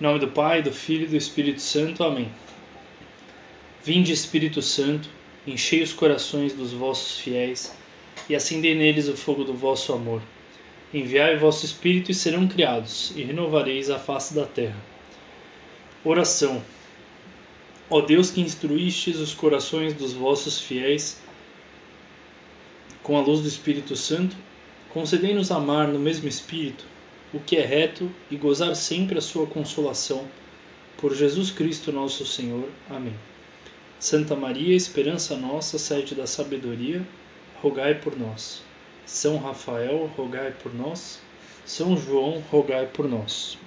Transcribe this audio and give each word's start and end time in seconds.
Em 0.00 0.04
nome 0.04 0.18
do 0.18 0.28
Pai, 0.28 0.62
do 0.62 0.72
Filho 0.72 1.04
e 1.04 1.08
do 1.08 1.16
Espírito 1.16 1.60
Santo. 1.60 2.02
Amém. 2.02 2.32
Vinde, 3.84 4.14
Espírito 4.14 4.62
Santo, 4.62 5.10
enchei 5.46 5.82
os 5.82 5.92
corações 5.92 6.54
dos 6.54 6.72
vossos 6.72 7.20
fiéis 7.20 7.74
e 8.26 8.34
acendei 8.34 8.74
neles 8.74 9.08
o 9.08 9.16
fogo 9.16 9.44
do 9.44 9.52
vosso 9.52 9.92
amor. 9.92 10.22
Enviai 10.94 11.36
o 11.36 11.40
vosso 11.40 11.66
Espírito 11.66 12.10
e 12.10 12.14
serão 12.14 12.48
criados, 12.48 13.12
e 13.14 13.22
renovareis 13.22 13.90
a 13.90 13.98
face 13.98 14.32
da 14.32 14.46
terra. 14.46 14.82
Oração. 16.02 16.62
Ó 17.90 18.00
Deus 18.00 18.30
que 18.30 18.40
instruístes 18.40 19.18
os 19.18 19.34
corações 19.34 19.92
dos 19.92 20.14
vossos 20.14 20.58
fiéis 20.58 21.20
com 23.02 23.18
a 23.18 23.20
luz 23.20 23.40
do 23.40 23.48
Espírito 23.48 23.94
Santo, 23.94 24.34
concedei-nos 24.88 25.50
amar 25.50 25.88
no 25.88 25.98
mesmo 25.98 26.26
Espírito 26.26 26.86
o 27.32 27.40
que 27.40 27.56
é 27.56 27.64
reto 27.64 28.10
e 28.30 28.36
gozar 28.36 28.74
sempre 28.74 29.18
a 29.18 29.22
sua 29.22 29.46
consolação. 29.46 30.26
Por 30.96 31.14
Jesus 31.14 31.50
Cristo 31.50 31.92
nosso 31.92 32.26
Senhor. 32.26 32.68
Amém. 32.88 33.14
Santa 33.98 34.34
Maria, 34.34 34.74
esperança 34.74 35.36
nossa, 35.36 35.78
sede 35.78 36.14
da 36.14 36.26
sabedoria, 36.26 37.06
rogai 37.62 37.94
por 37.94 38.18
nós. 38.18 38.62
São 39.06 39.38
Rafael, 39.38 40.10
rogai 40.16 40.52
por 40.62 40.74
nós. 40.74 41.20
São 41.64 41.96
João, 41.96 42.42
rogai 42.50 42.86
por 42.86 43.08
nós. 43.08 43.58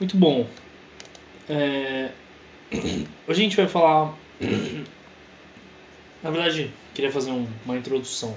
Muito 0.00 0.16
bom. 0.16 0.46
É... 1.48 2.10
Hoje 3.28 3.40
a 3.40 3.44
gente 3.44 3.56
vai 3.56 3.68
falar. 3.68 4.16
Na 6.22 6.30
verdade, 6.30 6.70
queria 6.94 7.12
fazer 7.12 7.30
um, 7.30 7.46
uma 7.64 7.76
introdução. 7.76 8.36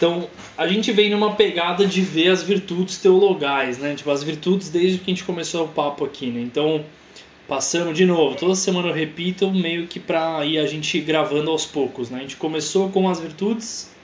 Então, 0.00 0.30
a 0.56 0.66
gente 0.66 0.90
vem 0.92 1.10
numa 1.10 1.34
pegada 1.34 1.86
de 1.86 2.00
ver 2.00 2.28
as 2.28 2.42
virtudes 2.42 2.96
teologais, 2.96 3.76
né? 3.76 3.94
Tipo, 3.94 4.10
as 4.10 4.22
virtudes 4.22 4.70
desde 4.70 4.96
que 4.96 5.10
a 5.10 5.14
gente 5.14 5.24
começou 5.24 5.66
o 5.66 5.68
papo 5.68 6.06
aqui, 6.06 6.30
né? 6.30 6.40
Então, 6.40 6.82
passando 7.46 7.92
de 7.92 8.06
novo, 8.06 8.34
toda 8.34 8.54
semana 8.54 8.88
eu 8.88 8.94
repito, 8.94 9.50
meio 9.50 9.86
que 9.86 10.00
pra 10.00 10.42
ir 10.46 10.56
a 10.56 10.66
gente 10.66 10.98
gravando 11.00 11.50
aos 11.50 11.66
poucos, 11.66 12.08
né? 12.08 12.16
A 12.16 12.22
gente 12.22 12.38
começou 12.38 12.88
com 12.88 13.10
as 13.10 13.20
virtudes 13.20 13.94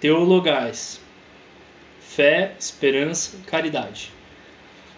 teologais. 0.00 1.00
Fé, 2.00 2.56
esperança, 2.58 3.38
caridade. 3.46 4.10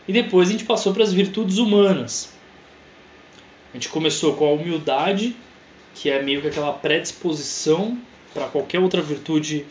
E 0.09 0.15
depois 0.15 0.49
a 0.49 0.53
gente 0.53 0.65
passou 0.65 0.95
para 0.95 1.03
as 1.03 1.13
virtudes 1.13 1.59
humanas. 1.59 2.33
A 3.75 3.77
gente 3.77 3.91
começou 3.91 4.33
com 4.33 4.47
a 4.47 4.53
humildade, 4.53 5.37
que 5.95 6.09
é 6.09 6.23
meio 6.23 6.41
que 6.41 6.49
aquela 6.49 6.73
predisposição 6.73 7.99
para 8.33 8.47
qualquer 8.47 8.79
outra 8.79 9.03
virtude 9.03 9.67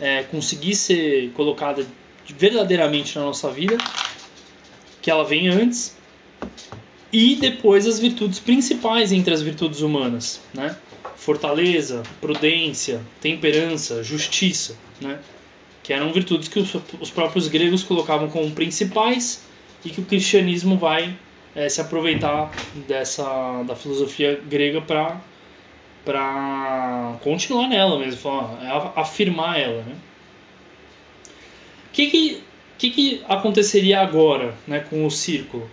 é, 0.00 0.22
conseguir 0.24 0.74
ser 0.74 1.30
colocada 1.32 1.86
verdadeiramente 2.26 3.18
na 3.18 3.24
nossa 3.24 3.50
vida, 3.50 3.76
que 5.02 5.10
ela 5.10 5.24
vem 5.24 5.48
antes, 5.48 5.96
e 7.12 7.36
depois 7.36 7.86
as 7.86 7.98
virtudes 7.98 8.38
principais 8.38 9.12
entre 9.12 9.34
as 9.34 9.42
virtudes 9.42 9.80
humanas, 9.80 10.40
né? 10.54 10.76
Fortaleza, 11.16 12.02
prudência, 12.20 13.00
temperança, 13.20 14.02
justiça, 14.02 14.76
né? 15.00 15.18
Que 15.82 15.92
eram 15.92 16.12
virtudes 16.12 16.48
que 16.48 16.58
os, 16.58 16.74
os 17.00 17.10
próprios 17.10 17.48
gregos 17.48 17.82
colocavam 17.82 18.28
como 18.30 18.50
principais 18.52 19.42
e 19.84 19.90
que 19.90 20.00
o 20.00 20.04
cristianismo 20.04 20.76
vai 20.76 21.16
é, 21.54 21.68
se 21.68 21.80
aproveitar 21.80 22.50
dessa 22.86 23.62
da 23.64 23.74
filosofia 23.74 24.40
grega 24.48 24.80
para 24.80 25.20
para 26.04 27.18
continuar 27.22 27.68
nela 27.68 27.98
mesmo, 27.98 28.30
afirmar 28.96 29.58
ela, 29.58 29.82
né? 29.82 29.94
O 31.88 31.92
que 31.92 32.06
que, 32.06 32.42
que 32.78 32.90
que 32.90 33.22
aconteceria 33.28 34.00
agora, 34.00 34.54
né, 34.66 34.80
com 34.80 35.04
o 35.04 35.10
círculo? 35.10 35.68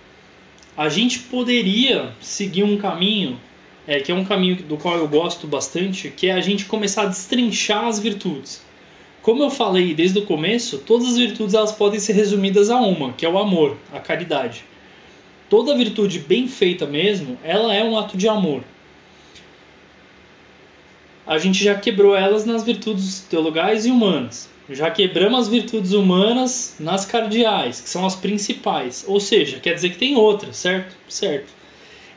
A 0.76 0.90
gente 0.90 1.20
poderia 1.20 2.12
seguir 2.20 2.64
um 2.64 2.78
caminho, 2.78 3.40
é, 3.88 4.00
que 4.00 4.12
é 4.12 4.16
um 4.16 4.26
caminho 4.26 4.58
do 4.58 4.78
qual 4.78 4.98
eu 4.98 5.08
gosto 5.08 5.48
bastante, 5.48 6.10
que 6.10 6.28
é 6.28 6.34
a 6.34 6.42
gente 6.42 6.66
começar 6.66 7.04
a 7.04 7.08
destrinchar 7.08 7.86
as 7.86 8.00
virtudes. 8.00 8.62
Como 9.22 9.44
eu 9.44 9.50
falei 9.50 9.94
desde 9.94 10.20
o 10.20 10.26
começo, 10.26 10.80
todas 10.80 11.08
as 11.08 11.18
virtudes 11.18 11.54
elas 11.54 11.72
podem 11.72 12.00
ser 12.00 12.14
resumidas 12.14 12.70
a 12.70 12.78
uma, 12.78 13.14
que 13.14 13.26
é 13.26 13.30
o 13.30 13.38
amor, 13.38 13.78
a 13.94 14.00
caridade. 14.00 14.64
Toda 15.50 15.76
virtude 15.76 16.20
bem 16.20 16.48
feita 16.48 16.86
mesmo, 16.86 17.38
ela 17.44 17.74
é 17.74 17.84
um 17.84 17.98
ato 17.98 18.18
de 18.18 18.28
amor 18.28 18.64
a 21.28 21.38
gente 21.38 21.62
já 21.62 21.76
quebrou 21.76 22.16
elas 22.16 22.46
nas 22.46 22.64
virtudes 22.64 23.20
teologais 23.30 23.86
e 23.86 23.92
humanas. 23.92 24.50
Já 24.70 24.90
quebramos 24.90 25.42
as 25.42 25.48
virtudes 25.48 25.92
humanas 25.92 26.76
nas 26.80 27.06
cardeais, 27.06 27.82
que 27.82 27.90
são 27.90 28.06
as 28.06 28.16
principais. 28.16 29.04
Ou 29.08 29.20
seja, 29.20 29.60
quer 29.60 29.74
dizer 29.74 29.90
que 29.90 29.98
tem 29.98 30.16
outras, 30.16 30.56
certo? 30.58 30.96
Certo. 31.08 31.48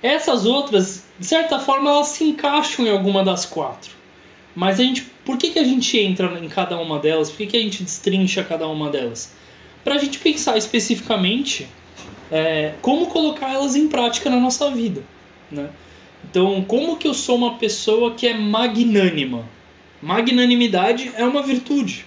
Essas 0.03 0.47
outras, 0.47 1.05
de 1.19 1.27
certa 1.27 1.59
forma, 1.59 1.91
elas 1.91 2.09
se 2.09 2.25
encaixam 2.25 2.87
em 2.87 2.91
alguma 2.91 3.25
das 3.25 3.45
quatro. 3.45 3.91
Mas 4.55 4.81
a 4.81 4.83
gente, 4.83 5.03
por 5.25 5.37
que, 5.37 5.51
que 5.51 5.59
a 5.59 5.65
gente 5.65 5.99
entra 5.99 6.27
em 6.41 6.49
cada 6.49 6.79
uma 6.79 6.99
delas? 6.99 7.31
Por 7.31 7.39
que, 7.39 7.47
que 7.49 7.57
a 7.57 7.61
gente 7.61 7.83
destrincha 7.83 8.43
cada 8.43 8.67
uma 8.67 8.91
delas? 8.91 9.33
Para 9.85 9.97
a 9.97 9.99
gente 9.99 10.19
pensar 10.19 10.57
especificamente 10.57 11.69
é, 12.31 12.75
como 12.81 13.07
colocar 13.07 13.53
elas 13.53 13.77
em 13.77 13.89
prática 13.89 14.31
na 14.31 14.39
nossa 14.39 14.71
vida. 14.71 15.03
Né? 15.51 15.69
Então, 16.25 16.63
como 16.65 16.97
que 16.97 17.09
eu 17.09 17.15
sou 17.15 17.37
uma 17.37 17.55
pessoa 17.55 18.15
que 18.15 18.27
é 18.27 18.35
magnânima? 18.35 19.49
Magnanimidade 20.01 21.13
é 21.17 21.25
uma 21.25 21.43
virtude. 21.43 22.07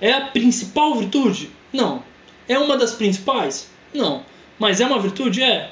É 0.00 0.12
a 0.12 0.20
principal 0.22 0.94
virtude? 0.94 1.50
Não. 1.72 2.02
É 2.48 2.58
uma 2.58 2.76
das 2.76 2.92
principais? 2.92 3.68
Não. 3.92 4.24
Mas 4.58 4.80
é 4.80 4.86
uma 4.86 4.98
virtude? 4.98 5.42
É. 5.42 5.70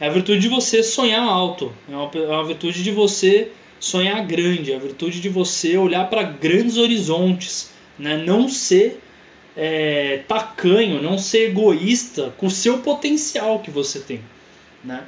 É 0.00 0.06
a 0.06 0.10
virtude 0.10 0.40
de 0.40 0.48
você 0.48 0.82
sonhar 0.82 1.22
alto. 1.22 1.72
É 1.90 1.94
uma, 1.94 2.10
é 2.42 2.44
virtude 2.44 2.82
de 2.82 2.90
você 2.90 3.52
sonhar 3.78 4.24
grande. 4.26 4.72
É 4.72 4.76
a 4.76 4.78
virtude 4.78 5.20
de 5.20 5.28
você 5.28 5.76
olhar 5.76 6.08
para 6.10 6.22
grandes 6.22 6.76
horizontes. 6.76 7.70
Né? 7.98 8.16
Não 8.16 8.48
ser 8.48 9.00
é, 9.56 10.22
tacanho, 10.26 11.02
não 11.02 11.18
ser 11.18 11.50
egoísta 11.50 12.32
com 12.36 12.46
o 12.46 12.50
seu 12.50 12.78
potencial 12.78 13.60
que 13.60 13.70
você 13.70 14.00
tem. 14.00 14.20
Né? 14.82 15.04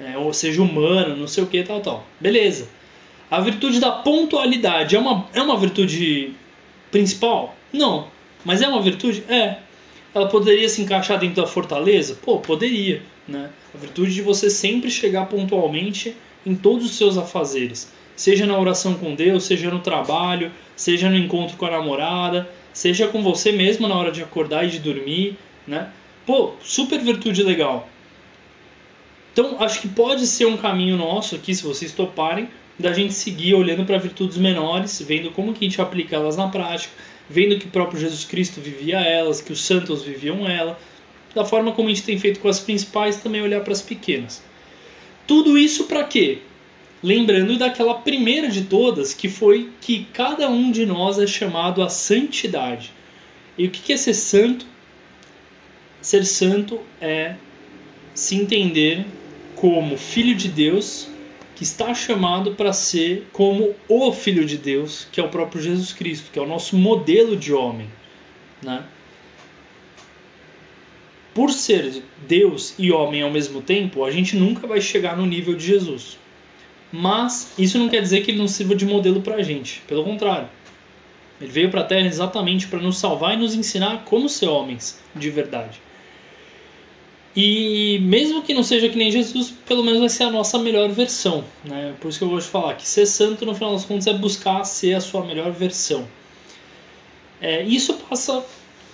É, 0.00 0.18
ou 0.18 0.32
seja 0.32 0.62
humano, 0.62 1.16
não 1.16 1.26
sei 1.26 1.44
o 1.44 1.46
que, 1.46 1.62
tal, 1.62 1.80
tal. 1.80 2.06
Beleza. 2.20 2.68
A 3.30 3.40
virtude 3.40 3.80
da 3.80 3.90
pontualidade 3.90 4.96
é 4.96 4.98
uma, 4.98 5.26
é 5.32 5.40
uma 5.40 5.56
virtude 5.56 6.32
principal? 6.90 7.54
Não. 7.72 8.08
Mas 8.44 8.62
é 8.62 8.68
uma 8.68 8.82
virtude? 8.82 9.24
É. 9.28 9.58
Ela 10.14 10.28
poderia 10.28 10.68
se 10.68 10.82
encaixar 10.82 11.18
dentro 11.18 11.42
da 11.42 11.46
fortaleza? 11.46 12.18
Pô, 12.22 12.38
poderia. 12.38 13.02
Né? 13.26 13.50
A 13.74 13.78
virtude 13.78 14.14
de 14.14 14.22
você 14.22 14.50
sempre 14.50 14.90
chegar 14.90 15.26
pontualmente 15.26 16.14
em 16.46 16.54
todos 16.54 16.84
os 16.86 16.96
seus 16.96 17.16
afazeres. 17.16 17.90
Seja 18.14 18.46
na 18.46 18.58
oração 18.58 18.94
com 18.94 19.14
Deus, 19.14 19.44
seja 19.44 19.70
no 19.70 19.80
trabalho, 19.80 20.52
seja 20.76 21.08
no 21.08 21.16
encontro 21.16 21.56
com 21.56 21.66
a 21.66 21.70
namorada, 21.70 22.48
seja 22.72 23.08
com 23.08 23.22
você 23.22 23.50
mesmo 23.50 23.88
na 23.88 23.96
hora 23.96 24.12
de 24.12 24.22
acordar 24.22 24.64
e 24.64 24.70
de 24.70 24.78
dormir, 24.78 25.36
né? 25.66 25.90
Pô, 26.24 26.52
super 26.62 27.00
virtude 27.00 27.42
legal. 27.42 27.88
Então, 29.34 29.60
acho 29.60 29.80
que 29.80 29.88
pode 29.88 30.28
ser 30.28 30.46
um 30.46 30.56
caminho 30.56 30.96
nosso 30.96 31.34
aqui, 31.34 31.52
se 31.52 31.64
vocês 31.64 31.90
toparem, 31.90 32.48
da 32.78 32.92
gente 32.92 33.12
seguir 33.12 33.54
olhando 33.54 33.84
para 33.84 33.98
virtudes 33.98 34.38
menores, 34.38 35.02
vendo 35.04 35.32
como 35.32 35.52
que 35.52 35.64
a 35.64 35.68
gente 35.68 35.80
aplica 35.82 36.14
elas 36.14 36.36
na 36.36 36.46
prática, 36.46 36.94
vendo 37.28 37.58
que 37.58 37.66
o 37.66 37.70
próprio 37.70 38.00
Jesus 38.00 38.22
Cristo 38.22 38.60
vivia 38.60 39.00
elas, 39.00 39.40
que 39.40 39.52
os 39.52 39.60
santos 39.64 40.04
viviam 40.04 40.48
ela, 40.48 40.78
da 41.34 41.44
forma 41.44 41.72
como 41.72 41.88
a 41.88 41.92
gente 41.92 42.04
tem 42.04 42.16
feito 42.16 42.38
com 42.38 42.46
as 42.46 42.60
principais, 42.60 43.16
também 43.16 43.42
olhar 43.42 43.60
para 43.62 43.72
as 43.72 43.82
pequenas. 43.82 44.40
Tudo 45.26 45.58
isso 45.58 45.86
para 45.86 46.04
quê? 46.04 46.38
Lembrando 47.02 47.58
daquela 47.58 47.94
primeira 47.94 48.48
de 48.48 48.62
todas, 48.62 49.12
que 49.12 49.28
foi 49.28 49.68
que 49.80 50.06
cada 50.12 50.48
um 50.48 50.70
de 50.70 50.86
nós 50.86 51.18
é 51.18 51.26
chamado 51.26 51.82
à 51.82 51.88
santidade. 51.88 52.92
E 53.58 53.66
o 53.66 53.70
que 53.70 53.92
é 53.92 53.96
ser 53.96 54.14
santo? 54.14 54.64
Ser 56.00 56.24
santo 56.24 56.80
é 57.00 57.34
se 58.14 58.36
entender 58.36 59.04
como 59.64 59.96
filho 59.96 60.34
de 60.34 60.48
Deus, 60.48 61.08
que 61.56 61.62
está 61.62 61.94
chamado 61.94 62.54
para 62.54 62.70
ser 62.70 63.26
como 63.32 63.74
o 63.88 64.12
filho 64.12 64.44
de 64.44 64.58
Deus, 64.58 65.08
que 65.10 65.18
é 65.18 65.24
o 65.24 65.30
próprio 65.30 65.62
Jesus 65.62 65.90
Cristo, 65.90 66.30
que 66.30 66.38
é 66.38 66.42
o 66.42 66.46
nosso 66.46 66.76
modelo 66.76 67.34
de 67.34 67.50
homem, 67.50 67.88
né? 68.62 68.84
Por 71.32 71.50
ser 71.50 72.02
Deus 72.28 72.74
e 72.78 72.92
homem 72.92 73.22
ao 73.22 73.30
mesmo 73.30 73.62
tempo, 73.62 74.04
a 74.04 74.10
gente 74.10 74.36
nunca 74.36 74.66
vai 74.66 74.82
chegar 74.82 75.16
no 75.16 75.24
nível 75.24 75.54
de 75.54 75.64
Jesus. 75.64 76.18
Mas 76.92 77.54
isso 77.56 77.78
não 77.78 77.88
quer 77.88 78.02
dizer 78.02 78.22
que 78.22 78.32
ele 78.32 78.38
não 78.40 78.48
sirva 78.48 78.74
de 78.74 78.84
modelo 78.84 79.22
para 79.22 79.36
a 79.36 79.42
gente. 79.42 79.80
Pelo 79.88 80.04
contrário. 80.04 80.50
Ele 81.40 81.50
veio 81.50 81.70
para 81.70 81.80
a 81.80 81.84
Terra 81.84 82.06
exatamente 82.06 82.66
para 82.66 82.80
nos 82.80 82.98
salvar 82.98 83.32
e 83.32 83.38
nos 83.38 83.54
ensinar 83.54 84.04
como 84.04 84.28
ser 84.28 84.48
homens 84.48 85.00
de 85.16 85.30
verdade. 85.30 85.80
E 87.36 87.98
mesmo 88.00 88.42
que 88.42 88.54
não 88.54 88.62
seja 88.62 88.88
que 88.88 88.96
nem 88.96 89.10
Jesus, 89.10 89.52
pelo 89.66 89.82
menos 89.82 90.00
vai 90.00 90.08
ser 90.08 90.24
a 90.24 90.30
nossa 90.30 90.58
melhor 90.58 90.88
versão. 90.90 91.44
Né? 91.64 91.94
Por 92.00 92.08
isso 92.08 92.18
que 92.18 92.24
eu 92.24 92.28
gosto 92.28 92.46
de 92.46 92.52
falar 92.52 92.74
que 92.74 92.86
ser 92.86 93.06
santo, 93.06 93.44
no 93.44 93.54
final 93.54 93.72
das 93.72 93.84
contas, 93.84 94.06
é 94.06 94.12
buscar 94.12 94.62
ser 94.64 94.94
a 94.94 95.00
sua 95.00 95.24
melhor 95.24 95.50
versão. 95.50 96.06
É, 97.40 97.62
isso 97.62 97.94
passa 97.94 98.44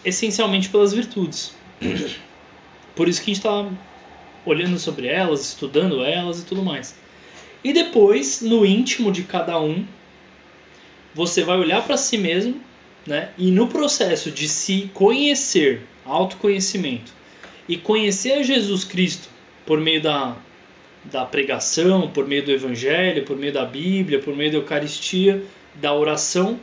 essencialmente 0.05 0.71
pelas 0.71 0.93
virtudes. 0.93 1.53
Por 2.97 3.09
isso 3.09 3.23
que 3.23 3.31
a 3.31 3.35
gente 3.35 3.47
está 3.47 3.69
olhando 4.45 4.79
sobre 4.79 5.07
elas, 5.07 5.47
estudando 5.47 6.03
elas 6.03 6.41
e 6.41 6.45
tudo 6.45 6.63
mais. 6.63 6.95
E 7.63 7.73
depois, 7.73 8.41
no 8.41 8.65
íntimo 8.65 9.13
de 9.13 9.23
cada 9.23 9.61
um, 9.61 9.85
você 11.15 11.45
vai 11.45 11.59
olhar 11.59 11.85
para 11.85 11.97
si 11.97 12.17
mesmo, 12.17 12.61
né? 13.07 13.31
E 13.37 13.51
no 13.51 13.69
processo 13.69 14.31
de 14.31 14.49
se 14.49 14.91
conhecer, 14.95 15.83
autoconhecimento, 16.05 17.13
e 17.71 17.77
conhecer 17.77 18.43
Jesus 18.43 18.83
Cristo 18.83 19.29
por 19.65 19.81
meio 19.81 20.03
da, 20.03 20.37
da 21.05 21.25
pregação, 21.25 22.11
por 22.11 22.27
meio 22.27 22.45
do 22.45 22.51
Evangelho, 22.51 23.25
por 23.25 23.37
meio 23.37 23.53
da 23.53 23.65
Bíblia, 23.65 24.19
por 24.19 24.35
meio 24.35 24.51
da 24.51 24.57
Eucaristia, 24.59 25.45
da 25.77 25.95
oração, 25.95 26.59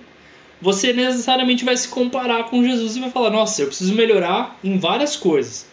você 0.62 0.92
necessariamente 0.92 1.64
vai 1.64 1.78
se 1.78 1.88
comparar 1.88 2.50
com 2.50 2.62
Jesus 2.62 2.98
e 2.98 3.00
vai 3.00 3.10
falar: 3.10 3.30
Nossa, 3.30 3.62
eu 3.62 3.68
preciso 3.68 3.94
melhorar 3.94 4.60
em 4.62 4.78
várias 4.78 5.16
coisas. 5.16 5.66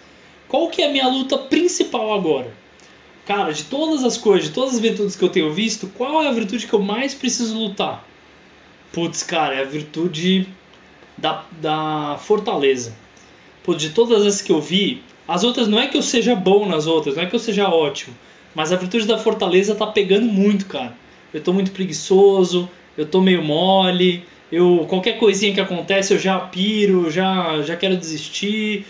Qual 0.46 0.68
que 0.68 0.82
é 0.82 0.86
a 0.86 0.92
minha 0.92 1.08
luta 1.08 1.36
principal 1.36 2.14
agora? 2.14 2.54
Cara, 3.26 3.52
de 3.52 3.64
todas 3.64 4.04
as 4.04 4.16
coisas, 4.16 4.50
de 4.50 4.54
todas 4.54 4.74
as 4.74 4.80
virtudes 4.80 5.16
que 5.16 5.24
eu 5.24 5.30
tenho 5.30 5.52
visto, 5.52 5.88
qual 5.96 6.22
é 6.22 6.28
a 6.28 6.32
virtude 6.32 6.68
que 6.68 6.74
eu 6.74 6.80
mais 6.80 7.12
preciso 7.12 7.58
lutar? 7.58 8.06
Putz, 8.92 9.24
cara, 9.24 9.56
é 9.56 9.62
a 9.62 9.64
virtude 9.64 10.46
da, 11.18 11.44
da 11.60 12.20
fortaleza. 12.20 12.94
Putz, 13.64 13.82
de 13.82 13.90
todas 13.90 14.24
as 14.24 14.40
que 14.40 14.52
eu 14.52 14.60
vi, 14.60 15.02
as 15.26 15.42
outras 15.42 15.68
não 15.68 15.80
é 15.80 15.86
que 15.86 15.96
eu 15.96 16.02
seja 16.02 16.34
bom 16.34 16.66
nas 16.66 16.86
outras, 16.86 17.16
não 17.16 17.22
é 17.22 17.26
que 17.26 17.34
eu 17.34 17.40
seja 17.40 17.68
ótimo, 17.68 18.14
mas 18.54 18.72
a 18.72 18.76
virtude 18.76 19.06
da 19.06 19.18
fortaleza 19.18 19.74
tá 19.74 19.86
pegando 19.86 20.26
muito, 20.26 20.66
cara. 20.66 20.94
Eu 21.32 21.42
tô 21.42 21.52
muito 21.52 21.72
preguiçoso, 21.72 22.68
eu 22.96 23.06
tô 23.06 23.20
meio 23.20 23.42
mole, 23.42 24.24
eu 24.52 24.86
qualquer 24.88 25.18
coisinha 25.18 25.52
que 25.52 25.60
acontece 25.60 26.12
eu 26.12 26.18
já 26.18 26.38
piro, 26.38 27.10
já 27.10 27.62
já 27.62 27.76
quero 27.76 27.96
desistir. 27.96 28.86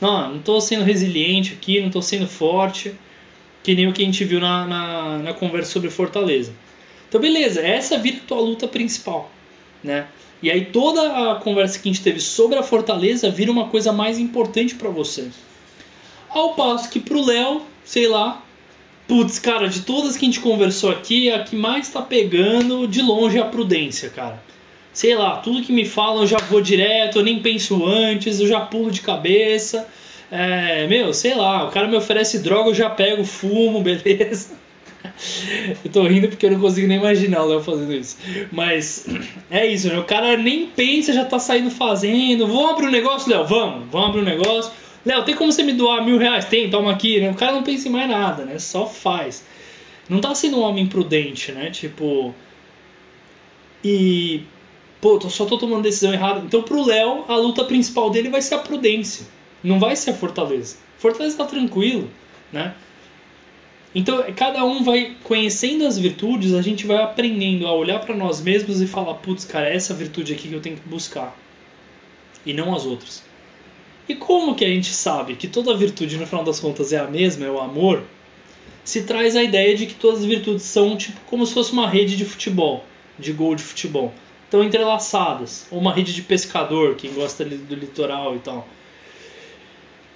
Não, 0.00 0.34
não 0.34 0.38
tô 0.38 0.60
sendo 0.60 0.84
resiliente 0.84 1.54
aqui, 1.54 1.80
não 1.80 1.90
tô 1.90 2.00
sendo 2.00 2.28
forte, 2.28 2.94
que 3.64 3.74
nem 3.74 3.88
o 3.88 3.92
que 3.92 4.02
a 4.02 4.04
gente 4.04 4.24
viu 4.24 4.38
na, 4.38 4.64
na, 4.64 5.18
na 5.18 5.34
conversa 5.34 5.72
sobre 5.72 5.90
fortaleza. 5.90 6.52
Então 7.08 7.20
beleza, 7.20 7.60
essa 7.60 7.98
vira 7.98 8.18
a 8.18 8.26
tua 8.28 8.40
luta 8.40 8.68
principal, 8.68 9.30
né? 9.82 10.06
E 10.40 10.50
aí 10.50 10.66
toda 10.66 11.32
a 11.32 11.34
conversa 11.36 11.78
que 11.80 11.88
a 11.88 11.92
gente 11.92 12.04
teve 12.04 12.20
sobre 12.20 12.58
a 12.58 12.62
fortaleza 12.62 13.28
vira 13.30 13.50
uma 13.50 13.68
coisa 13.68 13.92
mais 13.92 14.18
importante 14.20 14.76
para 14.76 14.88
você. 14.88 15.28
Ao 16.30 16.54
passo 16.54 16.90
que 16.90 17.00
pro 17.00 17.24
Léo, 17.24 17.62
sei 17.84 18.08
lá, 18.08 18.42
putz, 19.06 19.38
cara, 19.38 19.68
de 19.68 19.80
todas 19.80 20.16
que 20.16 20.24
a 20.24 20.28
gente 20.28 20.40
conversou 20.40 20.90
aqui, 20.90 21.30
a 21.30 21.42
que 21.42 21.56
mais 21.56 21.88
tá 21.88 22.02
pegando 22.02 22.86
de 22.86 23.02
longe 23.02 23.38
é 23.38 23.40
a 23.40 23.46
prudência, 23.46 24.10
cara 24.10 24.42
sei 24.98 25.14
lá, 25.14 25.36
tudo 25.36 25.62
que 25.62 25.72
me 25.72 25.84
falam 25.84 26.22
eu 26.22 26.26
já 26.26 26.38
vou 26.38 26.60
direto, 26.60 27.18
eu 27.18 27.22
nem 27.22 27.40
penso 27.40 27.86
antes, 27.86 28.40
eu 28.40 28.48
já 28.48 28.60
pulo 28.60 28.90
de 28.90 29.00
cabeça. 29.00 29.86
É, 30.28 30.88
meu, 30.88 31.14
sei 31.14 31.36
lá, 31.36 31.68
o 31.68 31.70
cara 31.70 31.86
me 31.86 31.96
oferece 31.96 32.40
droga, 32.40 32.70
eu 32.70 32.74
já 32.74 32.90
pego, 32.90 33.22
fumo, 33.24 33.78
beleza. 33.80 34.56
eu 35.84 35.92
tô 35.92 36.02
rindo 36.02 36.26
porque 36.26 36.46
eu 36.46 36.50
não 36.50 36.58
consigo 36.58 36.88
nem 36.88 36.98
imaginar 36.98 37.44
o 37.44 37.46
Léo 37.46 37.62
fazendo 37.62 37.94
isso. 37.94 38.16
Mas 38.50 39.06
é 39.48 39.64
isso, 39.68 39.86
né? 39.86 40.00
O 40.00 40.04
cara 40.04 40.36
nem 40.36 40.66
pensa, 40.66 41.12
já 41.12 41.24
tá 41.24 41.38
saindo 41.38 41.70
fazendo. 41.70 42.48
Vamos 42.48 42.70
abrir 42.72 42.88
um 42.88 42.90
negócio, 42.90 43.30
Léo? 43.30 43.46
Vamos, 43.46 43.88
vamos 43.92 44.08
abrir 44.08 44.22
um 44.22 44.24
negócio. 44.24 44.72
Léo, 45.08 45.24
tem 45.24 45.34
como 45.34 45.50
você 45.50 45.62
me 45.62 45.72
doar 45.72 46.04
mil 46.04 46.18
reais? 46.18 46.44
Tem, 46.44 46.68
toma 46.68 46.92
aqui. 46.92 47.18
Né? 47.18 47.30
O 47.30 47.34
cara 47.34 47.52
não 47.52 47.62
pensa 47.62 47.88
em 47.88 47.90
mais 47.90 48.06
nada, 48.10 48.44
né? 48.44 48.58
Só 48.58 48.86
faz. 48.86 49.42
Não 50.06 50.20
tá 50.20 50.34
sendo 50.34 50.58
um 50.58 50.60
homem 50.60 50.86
prudente, 50.86 51.50
né? 51.50 51.70
Tipo. 51.70 52.34
E 53.82 54.42
pô, 55.00 55.18
só 55.30 55.46
tô 55.46 55.56
tomando 55.56 55.82
decisão 55.82 56.12
errada. 56.12 56.42
Então 56.44 56.62
pro 56.62 56.84
Léo, 56.84 57.24
a 57.26 57.36
luta 57.36 57.64
principal 57.64 58.10
dele 58.10 58.28
vai 58.28 58.42
ser 58.42 58.56
a 58.56 58.58
prudência. 58.58 59.26
Não 59.64 59.78
vai 59.80 59.96
ser 59.96 60.10
a 60.10 60.14
fortaleza. 60.14 60.76
Fortaleza 60.98 61.38
tá 61.38 61.46
tranquilo, 61.46 62.10
né? 62.52 62.74
Então, 63.94 64.22
cada 64.36 64.62
um 64.64 64.84
vai 64.84 65.16
conhecendo 65.24 65.86
as 65.86 65.98
virtudes, 65.98 66.52
a 66.52 66.60
gente 66.60 66.86
vai 66.86 66.98
aprendendo 66.98 67.66
a 67.66 67.72
olhar 67.72 68.00
para 68.00 68.14
nós 68.14 68.42
mesmos 68.42 68.82
e 68.82 68.86
falar, 68.86 69.14
putz, 69.14 69.46
cara, 69.46 69.70
é 69.70 69.74
essa 69.74 69.94
virtude 69.94 70.34
aqui 70.34 70.48
que 70.48 70.54
eu 70.54 70.60
tenho 70.60 70.76
que 70.76 70.86
buscar. 70.86 71.34
E 72.44 72.52
não 72.52 72.74
as 72.74 72.84
outras. 72.84 73.27
E 74.08 74.14
como 74.14 74.54
que 74.54 74.64
a 74.64 74.68
gente 74.68 74.92
sabe 74.92 75.34
que 75.36 75.46
toda 75.46 75.76
virtude, 75.76 76.16
no 76.16 76.26
final 76.26 76.44
das 76.44 76.58
contas, 76.58 76.92
é 76.92 76.98
a 76.98 77.06
mesma, 77.06 77.44
é 77.44 77.50
o 77.50 77.60
amor? 77.60 78.02
Se 78.82 79.02
traz 79.02 79.36
a 79.36 79.42
ideia 79.42 79.76
de 79.76 79.86
que 79.86 79.94
todas 79.94 80.20
as 80.20 80.24
virtudes 80.24 80.62
são 80.62 80.96
tipo 80.96 81.20
como 81.26 81.44
se 81.44 81.52
fosse 81.52 81.72
uma 81.72 81.88
rede 81.88 82.16
de 82.16 82.24
futebol, 82.24 82.84
de 83.18 83.32
gol 83.32 83.54
de 83.54 83.62
futebol 83.62 84.12
estão 84.48 84.64
entrelaçadas. 84.64 85.66
Ou 85.70 85.78
uma 85.78 85.92
rede 85.92 86.12
de 86.12 86.22
pescador, 86.22 86.96
quem 86.96 87.12
gosta 87.12 87.44
do 87.44 87.74
litoral 87.74 88.34
e 88.34 88.40
tal. 88.40 88.66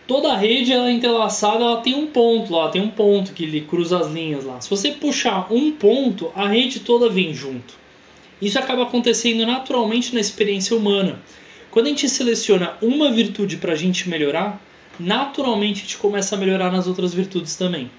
Toda 0.07 0.33
a 0.33 0.37
rede 0.37 0.73
ela 0.73 0.89
é 0.89 0.93
entrelaçada, 0.93 1.63
ela 1.63 1.81
tem 1.81 1.95
um 1.95 2.09
ponto 2.09 2.53
lá, 2.53 2.69
tem 2.69 2.83
um 2.83 2.91
ponto 2.91 3.33
que 3.33 3.45
ele 3.45 3.61
cruza 3.61 3.99
as 3.99 4.11
linhas 4.11 4.45
lá. 4.45 4.61
Se 4.61 4.69
você 4.69 4.91
puxar 4.91 5.53
um 5.53 5.73
ponto, 5.73 6.33
a 6.35 6.49
rede 6.49 6.81
toda 6.81 7.09
vem 7.09 7.33
junto. 7.33 7.75
Isso 8.41 8.59
acaba 8.59 8.83
acontecendo 8.83 9.47
naturalmente 9.47 10.13
na 10.13 10.21
experiência 10.21 10.77
humana. 10.77 11.23
Quando 11.73 11.87
a 11.87 11.89
gente 11.89 12.07
seleciona 12.07 12.77
uma 12.83 13.11
virtude 13.11 13.57
para 13.57 13.73
a 13.73 13.77
gente 13.77 14.07
melhorar, 14.07 14.61
naturalmente 15.01 15.79
a 15.79 15.81
gente 15.81 15.97
começa 15.97 16.37
a 16.37 16.39
melhorar 16.39 16.71
nas 16.71 16.87
outras 16.87 17.15
virtudes 17.15 17.57
também. 17.57 17.91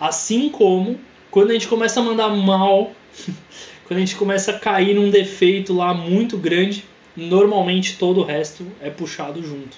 Assim 0.00 0.48
como 0.48 0.98
quando 1.30 1.50
a 1.50 1.52
gente 1.52 1.68
começa 1.68 2.00
a 2.00 2.02
mandar 2.02 2.30
mal 2.30 2.90
quando 3.86 3.98
a 3.98 4.00
gente 4.00 4.16
começa 4.16 4.52
a 4.52 4.58
cair 4.58 4.94
num 4.94 5.10
defeito 5.10 5.74
lá 5.74 5.92
muito 5.92 6.38
grande, 6.38 6.82
normalmente 7.14 7.98
todo 7.98 8.22
o 8.22 8.24
resto 8.24 8.66
é 8.80 8.88
puxado 8.88 9.42
junto. 9.42 9.76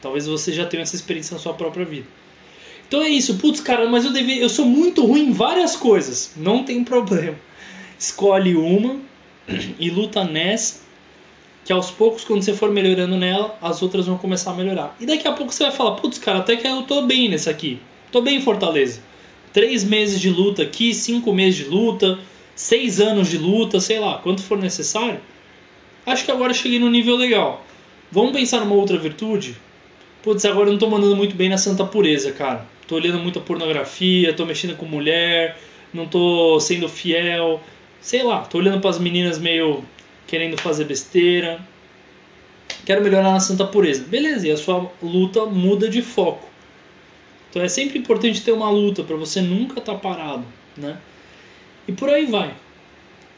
Talvez 0.00 0.26
você 0.26 0.50
já 0.50 0.64
tenha 0.64 0.82
essa 0.82 0.96
experiência 0.96 1.34
na 1.34 1.40
sua 1.40 1.52
própria 1.52 1.84
vida. 1.84 2.06
Então 2.88 3.02
é 3.02 3.08
isso, 3.10 3.36
putz, 3.36 3.60
cara, 3.60 3.86
mas 3.86 4.06
eu 4.06 4.14
devia, 4.14 4.40
eu 4.40 4.48
sou 4.48 4.64
muito 4.64 5.04
ruim 5.04 5.28
em 5.28 5.32
várias 5.32 5.76
coisas. 5.76 6.32
Não 6.38 6.64
tem 6.64 6.82
problema. 6.82 7.36
Escolhe 7.98 8.56
uma 8.56 8.98
e 9.78 9.90
luta 9.90 10.24
nessa, 10.24 10.80
que 11.64 11.72
aos 11.72 11.90
poucos, 11.90 12.24
quando 12.24 12.42
você 12.42 12.52
for 12.52 12.70
melhorando 12.70 13.16
nela, 13.16 13.56
as 13.60 13.82
outras 13.82 14.06
vão 14.06 14.18
começar 14.18 14.50
a 14.50 14.54
melhorar. 14.54 14.96
E 15.00 15.06
daqui 15.06 15.26
a 15.28 15.32
pouco 15.32 15.52
você 15.52 15.64
vai 15.64 15.72
falar, 15.72 15.92
putz, 15.92 16.18
cara, 16.18 16.38
até 16.38 16.56
que 16.56 16.66
eu 16.66 16.82
tô 16.82 17.02
bem 17.02 17.28
nessa 17.28 17.50
aqui. 17.50 17.78
Tô 18.10 18.20
bem 18.20 18.36
em 18.36 18.42
Fortaleza. 18.42 19.00
Três 19.52 19.84
meses 19.84 20.20
de 20.20 20.30
luta 20.30 20.62
aqui, 20.62 20.92
cinco 20.92 21.32
meses 21.32 21.64
de 21.64 21.64
luta, 21.64 22.18
seis 22.54 23.00
anos 23.00 23.28
de 23.28 23.38
luta, 23.38 23.80
sei 23.80 23.98
lá, 23.98 24.18
quanto 24.18 24.42
for 24.42 24.58
necessário, 24.58 25.20
acho 26.06 26.24
que 26.24 26.30
agora 26.30 26.52
cheguei 26.54 26.78
no 26.78 26.90
nível 26.90 27.16
legal. 27.16 27.64
Vamos 28.10 28.32
pensar 28.32 28.60
numa 28.60 28.74
outra 28.74 28.98
virtude? 28.98 29.56
Putz, 30.22 30.44
agora 30.44 30.68
eu 30.68 30.72
não 30.72 30.78
tô 30.78 30.88
mandando 30.88 31.16
muito 31.16 31.34
bem 31.34 31.48
na 31.48 31.58
santa 31.58 31.84
pureza, 31.84 32.32
cara. 32.32 32.66
Tô 32.86 32.96
olhando 32.96 33.18
muita 33.18 33.40
pornografia, 33.40 34.32
tô 34.32 34.44
mexendo 34.44 34.76
com 34.76 34.86
mulher, 34.86 35.58
não 35.92 36.06
tô 36.06 36.60
sendo 36.60 36.88
fiel. 36.88 37.60
Sei 38.00 38.22
lá, 38.22 38.40
tô 38.40 38.58
olhando 38.58 38.80
para 38.80 38.90
as 38.90 38.98
meninas 38.98 39.38
meio 39.38 39.82
querendo 40.26 40.60
fazer 40.60 40.84
besteira. 40.84 41.60
Quero 42.84 43.02
melhorar 43.02 43.32
na 43.32 43.40
santa 43.40 43.64
pureza. 43.64 44.04
Beleza, 44.04 44.48
e 44.48 44.50
a 44.50 44.56
sua 44.56 44.90
luta 45.02 45.46
muda 45.46 45.88
de 45.88 46.02
foco. 46.02 46.48
Então 47.50 47.62
é 47.62 47.68
sempre 47.68 47.98
importante 47.98 48.42
ter 48.42 48.52
uma 48.52 48.70
luta 48.70 49.04
para 49.04 49.16
você 49.16 49.40
nunca 49.42 49.78
estar 49.78 49.92
tá 49.92 49.98
parado, 49.98 50.44
né? 50.76 50.96
E 51.86 51.92
por 51.92 52.08
aí 52.08 52.26
vai. 52.26 52.54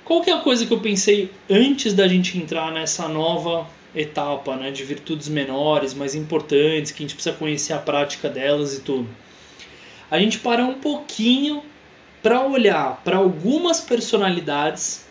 Qual 0.05 0.23
que 0.23 0.31
é 0.31 0.35
a 0.35 0.39
coisa 0.39 0.65
que 0.67 0.73
eu 0.73 0.81
pensei 0.81 1.31
antes 1.51 1.95
da 1.95 2.07
gente 2.07 2.39
entrar 2.39 2.71
nessa 2.71 3.09
nova 3.09 3.67
etapa 3.95 4.55
né, 4.55 4.71
de 4.71 4.85
virtudes 4.85 5.29
menores, 5.29 5.95
mais 5.95 6.15
importantes, 6.15 6.93
que 6.93 7.03
a 7.03 7.07
gente 7.07 7.15
precisa 7.15 7.35
conhecer 7.35 7.73
a 7.73 7.79
prática 7.79 8.29
delas 8.29 8.77
e 8.77 8.83
tudo? 8.83 9.09
A 10.11 10.19
gente 10.19 10.39
parar 10.39 10.67
um 10.67 10.75
pouquinho 10.75 11.63
para 12.23 12.47
olhar 12.47 13.03
para 13.03 13.17
algumas 13.17 13.81
personalidades 13.81 15.07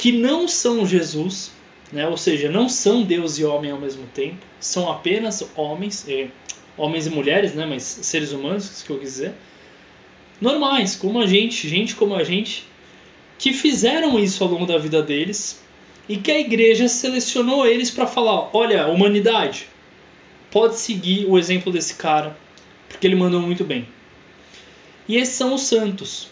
que 0.00 0.10
não 0.10 0.48
são 0.48 0.86
Jesus, 0.86 1.52
né, 1.92 2.08
ou 2.08 2.16
seja, 2.16 2.50
não 2.50 2.70
são 2.70 3.02
Deus 3.02 3.38
e 3.38 3.44
homem 3.44 3.70
ao 3.70 3.78
mesmo 3.78 4.06
tempo, 4.14 4.38
são 4.58 4.90
apenas 4.90 5.46
homens, 5.54 6.08
é, 6.08 6.28
homens 6.74 7.06
e 7.06 7.10
mulheres, 7.10 7.52
né, 7.52 7.66
mas 7.66 7.82
seres 7.82 8.32
humanos, 8.32 8.82
que 8.82 8.88
eu 8.88 8.98
quis 8.98 9.10
dizer 9.10 9.34
normais, 10.40 10.96
como 10.96 11.20
a 11.20 11.26
gente, 11.26 11.68
gente 11.68 11.94
como 11.94 12.14
a 12.14 12.24
gente, 12.24 12.64
que 13.38 13.52
fizeram 13.52 14.18
isso 14.18 14.42
ao 14.42 14.48
longo 14.48 14.64
da 14.64 14.78
vida 14.78 15.02
deles 15.02 15.62
e 16.08 16.16
que 16.16 16.30
a 16.30 16.40
igreja 16.40 16.88
selecionou 16.88 17.66
eles 17.66 17.90
para 17.90 18.06
falar: 18.06 18.48
olha, 18.56 18.86
humanidade, 18.86 19.68
pode 20.50 20.78
seguir 20.78 21.26
o 21.26 21.38
exemplo 21.38 21.70
desse 21.70 21.96
cara, 21.96 22.34
porque 22.88 23.06
ele 23.06 23.16
mandou 23.16 23.42
muito 23.42 23.64
bem. 23.64 23.86
E 25.06 25.18
esses 25.18 25.34
são 25.34 25.52
os 25.52 25.60
santos. 25.60 26.29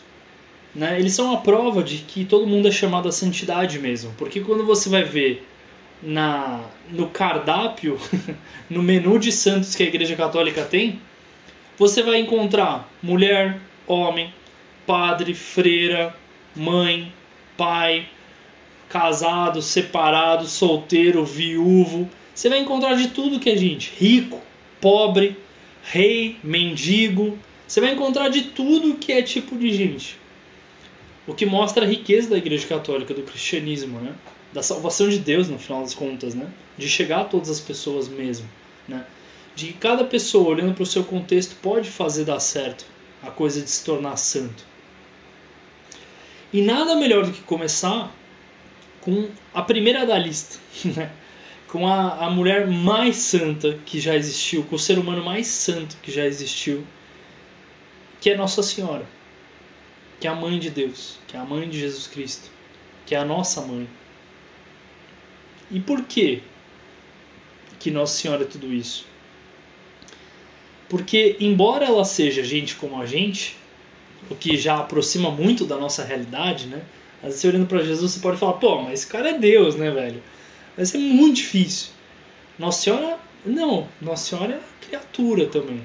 Né? 0.79 0.97
Eles 1.01 1.13
são 1.13 1.33
a 1.33 1.39
prova 1.39 1.83
de 1.83 1.97
que 1.97 2.25
todo 2.25 2.47
mundo 2.47 2.69
é 2.69 2.71
chamado 2.71 3.09
à 3.09 3.13
santidade 3.13 3.81
mesmo. 3.81 4.15
Porque 4.17 4.41
quando 4.41 4.65
você 4.65 4.89
vai 4.89 5.03
ver 5.03 5.45
na 6.01 6.61
no 6.89 7.09
cardápio, 7.09 7.99
no 8.71 8.81
menu 8.81 9.19
de 9.19 9.33
santos 9.33 9.75
que 9.75 9.83
a 9.83 9.87
Igreja 9.87 10.15
Católica 10.15 10.63
tem, 10.65 11.01
você 11.77 12.01
vai 12.01 12.21
encontrar 12.21 12.89
mulher, 13.03 13.59
homem, 13.89 14.33
padre, 14.87 15.35
freira, 15.35 16.15
mãe, 16.55 17.13
pai, 17.57 18.07
casado, 18.89 19.61
separado, 19.61 20.47
solteiro, 20.47 21.25
viúvo. 21.25 22.09
Você 22.33 22.49
vai 22.49 22.61
encontrar 22.61 22.95
de 22.95 23.09
tudo 23.09 23.41
que 23.41 23.51
é 23.51 23.57
gente, 23.57 23.93
rico, 23.99 24.41
pobre, 24.81 25.37
rei, 25.83 26.37
mendigo. 26.41 27.37
Você 27.67 27.81
vai 27.81 27.95
encontrar 27.95 28.29
de 28.29 28.43
tudo 28.43 28.95
que 28.95 29.11
é 29.11 29.23
tipo 29.23 29.59
de 29.59 29.73
gente. 29.73 30.28
O 31.29 31.35
que 31.35 31.45
mostra 31.45 31.85
a 31.85 31.89
riqueza 31.89 32.31
da 32.31 32.39
Igreja 32.39 32.67
Católica, 32.67 33.13
do 33.13 33.23
cristianismo, 33.23 34.01
né? 34.01 34.15
Da 34.51 34.63
salvação 34.63 35.11
de 35.11 35.19
Deus, 35.19 35.47
no 35.47 35.59
final 35.59 35.83
das 35.83 35.95
contas, 35.95 36.35
né? 36.35 36.51
De 36.79 36.89
chegar 36.89 37.21
a 37.21 37.25
todas 37.25 37.51
as 37.51 37.61
pessoas 37.61 38.09
mesmo, 38.09 38.49
né? 38.89 39.05
De 39.55 39.67
que 39.67 39.73
cada 39.75 40.05
pessoa, 40.05 40.49
olhando 40.49 40.73
para 40.73 40.85
o 40.85 40.87
seu 40.87 41.05
contexto, 41.05 41.55
pode 41.61 41.91
fazer 41.91 42.25
dar 42.25 42.41
certo 42.41 42.87
a 43.23 43.31
coisa 43.31 43.61
de 43.61 43.69
se 43.69 43.85
tornar 43.85 44.17
santo. 44.17 44.65
E 46.51 46.63
nada 46.63 46.97
melhor 46.97 47.27
do 47.27 47.33
que 47.33 47.43
começar 47.43 48.11
com 49.03 49.29
a 49.53 49.61
primeira 49.61 50.07
da 50.07 50.19
lista, 50.19 50.59
né? 50.97 51.13
com 51.67 51.87
a, 51.87 52.25
a 52.25 52.31
mulher 52.31 52.67
mais 52.67 53.17
santa 53.17 53.79
que 53.85 54.01
já 54.01 54.17
existiu, 54.17 54.65
com 54.65 54.77
o 54.77 54.79
ser 54.79 54.99
humano 54.99 55.23
mais 55.23 55.47
santo 55.47 55.99
que 56.03 56.11
já 56.11 56.25
existiu, 56.25 56.87
que 58.19 58.31
é 58.31 58.37
Nossa 58.37 58.63
Senhora, 58.63 59.07
que 60.21 60.27
é 60.27 60.31
a 60.31 60.35
mãe 60.35 60.59
de 60.59 60.71
Deus, 60.71 61.19
que 61.27 61.37
é 61.37 61.41
a 61.41 61.45
mãe 61.45 61.69
de 61.69 61.79
Jesus 61.79 62.07
Cristo, 62.07 62.51
que 63.07 63.15
é 63.15 63.19
a 63.19 63.25
nossa 63.25 63.61
mãe. 63.61 63.89
E 65.71 65.81
por 65.81 66.03
que 66.05 66.43
que 67.79 67.91
Nossa 67.91 68.21
Senhora 68.21 68.43
é 68.43 68.47
tudo 68.47 68.73
isso? 68.73 69.07
Porque, 70.89 71.37
embora 71.39 71.85
ela 71.85 72.05
seja 72.05 72.43
gente 72.43 72.75
como 72.75 73.01
a 73.01 73.07
gente, 73.07 73.57
o 74.31 74.35
que 74.35 74.57
já 74.57 74.79
aproxima 74.79 75.31
muito 75.31 75.65
da 75.65 75.77
nossa 75.77 76.03
realidade, 76.03 76.67
né? 76.67 76.83
Às 77.23 77.31
vezes, 77.31 77.45
olhando 77.45 77.67
para 77.67 77.83
Jesus, 77.83 78.13
você 78.13 78.21
pode 78.21 78.39
falar, 78.39 78.55
pô, 78.55 78.83
mas 78.83 79.01
esse 79.01 79.07
cara 79.07 79.31
é 79.31 79.39
Deus, 79.39 79.77
né, 79.77 79.91
velho? 79.91 80.23
Vai 80.77 80.87
ser 80.87 80.99
muito 80.99 81.37
difícil. 81.37 81.91
Nossa 82.59 82.83
Senhora, 82.83 83.19
não. 83.45 83.89
Nossa 84.01 84.31
Senhora 84.31 84.55
é 84.55 84.87
criatura 84.87 85.47
também. 85.47 85.83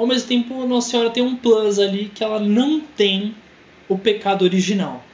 Ao 0.00 0.06
mesmo 0.06 0.28
tempo, 0.28 0.66
Nossa 0.66 0.92
Senhora 0.92 1.10
tem 1.10 1.22
um 1.22 1.36
plus 1.36 1.78
ali 1.78 2.10
que 2.14 2.24
ela 2.24 2.40
não 2.40 2.80
tem 2.80 3.34
o 3.86 3.98
pecado 3.98 4.46
original. 4.46 5.04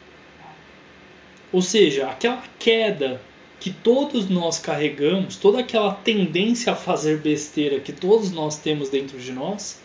Ou 1.52 1.60
seja, 1.60 2.06
aquela 2.06 2.40
queda 2.56 3.20
que 3.58 3.70
todos 3.70 4.28
nós 4.28 4.60
carregamos, 4.60 5.38
toda 5.38 5.58
aquela 5.58 5.92
tendência 5.92 6.72
a 6.72 6.76
fazer 6.76 7.18
besteira 7.18 7.80
que 7.80 7.90
todos 7.90 8.30
nós 8.30 8.58
temos 8.60 8.88
dentro 8.88 9.18
de 9.18 9.32
nós, 9.32 9.82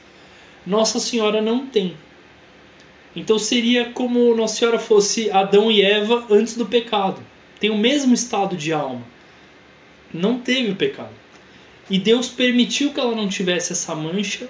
Nossa 0.68 1.00
Senhora 1.00 1.42
não 1.42 1.66
tem. 1.66 1.98
Então 3.16 3.40
seria 3.40 3.86
como 3.90 4.36
Nossa 4.36 4.58
Senhora 4.58 4.78
fosse 4.78 5.32
Adão 5.32 5.72
e 5.72 5.82
Eva 5.82 6.28
antes 6.30 6.56
do 6.56 6.68
pecado 6.68 7.26
tem 7.60 7.72
o 7.72 7.78
mesmo 7.78 8.14
estado 8.14 8.56
de 8.56 8.72
alma. 8.72 9.02
Não 10.14 10.40
teve 10.40 10.70
o 10.70 10.76
pecado. 10.76 11.16
E 11.90 11.98
Deus 11.98 12.30
permitiu 12.30 12.94
que 12.94 13.00
ela 13.00 13.16
não 13.16 13.28
tivesse 13.28 13.72
essa 13.74 13.96
mancha 13.96 14.48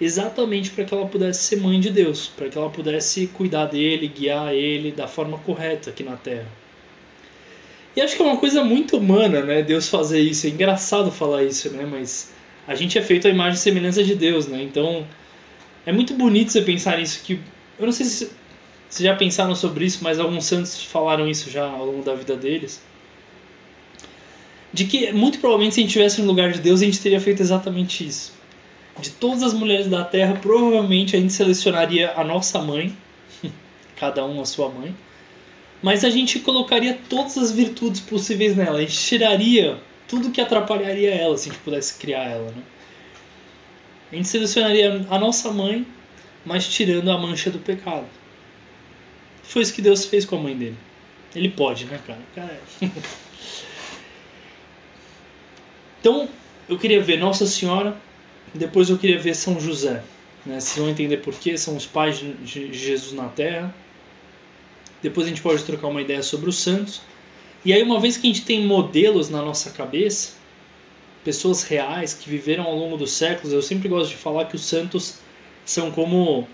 exatamente 0.00 0.70
para 0.70 0.84
que 0.84 0.94
ela 0.94 1.06
pudesse 1.06 1.42
ser 1.42 1.56
mãe 1.56 1.78
de 1.78 1.90
Deus, 1.90 2.28
para 2.28 2.48
que 2.48 2.56
ela 2.56 2.70
pudesse 2.70 3.26
cuidar 3.26 3.66
dele, 3.66 4.08
guiar 4.08 4.54
ele 4.54 4.90
da 4.90 5.06
forma 5.06 5.38
correta 5.38 5.90
aqui 5.90 6.02
na 6.02 6.16
Terra. 6.16 6.48
E 7.94 8.00
acho 8.00 8.16
que 8.16 8.22
é 8.22 8.24
uma 8.24 8.36
coisa 8.36 8.64
muito 8.64 8.96
humana, 8.96 9.42
né? 9.42 9.62
Deus 9.62 9.88
fazer 9.88 10.20
isso. 10.20 10.46
É 10.46 10.50
engraçado 10.50 11.10
falar 11.10 11.42
isso, 11.42 11.70
né? 11.70 11.84
Mas 11.84 12.32
a 12.66 12.74
gente 12.74 12.96
é 12.96 13.02
feito 13.02 13.26
à 13.26 13.30
imagem 13.30 13.54
e 13.54 13.58
semelhança 13.58 14.02
de 14.02 14.14
Deus, 14.14 14.46
né? 14.46 14.62
Então 14.62 15.06
é 15.84 15.92
muito 15.92 16.14
bonito 16.14 16.52
você 16.52 16.62
pensar 16.62 16.98
nisso 16.98 17.20
que 17.24 17.40
eu 17.78 17.86
não 17.86 17.92
sei 17.92 18.06
se 18.06 18.30
vocês 18.88 19.06
já 19.06 19.14
pensaram 19.14 19.54
sobre 19.54 19.84
isso, 19.84 20.02
mas 20.02 20.18
alguns 20.18 20.44
santos 20.44 20.82
falaram 20.84 21.28
isso 21.28 21.48
já 21.48 21.64
ao 21.64 21.86
longo 21.86 22.02
da 22.02 22.14
vida 22.14 22.36
deles. 22.36 22.82
De 24.72 24.84
que, 24.84 25.12
muito 25.12 25.38
provavelmente, 25.38 25.74
se 25.74 25.80
a 25.80 25.82
gente 25.82 25.90
estivesse 25.90 26.20
no 26.20 26.26
lugar 26.26 26.52
de 26.52 26.60
Deus, 26.60 26.82
a 26.82 26.84
gente 26.84 27.00
teria 27.00 27.20
feito 27.20 27.40
exatamente 27.40 28.06
isso. 28.06 28.32
De 28.98 29.10
todas 29.10 29.42
as 29.42 29.54
mulheres 29.54 29.88
da 29.88 30.04
terra, 30.04 30.34
provavelmente 30.34 31.16
a 31.16 31.20
gente 31.20 31.32
selecionaria 31.32 32.12
a 32.16 32.24
nossa 32.24 32.60
mãe, 32.60 32.94
cada 33.96 34.24
um 34.24 34.40
a 34.40 34.44
sua 34.44 34.68
mãe, 34.68 34.94
mas 35.82 36.04
a 36.04 36.10
gente 36.10 36.40
colocaria 36.40 36.98
todas 37.08 37.38
as 37.38 37.52
virtudes 37.52 38.00
possíveis 38.00 38.56
nela. 38.56 38.78
A 38.78 38.80
gente 38.82 38.98
tiraria 38.98 39.78
tudo 40.06 40.30
que 40.30 40.40
atrapalharia 40.40 41.10
ela, 41.14 41.36
se 41.36 41.48
a 41.48 41.52
gente 41.52 41.62
pudesse 41.62 41.98
criar 41.98 42.24
ela. 42.24 42.50
Né? 42.50 42.62
A 44.12 44.16
gente 44.16 44.28
selecionaria 44.28 45.06
a 45.08 45.18
nossa 45.18 45.50
mãe, 45.52 45.86
mas 46.44 46.68
tirando 46.68 47.10
a 47.10 47.16
mancha 47.16 47.50
do 47.50 47.58
pecado. 47.58 48.06
Foi 49.42 49.62
isso 49.62 49.72
que 49.72 49.82
Deus 49.82 50.04
fez 50.04 50.24
com 50.24 50.36
a 50.36 50.40
mãe 50.40 50.56
dele. 50.56 50.76
Ele 51.34 51.48
pode, 51.48 51.84
né, 51.84 51.98
cara? 52.06 52.20
cara 52.34 52.60
é. 52.82 52.86
então, 56.00 56.28
eu 56.68 56.76
queria 56.76 57.00
ver 57.00 57.18
Nossa 57.18 57.46
Senhora, 57.46 57.96
depois 58.54 58.90
eu 58.90 58.98
queria 58.98 59.18
ver 59.18 59.34
São 59.34 59.60
José. 59.60 60.02
Né? 60.44 60.60
Vocês 60.60 60.78
vão 60.78 60.88
entender 60.88 61.18
por 61.18 61.34
quê, 61.34 61.56
são 61.56 61.76
os 61.76 61.86
pais 61.86 62.18
de 62.18 62.72
Jesus 62.72 63.12
na 63.12 63.28
Terra. 63.28 63.74
Depois 65.02 65.26
a 65.26 65.30
gente 65.30 65.42
pode 65.42 65.62
trocar 65.64 65.88
uma 65.88 66.02
ideia 66.02 66.22
sobre 66.22 66.48
os 66.48 66.58
santos. 66.58 67.00
E 67.64 67.72
aí, 67.72 67.82
uma 67.82 68.00
vez 68.00 68.16
que 68.16 68.26
a 68.26 68.32
gente 68.32 68.44
tem 68.44 68.66
modelos 68.66 69.28
na 69.28 69.42
nossa 69.42 69.70
cabeça, 69.70 70.34
pessoas 71.24 71.62
reais 71.62 72.14
que 72.14 72.28
viveram 72.28 72.64
ao 72.64 72.76
longo 72.76 72.96
dos 72.96 73.12
séculos, 73.12 73.52
eu 73.52 73.62
sempre 73.62 73.88
gosto 73.88 74.10
de 74.10 74.16
falar 74.16 74.46
que 74.46 74.56
os 74.56 74.64
santos 74.64 75.18
são 75.64 75.90
como 75.90 76.48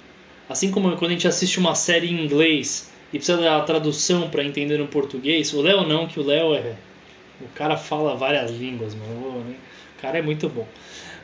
Assim 0.48 0.70
como 0.70 0.96
quando 0.96 1.10
a 1.10 1.14
gente 1.14 1.26
assiste 1.26 1.58
uma 1.58 1.74
série 1.74 2.08
em 2.08 2.24
inglês 2.24 2.90
e 3.12 3.18
precisa 3.18 3.38
da 3.38 3.60
tradução 3.62 4.30
para 4.30 4.44
entender 4.44 4.78
no 4.78 4.86
português, 4.86 5.52
o 5.52 5.60
Léo 5.60 5.86
não, 5.86 6.06
que 6.06 6.20
o 6.20 6.24
Léo 6.24 6.54
é. 6.54 6.76
O 7.40 7.48
cara 7.48 7.76
fala 7.76 8.14
várias 8.14 8.50
línguas, 8.50 8.94
mano. 8.94 9.56
O 9.98 10.00
cara 10.00 10.18
é 10.18 10.22
muito 10.22 10.48
bom. 10.48 10.66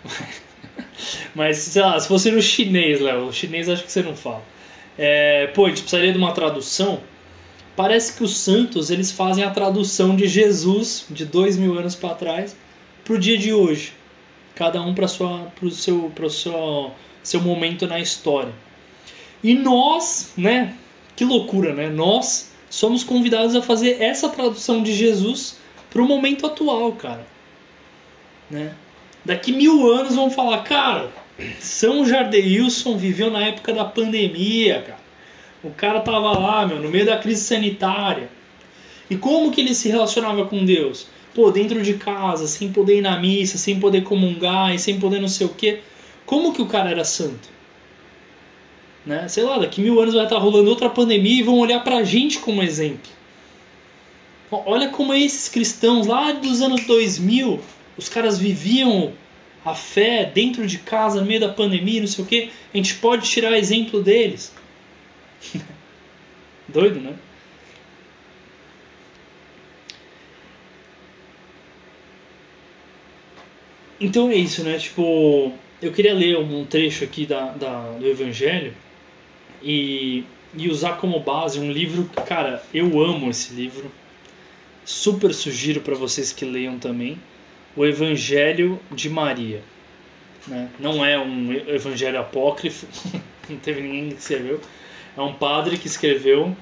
Mas, 1.35 1.59
sei 1.59 1.83
lá, 1.83 1.99
se 1.99 2.09
fosse 2.09 2.31
no 2.31 2.41
chinês, 2.41 3.01
Léo, 3.01 3.27
o 3.27 3.33
chinês 3.33 3.69
acho 3.69 3.85
que 3.85 3.93
você 3.93 4.03
não 4.03 4.17
fala. 4.17 4.43
É, 4.97 5.47
pô, 5.49 5.67
a 5.67 5.69
gente 5.69 5.83
precisaria 5.83 6.13
de 6.13 6.19
uma 6.19 6.33
tradução. 6.33 7.01
Parece 7.75 8.17
que 8.17 8.23
os 8.23 8.37
santos 8.37 8.91
eles 8.91 9.11
fazem 9.11 9.45
a 9.45 9.51
tradução 9.51 10.15
de 10.15 10.27
Jesus 10.29 11.07
de 11.09 11.25
dois 11.25 11.57
mil 11.57 11.79
anos 11.79 11.95
para 11.95 12.15
trás 12.15 12.55
para 13.05 13.15
o 13.15 13.19
dia 13.19 13.39
de 13.39 13.53
hoje. 13.53 13.93
Cada 14.55 14.83
um 14.83 14.95
para 14.95 15.07
o 15.07 15.71
seu, 15.71 16.13
pro 16.15 16.31
seu, 16.31 16.93
seu 17.23 17.41
momento 17.41 17.87
na 17.87 17.99
história. 17.99 18.53
E 19.43 19.55
nós, 19.55 20.33
né? 20.37 20.75
Que 21.17 21.25
loucura, 21.25 21.75
né? 21.75 21.89
Nós 21.89 22.53
somos 22.69 23.03
convidados 23.03 23.57
a 23.57 23.63
fazer 23.63 24.01
essa 24.01 24.29
tradução 24.29 24.83
de 24.83 24.95
Jesus 24.95 25.57
para 25.91 26.03
o 26.03 26.07
momento 26.07 26.47
atual, 26.47 26.93
cara. 26.93 27.27
Né? 28.51 28.75
Daqui 29.25 29.53
mil 29.53 29.91
anos 29.91 30.17
vão 30.17 30.31
falar, 30.31 30.63
cara, 30.65 31.11
São 31.61 32.05
Jardeilson 32.05 32.97
viveu 32.97 33.31
na 33.31 33.47
época 33.47 33.73
da 33.73 33.85
pandemia, 33.85 34.83
cara. 34.83 35.03
O 35.63 35.71
cara 35.71 36.01
tava 36.01 36.37
lá, 36.37 36.67
meu, 36.67 36.81
no 36.81 36.89
meio 36.89 37.07
da 37.07 37.17
crise 37.17 37.43
sanitária. 37.43 38.29
E 39.09 39.17
como 39.17 39.53
que 39.53 39.61
ele 39.61 39.75
se 39.75 39.89
relacionava 39.89 40.47
com 40.47 40.65
Deus? 40.65 41.07
Pô, 41.35 41.51
dentro 41.51 41.83
de 41.83 41.95
casa, 41.95 42.47
sem 42.47 42.73
poder 42.73 42.99
ir 42.99 43.03
na 43.03 43.19
missa, 43.19 43.57
sem 43.57 43.79
poder 43.79 44.03
comungar 44.03 44.75
e 44.75 44.79
sem 44.79 44.99
poder 44.99 45.21
não 45.21 45.29
sei 45.29 45.47
o 45.47 45.51
quê. 45.51 45.81
Como 46.27 46.53
que 46.53 46.61
o 46.61 46.67
cara 46.67 46.91
era 46.91 47.05
santo? 47.05 47.49
Né? 49.07 49.29
Sei 49.29 49.43
lá, 49.43 49.59
daqui 49.59 49.81
mil 49.81 50.01
anos 50.01 50.15
vai 50.15 50.25
estar 50.25 50.39
rolando 50.39 50.69
outra 50.69 50.91
pandemia 50.91 51.41
e 51.41 51.43
vão 51.43 51.59
olhar 51.59 51.83
para 51.83 51.99
a 51.99 52.05
gente 52.05 52.39
como 52.39 52.63
exemplo. 52.63 53.11
Olha 54.51 54.89
como 54.91 55.15
esses 55.15 55.49
cristãos 55.49 56.07
lá 56.07 56.33
dos 56.33 56.61
anos 56.61 56.85
2000, 56.85 57.61
os 57.97 58.09
caras 58.09 58.39
viviam 58.39 59.13
a 59.65 59.75
fé 59.75 60.25
dentro 60.25 60.67
de 60.67 60.79
casa, 60.79 61.21
no 61.21 61.27
meio 61.27 61.41
da 61.41 61.49
pandemia, 61.49 62.01
não 62.01 62.09
sei 62.09 62.25
o 62.25 62.27
que. 62.27 62.51
A 62.73 62.77
gente 62.77 62.95
pode 62.97 63.29
tirar 63.29 63.57
exemplo 63.57 64.03
deles. 64.03 64.53
Doido, 66.69 67.01
né? 67.01 67.15
Então 74.01 74.31
é 74.31 74.35
isso, 74.35 74.65
né? 74.65 74.79
Tipo, 74.79 75.53
eu 75.81 75.93
queria 75.93 76.13
ler 76.13 76.37
um 76.37 76.65
trecho 76.65 77.05
aqui 77.05 77.25
da, 77.25 77.53
da 77.53 77.93
do 77.93 78.07
Evangelho 78.07 78.75
e, 79.63 80.25
e 80.57 80.69
usar 80.69 80.95
como 80.95 81.21
base 81.21 81.61
um 81.61 81.71
livro, 81.71 82.11
cara, 82.27 82.65
eu 82.75 83.01
amo 83.01 83.31
esse 83.31 83.55
livro. 83.55 83.93
Super 84.85 85.33
sugiro 85.33 85.81
para 85.81 85.95
vocês 85.95 86.33
que 86.33 86.45
leiam 86.45 86.81
também. 86.81 87.17
O 87.77 87.85
Evangelho 87.85 88.79
de 88.91 89.09
Maria. 89.09 89.63
Né? 90.47 90.69
Não 90.79 91.05
é 91.05 91.19
um 91.19 91.53
evangelho 91.53 92.19
apócrifo, 92.19 92.87
não 93.49 93.59
teve 93.59 93.81
ninguém 93.81 94.11
que 94.11 94.21
escreveu. 94.21 94.61
É 95.17 95.21
um 95.21 95.35
padre 95.35 95.77
que 95.77 95.87
escreveu, 95.87 96.57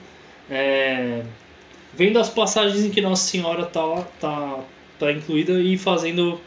é, 0.51 1.23
vendo 1.95 2.19
as 2.19 2.29
passagens 2.29 2.85
em 2.85 2.91
que 2.91 3.01
Nossa 3.01 3.29
Senhora 3.29 3.63
está 3.63 4.03
tá, 4.21 4.61
tá 4.99 5.13
incluída 5.13 5.61
e 5.61 5.79
fazendo 5.79 6.41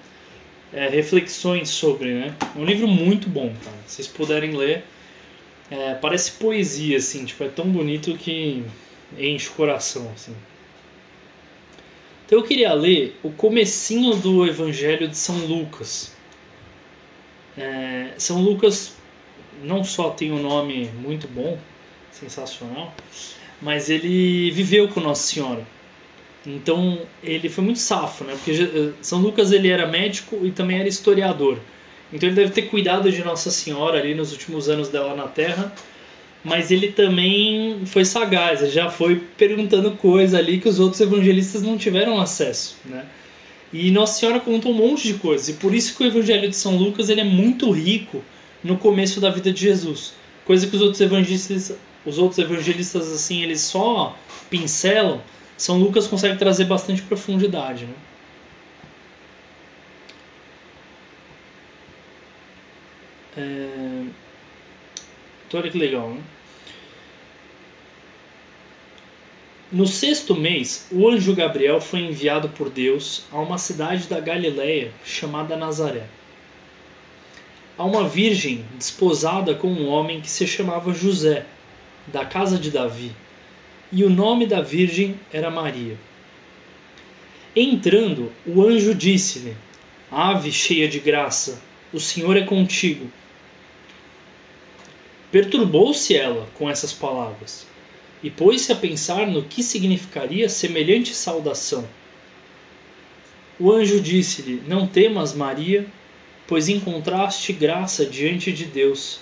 é, 0.72 0.90
reflexões 0.90 1.70
sobre. 1.70 2.14
Né? 2.14 2.36
É 2.56 2.60
um 2.60 2.66
livro 2.66 2.88
muito 2.88 3.30
bom, 3.30 3.54
cara. 3.64 3.78
Se 3.88 3.96
vocês 3.96 4.08
puderem 4.08 4.52
ler, 4.56 4.84
é, 5.72 5.96
parece 5.96 6.34
poesia, 6.34 6.98
assim, 6.98 7.26
tipo, 7.26 7.44
é 7.44 7.50
tão 7.50 7.66
bonito 7.66 8.16
que 8.18 8.64
enche 9.18 9.50
o 9.50 9.54
coração, 9.54 10.12
assim. 10.14 10.36
Então 12.34 12.42
eu 12.42 12.48
queria 12.48 12.74
ler 12.74 13.16
o 13.22 13.30
comecinho 13.30 14.16
do 14.16 14.44
Evangelho 14.44 15.08
de 15.08 15.16
São 15.16 15.38
Lucas, 15.46 16.12
É, 17.56 18.16
São 18.18 18.42
Lucas 18.42 18.96
não 19.64 19.84
só 19.84 20.10
tem 20.10 20.32
um 20.32 20.42
nome 20.42 20.90
muito 21.00 21.28
bom, 21.28 21.60
sensacional, 22.12 22.92
mas 23.62 23.88
ele 23.88 24.50
viveu 24.50 24.88
com 24.88 25.00
Nossa 25.00 25.32
Senhora. 25.32 25.64
Então 26.44 27.04
ele 27.22 27.50
foi 27.50 27.64
muito 27.64 27.78
safo, 27.78 28.24
né? 28.24 28.34
Porque 28.34 28.94
São 29.00 29.20
Lucas 29.20 29.52
ele 29.52 29.68
era 29.70 29.86
médico 29.86 30.40
e 30.44 30.50
também 30.50 30.80
era 30.80 30.90
historiador. 30.90 31.60
Então 32.12 32.28
ele 32.28 32.36
deve 32.36 32.52
ter 32.52 32.64
cuidado 32.64 33.12
de 33.12 33.24
Nossa 33.24 33.52
Senhora 33.52 34.00
ali 34.00 34.16
nos 34.16 34.32
últimos 34.32 34.68
anos 34.70 34.90
dela 34.90 35.16
na 35.16 35.28
Terra, 35.28 35.72
mas 36.44 36.72
ele 36.72 36.92
também 36.92 37.86
foi 37.86 38.04
sagaz, 38.04 38.62
ele 38.62 38.72
já 38.72 38.90
foi 38.90 39.16
perguntando 39.38 39.92
coisa 39.92 40.38
ali 40.38 40.60
que 40.60 40.68
os 40.68 40.80
outros 40.80 41.00
evangelistas 41.00 41.62
não 41.62 41.78
tiveram 41.78 42.20
acesso, 42.20 42.76
né? 42.86 43.06
E 43.72 43.90
Nossa 43.90 44.20
Senhora 44.20 44.40
contou 44.40 44.72
um 44.72 44.76
monte 44.76 45.08
de 45.08 45.16
coisas, 45.16 45.50
e 45.50 45.54
por 45.54 45.74
isso 45.74 45.96
que 45.96 46.04
o 46.04 46.08
Evangelho 46.08 46.50
de 46.50 46.56
São 46.56 46.78
Lucas 46.78 47.10
ele 47.10 47.22
é 47.22 47.24
muito 47.24 47.72
rico 47.72 48.24
no 48.64 48.78
começo 48.78 49.20
da 49.20 49.30
vida 49.30 49.52
de 49.52 49.62
Jesus, 49.62 50.14
coisa 50.46 50.68
que 50.68 50.76
os 50.76 50.82
outros 50.82 51.02
evangelistas, 51.02 51.76
os 52.06 52.18
outros 52.18 52.38
evangelistas 52.40 53.12
assim, 53.12 53.42
eles 53.42 53.62
só 53.62 54.18
pincelam, 54.50 55.22
São 55.58 55.80
Lucas 55.80 56.08
consegue 56.08 56.38
trazer 56.38 56.66
bastante 56.66 57.02
profundidade, 57.02 57.86
né? 57.86 57.94
É... 63.36 64.23
Olha 65.54 65.70
que 65.70 65.78
legal, 65.78 66.10
né? 66.10 66.22
No 69.72 69.88
sexto 69.88 70.36
mês, 70.36 70.88
o 70.92 71.10
anjo 71.10 71.34
Gabriel 71.34 71.82
foi 71.82 72.02
enviado 72.02 72.48
por 72.50 72.70
Deus 72.70 73.24
a 73.32 73.40
uma 73.40 73.58
cidade 73.58 74.08
da 74.08 74.20
Galiléia 74.20 74.92
chamada 75.04 75.58
Nazaré. 75.58 76.06
A 77.76 77.84
uma 77.84 78.08
virgem 78.08 78.64
desposada 78.78 79.56
com 79.56 79.68
um 79.68 79.88
homem 79.88 80.22
que 80.22 80.30
se 80.30 80.46
chamava 80.46 80.94
José, 80.94 81.48
da 82.06 82.24
casa 82.24 82.60
de 82.60 82.70
Davi, 82.70 83.12
e 83.92 84.04
o 84.04 84.12
nome 84.12 84.46
da 84.46 84.62
virgem 84.62 85.20
era 85.32 85.50
Maria. 85.50 85.98
Entrando, 87.56 88.32
o 88.46 88.62
anjo 88.62 88.94
disse-lhe: 88.94 89.56
Ave 90.12 90.52
cheia 90.52 90.88
de 90.88 91.00
graça, 91.00 91.60
o 91.92 92.00
Senhor 92.00 92.38
é 92.38 92.44
contigo. 92.44 93.10
Perturbou-se 95.34 96.16
ela 96.16 96.48
com 96.54 96.70
essas 96.70 96.94
palavras 96.94 97.66
e 98.22 98.30
pôs-se 98.30 98.72
a 98.72 98.76
pensar 98.76 99.26
no 99.26 99.42
que 99.42 99.64
significaria 99.64 100.48
semelhante 100.48 101.16
saudação. 101.16 101.90
O 103.60 103.72
anjo 103.72 104.00
disse-lhe: 104.00 104.62
Não 104.68 104.86
temas, 104.86 105.34
Maria, 105.34 105.88
pois 106.46 106.70
encontraste 106.70 107.52
graça 107.52 108.06
diante 108.06 108.52
de 108.52 108.66
Deus. 108.66 109.22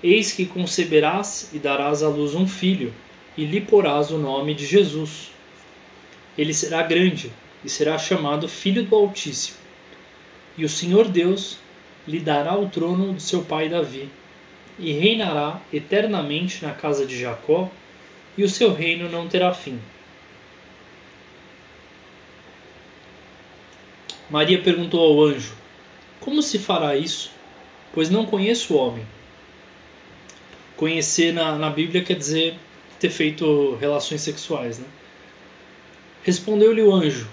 Eis 0.00 0.30
que 0.30 0.46
conceberás 0.46 1.50
e 1.52 1.58
darás 1.58 2.04
à 2.04 2.08
luz 2.08 2.36
um 2.36 2.46
filho, 2.46 2.94
e 3.36 3.44
lhe 3.44 3.60
porás 3.60 4.12
o 4.12 4.16
nome 4.16 4.54
de 4.54 4.64
Jesus. 4.64 5.32
Ele 6.38 6.54
será 6.54 6.84
grande 6.84 7.32
e 7.64 7.68
será 7.68 7.98
chamado 7.98 8.46
Filho 8.46 8.84
do 8.84 8.94
Altíssimo. 8.94 9.56
E 10.56 10.64
o 10.64 10.68
Senhor 10.68 11.08
Deus 11.08 11.58
lhe 12.06 12.20
dará 12.20 12.56
o 12.56 12.68
trono 12.68 13.14
de 13.14 13.22
seu 13.24 13.42
pai 13.42 13.68
Davi 13.68 14.08
e 14.78 14.92
reinará 14.92 15.60
eternamente 15.72 16.64
na 16.64 16.72
casa 16.72 17.04
de 17.04 17.18
Jacó, 17.18 17.70
e 18.36 18.44
o 18.44 18.48
seu 18.48 18.72
reino 18.72 19.08
não 19.08 19.28
terá 19.28 19.52
fim. 19.52 19.80
Maria 24.30 24.62
perguntou 24.62 25.00
ao 25.00 25.24
anjo: 25.24 25.54
Como 26.20 26.42
se 26.42 26.58
fará 26.58 26.96
isso? 26.96 27.32
Pois 27.92 28.10
não 28.10 28.26
conheço 28.26 28.74
o 28.74 28.76
homem. 28.76 29.04
Conhecer 30.76 31.32
na, 31.32 31.56
na 31.56 31.70
Bíblia 31.70 32.04
quer 32.04 32.14
dizer 32.14 32.56
ter 33.00 33.10
feito 33.10 33.76
relações 33.76 34.20
sexuais. 34.20 34.78
Né? 34.78 34.86
Respondeu-lhe 36.22 36.82
o 36.82 36.94
anjo: 36.94 37.28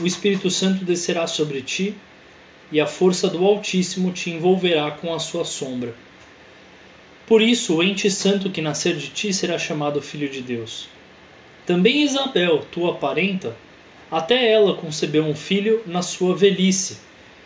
O 0.00 0.06
Espírito 0.06 0.50
Santo 0.50 0.84
descerá 0.84 1.26
sobre 1.26 1.60
ti, 1.60 1.94
e 2.70 2.80
a 2.80 2.86
força 2.86 3.28
do 3.28 3.44
Altíssimo 3.44 4.12
te 4.12 4.30
envolverá 4.30 4.92
com 4.92 5.12
a 5.12 5.18
sua 5.18 5.44
sombra. 5.44 5.94
Por 7.26 7.42
isso, 7.42 7.76
o 7.76 7.82
ente 7.82 8.08
santo 8.10 8.50
que 8.50 8.62
nascer 8.62 8.96
de 8.96 9.08
ti 9.08 9.32
será 9.32 9.58
chamado 9.58 10.00
Filho 10.00 10.28
de 10.28 10.40
Deus. 10.40 10.88
Também 11.66 12.02
Isabel, 12.02 12.64
tua 12.70 12.94
parenta, 12.94 13.56
até 14.08 14.52
ela 14.52 14.76
concebeu 14.76 15.24
um 15.24 15.34
filho 15.34 15.82
na 15.84 16.02
sua 16.02 16.36
velhice, 16.36 16.98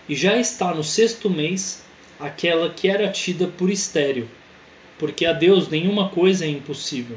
e 0.07 0.14
já 0.14 0.37
está 0.37 0.75
no 0.75 0.85
sexto 0.85 1.31
mês 1.31 1.83
aquela 2.19 2.69
que 2.69 2.88
era 2.88 3.11
tida 3.11 3.47
por 3.47 3.71
estéril, 3.71 4.29
porque 4.99 5.25
a 5.25 5.33
Deus 5.33 5.69
nenhuma 5.69 6.11
coisa 6.11 6.45
é 6.45 6.49
impossível. 6.49 7.16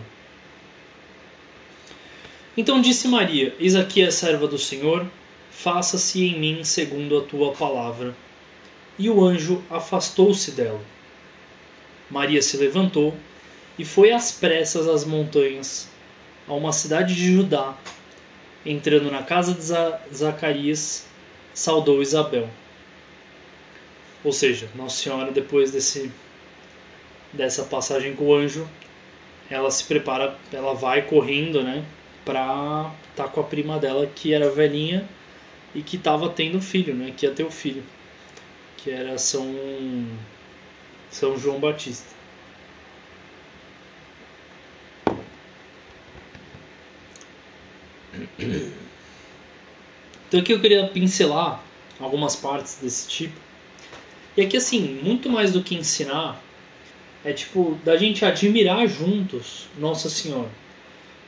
Então 2.55 2.79
disse 2.79 3.07
Maria: 3.09 3.53
Eis 3.59 3.75
aqui 3.75 4.01
a 4.01 4.11
serva 4.11 4.47
do 4.47 4.57
Senhor, 4.57 5.05
faça-se 5.51 6.23
em 6.23 6.39
mim 6.39 6.63
segundo 6.63 7.17
a 7.17 7.21
tua 7.23 7.51
palavra. 7.51 8.15
E 8.97 9.09
o 9.09 9.23
anjo 9.23 9.61
afastou-se 9.69 10.51
dela. 10.51 10.79
Maria 12.13 12.43
se 12.43 12.55
levantou 12.57 13.17
e 13.77 13.83
foi 13.83 14.11
às 14.11 14.31
pressas 14.31 14.87
às 14.87 15.03
montanhas, 15.03 15.89
a 16.47 16.53
uma 16.53 16.71
cidade 16.71 17.15
de 17.15 17.33
Judá. 17.33 17.75
Entrando 18.63 19.11
na 19.11 19.23
casa 19.23 19.53
de 19.53 20.15
Zacarias, 20.15 21.07
saudou 21.53 22.03
Isabel. 22.03 22.47
Ou 24.23 24.31
seja, 24.31 24.69
Nossa 24.75 25.01
Senhora, 25.01 25.31
depois 25.31 25.71
desse, 25.71 26.11
dessa 27.33 27.63
passagem 27.63 28.15
com 28.15 28.25
o 28.25 28.33
anjo, 28.35 28.69
ela 29.49 29.69
se 29.71 29.83
prepara, 29.83 30.37
ela 30.53 30.73
vai 30.75 31.01
correndo, 31.01 31.61
né, 31.63 31.83
para 32.23 32.91
estar 33.09 33.23
tá 33.23 33.29
com 33.29 33.41
a 33.41 33.43
prima 33.43 33.79
dela 33.79 34.07
que 34.07 34.33
era 34.33 34.49
velhinha 34.49 35.05
e 35.75 35.81
que 35.81 35.97
estava 35.97 36.29
tendo 36.29 36.61
filho, 36.61 36.93
né, 36.93 37.11
que 37.17 37.25
ia 37.25 37.33
ter 37.33 37.43
o 37.43 37.51
filho, 37.51 37.83
que 38.77 38.91
era 38.91 39.17
São 39.17 39.53
são 41.13 41.37
João 41.37 41.59
Batista. 41.59 42.07
Então 50.27 50.39
aqui 50.39 50.51
eu 50.51 50.59
queria 50.59 50.87
pincelar 50.87 51.63
algumas 51.99 52.35
partes 52.35 52.79
desse 52.81 53.07
tipo. 53.07 53.39
E 54.35 54.41
aqui 54.41 54.57
assim, 54.57 54.99
muito 55.03 55.29
mais 55.29 55.51
do 55.51 55.61
que 55.61 55.75
ensinar, 55.75 56.41
é 57.23 57.31
tipo 57.31 57.77
da 57.83 57.95
gente 57.95 58.25
admirar 58.25 58.87
juntos 58.87 59.67
Nossa 59.77 60.09
Senhora. 60.09 60.49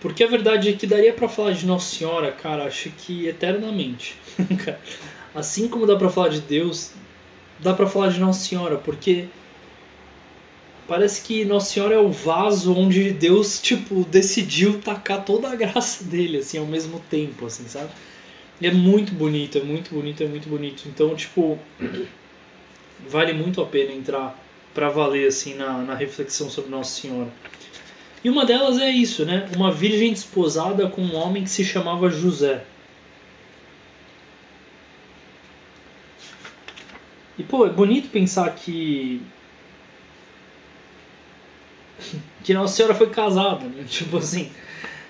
Porque 0.02 0.24
a 0.24 0.28
verdade 0.28 0.69
é 0.69 0.74
que 0.74 0.88
daria 0.88 1.13
para 1.13 1.30
falar 1.30 1.52
de 1.52 1.65
Nossa 1.65 1.95
Senhora, 1.95 2.32
cara, 2.32 2.65
acho 2.65 2.89
que 2.89 3.28
eternamente. 3.28 4.17
assim 5.34 5.67
como 5.67 5.86
dá 5.86 5.95
para 5.95 6.10
falar 6.10 6.30
de 6.30 6.41
Deus, 6.41 6.91
dá 7.60 7.74
para 7.74 7.88
falar 7.88 8.10
de 8.10 8.19
Nossa 8.19 8.39
Senhora, 8.39 8.78
porque 8.78 9.28
parece 10.88 11.21
que 11.21 11.45
Nossa 11.45 11.74
Senhora 11.74 11.95
é 11.95 12.00
o 12.00 12.12
vaso 12.12 12.74
onde 12.76 13.12
Deus, 13.12 13.62
tipo, 13.62 14.04
decidiu 14.06 14.80
tacar 14.80 15.24
toda 15.24 15.50
a 15.50 15.56
graça 15.56 16.04
dele, 16.04 16.38
assim, 16.39 16.58
ao 16.58 16.65
mesmo 16.65 17.00
tempo, 17.10 17.45
assim, 17.45 17.67
sabe? 17.67 17.89
E 18.60 18.67
é 18.67 18.71
muito 18.71 19.13
bonito, 19.13 19.58
é 19.58 19.62
muito 19.62 19.93
bonito, 19.93 20.24
é 20.24 20.28
muito 20.28 20.48
bonito. 20.48 20.84
Então, 20.88 21.15
tipo, 21.15 21.60
vale 23.08 23.34
muito 23.34 23.62
a 23.62 23.65
pena 23.65 23.91
entrar 23.91 24.39
para 24.74 24.89
valer, 24.89 25.28
assim, 25.28 25.56
na, 25.56 25.80
na 25.80 25.95
reflexão 25.95 26.50
sobre 26.50 26.71
Nossa 26.71 27.02
Senhora. 27.02 27.30
E 28.24 28.30
uma 28.30 28.45
delas 28.45 28.80
é 28.80 28.89
isso, 28.89 29.26
né? 29.26 29.48
Uma 29.56 29.71
virgem 29.71 30.12
desposada 30.12 30.88
com 30.88 31.02
um 31.02 31.15
homem 31.15 31.43
que 31.43 31.50
se 31.50 31.63
chamava 31.63 32.10
José. 32.10 32.63
E, 37.38 37.43
pô, 37.43 37.67
é 37.67 37.69
bonito 37.69 38.10
pensar 38.10 38.50
que 38.56 39.21
que 42.45 42.53
Nossa 42.53 42.75
Senhora 42.75 42.93
foi 42.93 43.10
casada, 43.10 43.65
né? 43.65 43.84
Tipo 43.89 44.17
assim, 44.17 44.51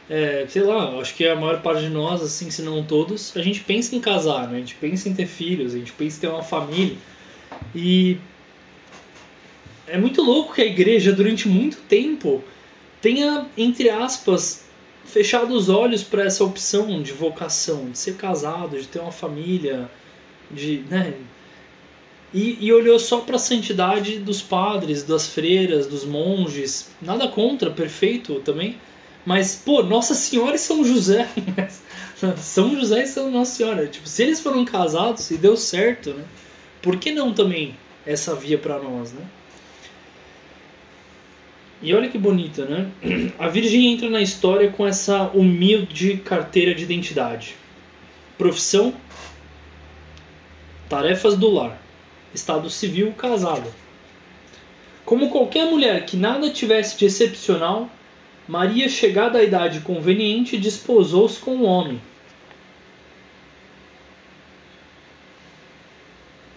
é, 0.10 0.46
sei 0.48 0.64
lá, 0.64 0.98
acho 1.00 1.14
que 1.14 1.28
a 1.28 1.36
maior 1.36 1.62
parte 1.62 1.82
de 1.82 1.90
nós, 1.90 2.22
assim, 2.22 2.50
se 2.50 2.62
não 2.62 2.82
todos, 2.82 3.36
a 3.36 3.42
gente 3.42 3.60
pensa 3.60 3.94
em 3.94 4.00
casar, 4.00 4.48
né? 4.48 4.56
A 4.56 4.60
gente 4.60 4.76
pensa 4.76 5.10
em 5.10 5.14
ter 5.14 5.26
filhos, 5.26 5.76
a 5.76 5.78
gente 5.78 5.92
pensa 5.92 6.18
em 6.18 6.22
ter 6.22 6.28
uma 6.30 6.44
família. 6.44 6.96
E 7.76 8.18
é 9.86 9.98
muito 9.98 10.22
louco 10.22 10.54
que 10.54 10.62
a 10.62 10.66
igreja, 10.66 11.12
durante 11.12 11.50
muito 11.50 11.78
tempo, 11.90 12.42
tenha, 13.02 13.48
entre 13.58 13.90
aspas, 13.90 14.64
fechado 15.04 15.54
os 15.54 15.68
olhos 15.68 16.04
para 16.04 16.24
essa 16.24 16.42
opção 16.42 17.04
de 17.04 17.12
vocação, 17.12 17.90
de 17.90 17.98
ser 17.98 18.16
casado, 18.16 18.80
de 18.80 18.88
ter 18.88 19.00
uma 19.00 19.12
família, 19.12 19.92
de, 20.50 20.86
né, 20.90 21.14
e, 22.34 22.58
e 22.60 22.74
olhou 22.74 23.00
só 23.00 23.20
para 23.20 23.36
a 23.36 23.40
santidade 23.40 24.20
dos 24.20 24.42
padres, 24.42 25.04
das 25.04 25.28
freiras, 25.28 25.88
dos 25.88 26.04
monges. 26.06 26.90
Nada 27.02 27.28
contra, 27.28 27.70
perfeito 27.70 28.40
também. 28.42 28.78
Mas, 29.26 29.62
pô, 29.64 29.82
Nossa 29.82 30.14
Senhora 30.14 30.56
e 30.56 30.60
São 30.60 30.84
José. 30.84 31.28
São 32.38 32.76
José 32.76 33.04
e 33.04 33.08
São 33.08 33.32
Nossa 33.32 33.56
Senhora. 33.56 33.88
Tipo, 33.88 34.08
se 34.08 34.24
eles 34.24 34.40
foram 34.40 34.64
casados 34.66 35.32
e 35.32 35.38
deu 35.38 35.58
certo, 35.58 36.12
né? 36.12 36.24
por 36.86 36.98
que 36.98 37.12
não 37.12 37.34
também 37.34 37.76
essa 38.06 38.36
via 38.36 38.60
para 38.60 38.78
nós, 38.78 39.12
né? 39.12 39.26
E 41.82 41.92
olha 41.96 42.08
que 42.08 42.18
bonita, 42.18 42.64
né? 42.64 42.92
A 43.40 43.48
Virgem 43.48 43.92
entra 43.92 44.08
na 44.08 44.22
história 44.22 44.72
com 44.72 44.86
essa 44.86 45.24
humilde 45.34 46.18
carteira 46.18 46.76
de 46.76 46.84
identidade. 46.84 47.56
Profissão, 48.38 48.94
tarefas 50.88 51.36
do 51.36 51.50
lar, 51.50 51.82
estado 52.36 52.70
civil, 52.70 53.12
casada. 53.14 53.70
Como 55.06 55.30
qualquer 55.30 55.66
mulher 55.66 56.06
que 56.06 56.18
nada 56.18 56.50
tivesse 56.50 56.98
de 56.98 57.06
excepcional, 57.06 57.90
Maria, 58.48 58.88
chegada 58.90 59.40
à 59.40 59.44
idade 59.44 59.80
conveniente, 59.80 60.58
desposou-se 60.58 61.40
com 61.40 61.56
um 61.56 61.66
homem. 61.66 62.02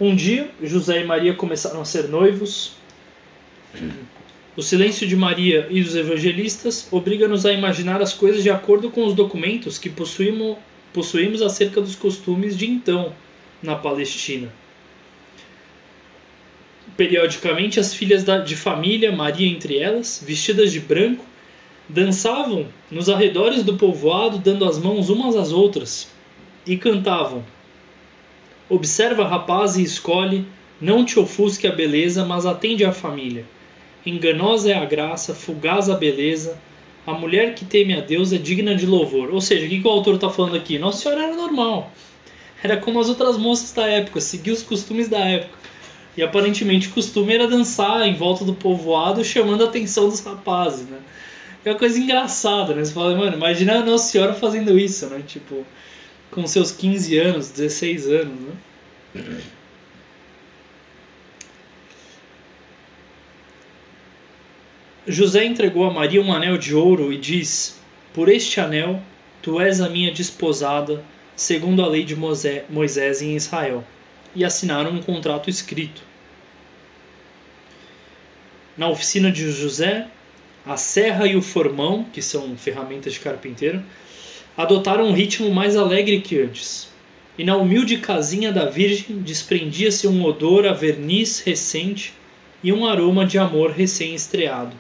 Um 0.01 0.15
dia, 0.15 0.51
José 0.63 1.01
e 1.01 1.05
Maria 1.05 1.35
começaram 1.35 1.81
a 1.81 1.85
ser 1.85 2.09
noivos. 2.09 2.73
O 4.57 4.63
silêncio 4.63 5.07
de 5.07 5.17
Maria 5.17 5.67
e 5.71 5.83
dos 5.83 5.95
evangelistas 5.95 6.89
obriga-nos 6.91 7.45
a 7.45 7.53
imaginar 7.53 8.01
as 8.01 8.13
coisas 8.13 8.43
de 8.43 8.51
acordo 8.51 8.91
com 8.91 9.05
os 9.05 9.15
documentos 9.15 9.77
que 9.77 9.89
possuímos, 9.91 10.57
possuímos 10.93 11.43
acerca 11.43 11.81
dos 11.81 11.95
costumes 11.95 12.57
de 12.57 12.69
então 12.69 13.13
na 13.63 13.75
Palestina. 13.75 14.53
Periodicamente, 16.99 17.79
as 17.79 17.95
filhas 17.95 18.25
de 18.45 18.57
família, 18.57 19.13
Maria 19.13 19.49
entre 19.49 19.79
elas, 19.79 20.21
vestidas 20.27 20.73
de 20.73 20.81
branco, 20.81 21.25
dançavam 21.89 22.67
nos 22.91 23.09
arredores 23.09 23.63
do 23.63 23.77
povoado, 23.77 24.39
dando 24.39 24.65
as 24.65 24.81
mãos 24.81 25.09
umas 25.09 25.37
às 25.37 25.53
outras, 25.53 26.09
e 26.67 26.77
cantavam: 26.77 27.45
Observa, 28.69 29.29
rapaz, 29.29 29.77
e 29.77 29.85
escolhe, 29.85 30.45
não 30.81 31.05
te 31.05 31.21
ofusque 31.21 31.69
a 31.69 31.73
beleza, 31.73 32.25
mas 32.25 32.45
atende 32.45 32.85
à 32.85 32.91
família. 32.91 33.45
Enganosa 34.05 34.73
é 34.73 34.75
a 34.75 34.85
graça, 34.85 35.33
fugaz 35.37 35.89
a 35.89 35.95
beleza, 35.95 36.59
a 37.07 37.13
mulher 37.13 37.55
que 37.55 37.65
teme 37.65 37.95
a 37.95 38.01
Deus 38.01 38.33
é 38.33 38.39
digna 38.39 38.75
de 38.75 38.87
louvor. 38.87 39.33
Ou 39.33 39.41
seja, 39.41 39.67
o 39.67 39.69
que, 39.69 39.87
o 39.87 39.89
autor 39.89 40.17
está 40.17 40.31
falando 40.31 40.57
aqui? 40.57 40.81
Nossa 40.81 41.03
Senhora 41.03 41.27
era 41.27 41.37
normal. 41.37 41.93
Era 42.61 42.77
como 42.77 42.99
as 42.99 43.09
outras 43.09 43.39
moças 43.39 43.73
da 43.73 43.87
época, 43.87 44.21
seguia 44.21 44.53
os 44.53 44.65
costumes 44.65 45.09
da 45.09 45.21
época. 45.21 45.59
E 46.19 46.23
aparentemente 46.25 46.89
o 46.89 46.91
costume 46.91 47.33
era 47.33 47.47
dançar 47.47 48.03
em 48.03 48.17
volta 48.17 48.45
do 48.45 48.53
povoado, 48.53 49.25
chamando 49.25 49.63
a 49.63 49.69
atenção 49.69 50.09
dos 50.09 50.19
rapazes, 50.19 50.85
né? 50.89 50.99
É 51.65 51.71
uma 51.71 51.79
coisa 51.79 51.97
engraçada, 51.97 52.75
né? 52.75 52.85
Você 52.85 52.93
fala, 52.93 53.17
mano, 53.17 53.37
imagina 53.37 53.79
a 53.79 53.85
Nossa 53.85 54.11
Senhora 54.11 54.35
fazendo 54.35 54.77
isso, 54.77 55.07
né? 55.07 55.23
Tipo, 55.25 55.65
com 56.33 56.45
seus 56.45 56.73
15 56.73 57.17
anos, 57.19 57.51
16 57.51 58.09
anos, 58.09 58.35
né? 58.41 59.41
José 65.07 65.45
entregou 65.45 65.87
a 65.87 65.93
Maria 65.93 66.21
um 66.21 66.33
anel 66.33 66.59
de 66.59 66.75
ouro 66.75 67.13
e 67.13 67.17
diz: 67.17 67.79
Por 68.13 68.29
este 68.29 68.61
anel 68.61 69.01
tu 69.41 69.61
és 69.61 69.81
a 69.81 69.89
minha 69.89 70.11
desposada, 70.11 71.01
segundo 71.37 71.81
a 71.81 71.87
lei 71.87 72.03
de 72.03 72.17
Moisés 72.17 73.23
em 73.23 73.37
Israel. 73.37 73.85
E 74.35 74.45
assinaram 74.45 74.91
um 74.91 75.01
contrato 75.01 75.49
escrito. 75.49 76.08
Na 78.79 78.89
oficina 78.89 79.33
de 79.33 79.51
José, 79.51 80.07
a 80.65 80.77
serra 80.77 81.27
e 81.27 81.35
o 81.35 81.43
formão, 81.43 82.05
que 82.13 82.23
são 82.23 82.57
ferramentas 82.57 83.15
de 83.15 83.19
carpinteiro, 83.19 83.83
adotaram 84.57 85.09
um 85.09 85.13
ritmo 85.13 85.51
mais 85.51 85.77
alegre 85.77 86.21
que 86.21 86.39
antes. 86.39 86.89
E 87.37 87.43
na 87.43 87.57
humilde 87.57 87.99
casinha 87.99 88.53
da 88.53 88.67
Virgem 88.67 89.19
desprendia-se 89.19 90.07
um 90.07 90.25
odor 90.25 90.65
a 90.65 90.73
verniz 90.73 91.41
recente 91.41 92.15
e 92.63 92.73
um 92.73 92.87
aroma 92.87 93.27
de 93.27 93.37
amor 93.37 93.73
recém-estreado. 93.73 94.77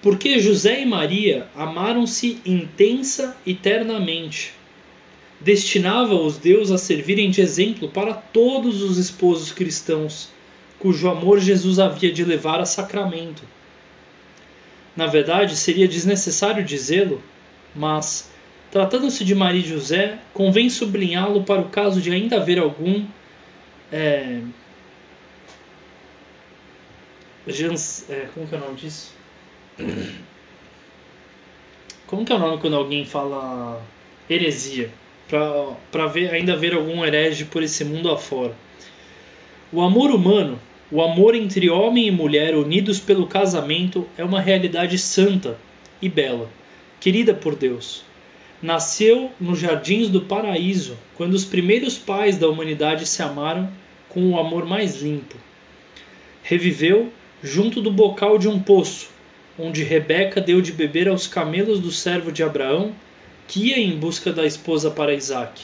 Porque 0.00 0.38
José 0.38 0.82
e 0.82 0.86
Maria 0.86 1.48
amaram-se 1.56 2.40
intensa 2.46 3.36
e 3.44 3.52
ternamente. 3.52 4.52
Destinava-os 5.40 6.38
Deus 6.38 6.70
a 6.70 6.78
servirem 6.78 7.30
de 7.30 7.40
exemplo 7.40 7.88
para 7.88 8.14
todos 8.14 8.80
os 8.80 8.96
esposos 8.96 9.50
cristãos 9.50 10.30
cujo 10.82 11.08
amor 11.08 11.38
Jesus 11.38 11.78
havia 11.78 12.12
de 12.12 12.24
levar 12.24 12.58
a 12.58 12.66
sacramento. 12.66 13.44
Na 14.96 15.06
verdade, 15.06 15.54
seria 15.54 15.86
desnecessário 15.86 16.64
dizê-lo, 16.64 17.22
mas, 17.72 18.28
tratando-se 18.68 19.24
de 19.24 19.32
Maria 19.32 19.60
e 19.60 19.68
José, 19.68 20.18
convém 20.34 20.68
sublinhá-lo 20.68 21.44
para 21.44 21.60
o 21.60 21.68
caso 21.68 22.00
de 22.00 22.10
ainda 22.10 22.34
haver 22.34 22.58
algum. 22.58 23.06
É, 23.92 24.40
Jans, 27.46 28.10
é, 28.10 28.26
como 28.34 28.48
que 28.48 28.54
é 28.56 28.58
o 28.58 28.60
nome 28.60 28.74
disso? 28.74 29.14
Como 32.08 32.26
que 32.26 32.32
é 32.32 32.36
o 32.36 32.38
nome 32.38 32.58
quando 32.58 32.76
alguém 32.76 33.06
fala 33.06 33.80
heresia? 34.28 34.90
Para 35.90 36.06
ver, 36.08 36.30
ainda 36.34 36.54
ver 36.54 36.74
algum 36.74 37.02
herege 37.02 37.46
por 37.46 37.62
esse 37.62 37.86
mundo 37.86 38.10
afora. 38.10 38.54
O 39.72 39.80
amor 39.80 40.10
humano 40.10 40.60
o 40.92 41.00
amor 41.00 41.34
entre 41.34 41.70
homem 41.70 42.06
e 42.06 42.10
mulher 42.10 42.54
unidos 42.54 43.00
pelo 43.00 43.26
casamento 43.26 44.06
é 44.18 44.22
uma 44.22 44.42
realidade 44.42 44.98
santa 44.98 45.56
e 46.02 46.08
bela, 46.08 46.50
querida 47.00 47.32
por 47.32 47.56
Deus. 47.56 48.04
Nasceu 48.60 49.30
nos 49.40 49.58
jardins 49.58 50.10
do 50.10 50.20
paraíso, 50.20 50.98
quando 51.16 51.32
os 51.32 51.46
primeiros 51.46 51.96
pais 51.96 52.36
da 52.36 52.46
humanidade 52.46 53.06
se 53.06 53.22
amaram 53.22 53.72
com 54.10 54.32
o 54.32 54.38
amor 54.38 54.66
mais 54.66 55.00
limpo. 55.00 55.36
Reviveu 56.42 57.10
junto 57.42 57.80
do 57.80 57.90
bocal 57.90 58.36
de 58.36 58.46
um 58.46 58.60
poço, 58.60 59.08
onde 59.58 59.82
Rebeca 59.82 60.42
deu 60.42 60.60
de 60.60 60.72
beber 60.72 61.08
aos 61.08 61.26
camelos 61.26 61.80
do 61.80 61.90
servo 61.90 62.30
de 62.30 62.42
Abraão, 62.42 62.92
que 63.48 63.68
ia 63.68 63.78
em 63.78 63.96
busca 63.96 64.30
da 64.30 64.44
esposa 64.44 64.90
para 64.90 65.14
Isaque 65.14 65.62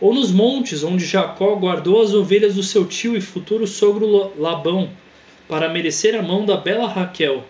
ou 0.00 0.12
nos 0.12 0.30
montes 0.30 0.84
onde 0.84 1.04
Jacó 1.04 1.54
guardou 1.56 2.02
as 2.02 2.12
ovelhas 2.12 2.54
do 2.54 2.62
seu 2.62 2.84
tio 2.84 3.16
e 3.16 3.20
futuro 3.20 3.66
sogro 3.66 4.32
Labão, 4.38 4.90
para 5.48 5.68
merecer 5.68 6.14
a 6.18 6.22
mão 6.22 6.44
da 6.44 6.56
bela 6.56 6.88
Raquel, 6.88 7.44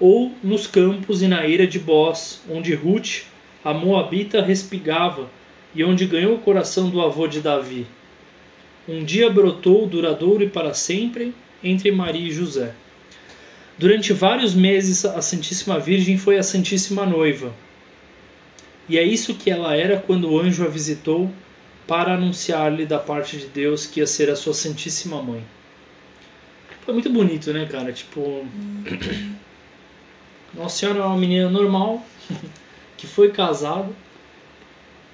ou 0.00 0.32
nos 0.42 0.66
campos 0.66 1.22
e 1.22 1.28
na 1.28 1.46
eira 1.46 1.66
de 1.66 1.78
Boz, 1.78 2.40
onde 2.50 2.74
Ruth, 2.74 3.22
a 3.64 3.72
moabita, 3.72 4.42
respigava 4.42 5.30
e 5.74 5.84
onde 5.84 6.06
ganhou 6.06 6.34
o 6.34 6.40
coração 6.40 6.90
do 6.90 7.00
avô 7.00 7.26
de 7.26 7.40
Davi. 7.40 7.86
Um 8.88 9.04
dia 9.04 9.30
brotou 9.30 9.86
duradouro 9.86 10.42
e 10.42 10.48
para 10.48 10.74
sempre 10.74 11.32
entre 11.62 11.92
Maria 11.92 12.26
e 12.26 12.32
José. 12.32 12.74
Durante 13.78 14.12
vários 14.12 14.54
meses 14.54 15.04
a 15.04 15.22
Santíssima 15.22 15.78
Virgem 15.78 16.18
foi 16.18 16.36
a 16.36 16.42
Santíssima 16.42 17.06
Noiva. 17.06 17.52
E 18.88 18.98
é 18.98 19.02
isso 19.02 19.34
que 19.34 19.50
ela 19.50 19.76
era 19.76 19.98
quando 19.98 20.30
o 20.30 20.38
anjo 20.38 20.64
a 20.64 20.68
visitou 20.68 21.30
para 21.86 22.14
anunciar-lhe 22.14 22.86
da 22.86 22.98
parte 22.98 23.36
de 23.36 23.46
Deus 23.46 23.86
que 23.86 24.00
ia 24.00 24.06
ser 24.06 24.30
a 24.30 24.36
sua 24.36 24.54
Santíssima 24.54 25.22
Mãe. 25.22 25.44
Foi 26.84 26.94
muito 26.94 27.10
bonito, 27.10 27.52
né, 27.52 27.66
cara? 27.66 27.92
Tipo. 27.92 28.44
Nossa 30.54 30.78
Senhora 30.78 30.98
é 31.00 31.02
uma 31.02 31.16
menina 31.16 31.48
normal, 31.48 32.04
que 32.96 33.06
foi 33.06 33.30
casada. 33.30 33.90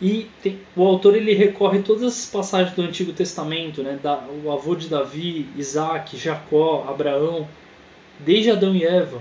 E 0.01 0.29
tem, 0.43 0.61
o 0.77 0.85
autor 0.85 1.17
ele 1.17 1.35
recorre 1.35 1.81
todas 1.81 2.05
as 2.05 2.27
passagens 2.27 2.75
do 2.75 2.83
Antigo 2.83 3.13
Testamento, 3.13 3.83
né? 3.83 3.99
Da, 4.01 4.25
o 4.45 4.51
avô 4.51 4.75
de 4.75 4.89
Davi, 4.89 5.49
Isaac, 5.57 6.17
Jacó, 6.17 6.87
Abraão, 6.89 7.49
desde 8.21 8.51
Adão 8.51 8.75
e 8.75 8.85
Eva. 8.85 9.21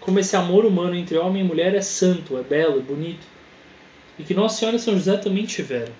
Como 0.00 0.18
esse 0.18 0.36
amor 0.36 0.64
humano 0.64 0.94
entre 0.94 1.18
homem 1.18 1.42
e 1.42 1.46
mulher 1.46 1.74
é 1.74 1.80
santo, 1.80 2.38
é 2.38 2.42
belo, 2.42 2.78
é 2.78 2.82
bonito. 2.82 3.26
E 4.18 4.22
que 4.22 4.34
Nossa 4.34 4.58
Senhora 4.58 4.76
e 4.76 4.80
São 4.80 4.94
José 4.94 5.16
também 5.16 5.44
tiveram. 5.44 5.92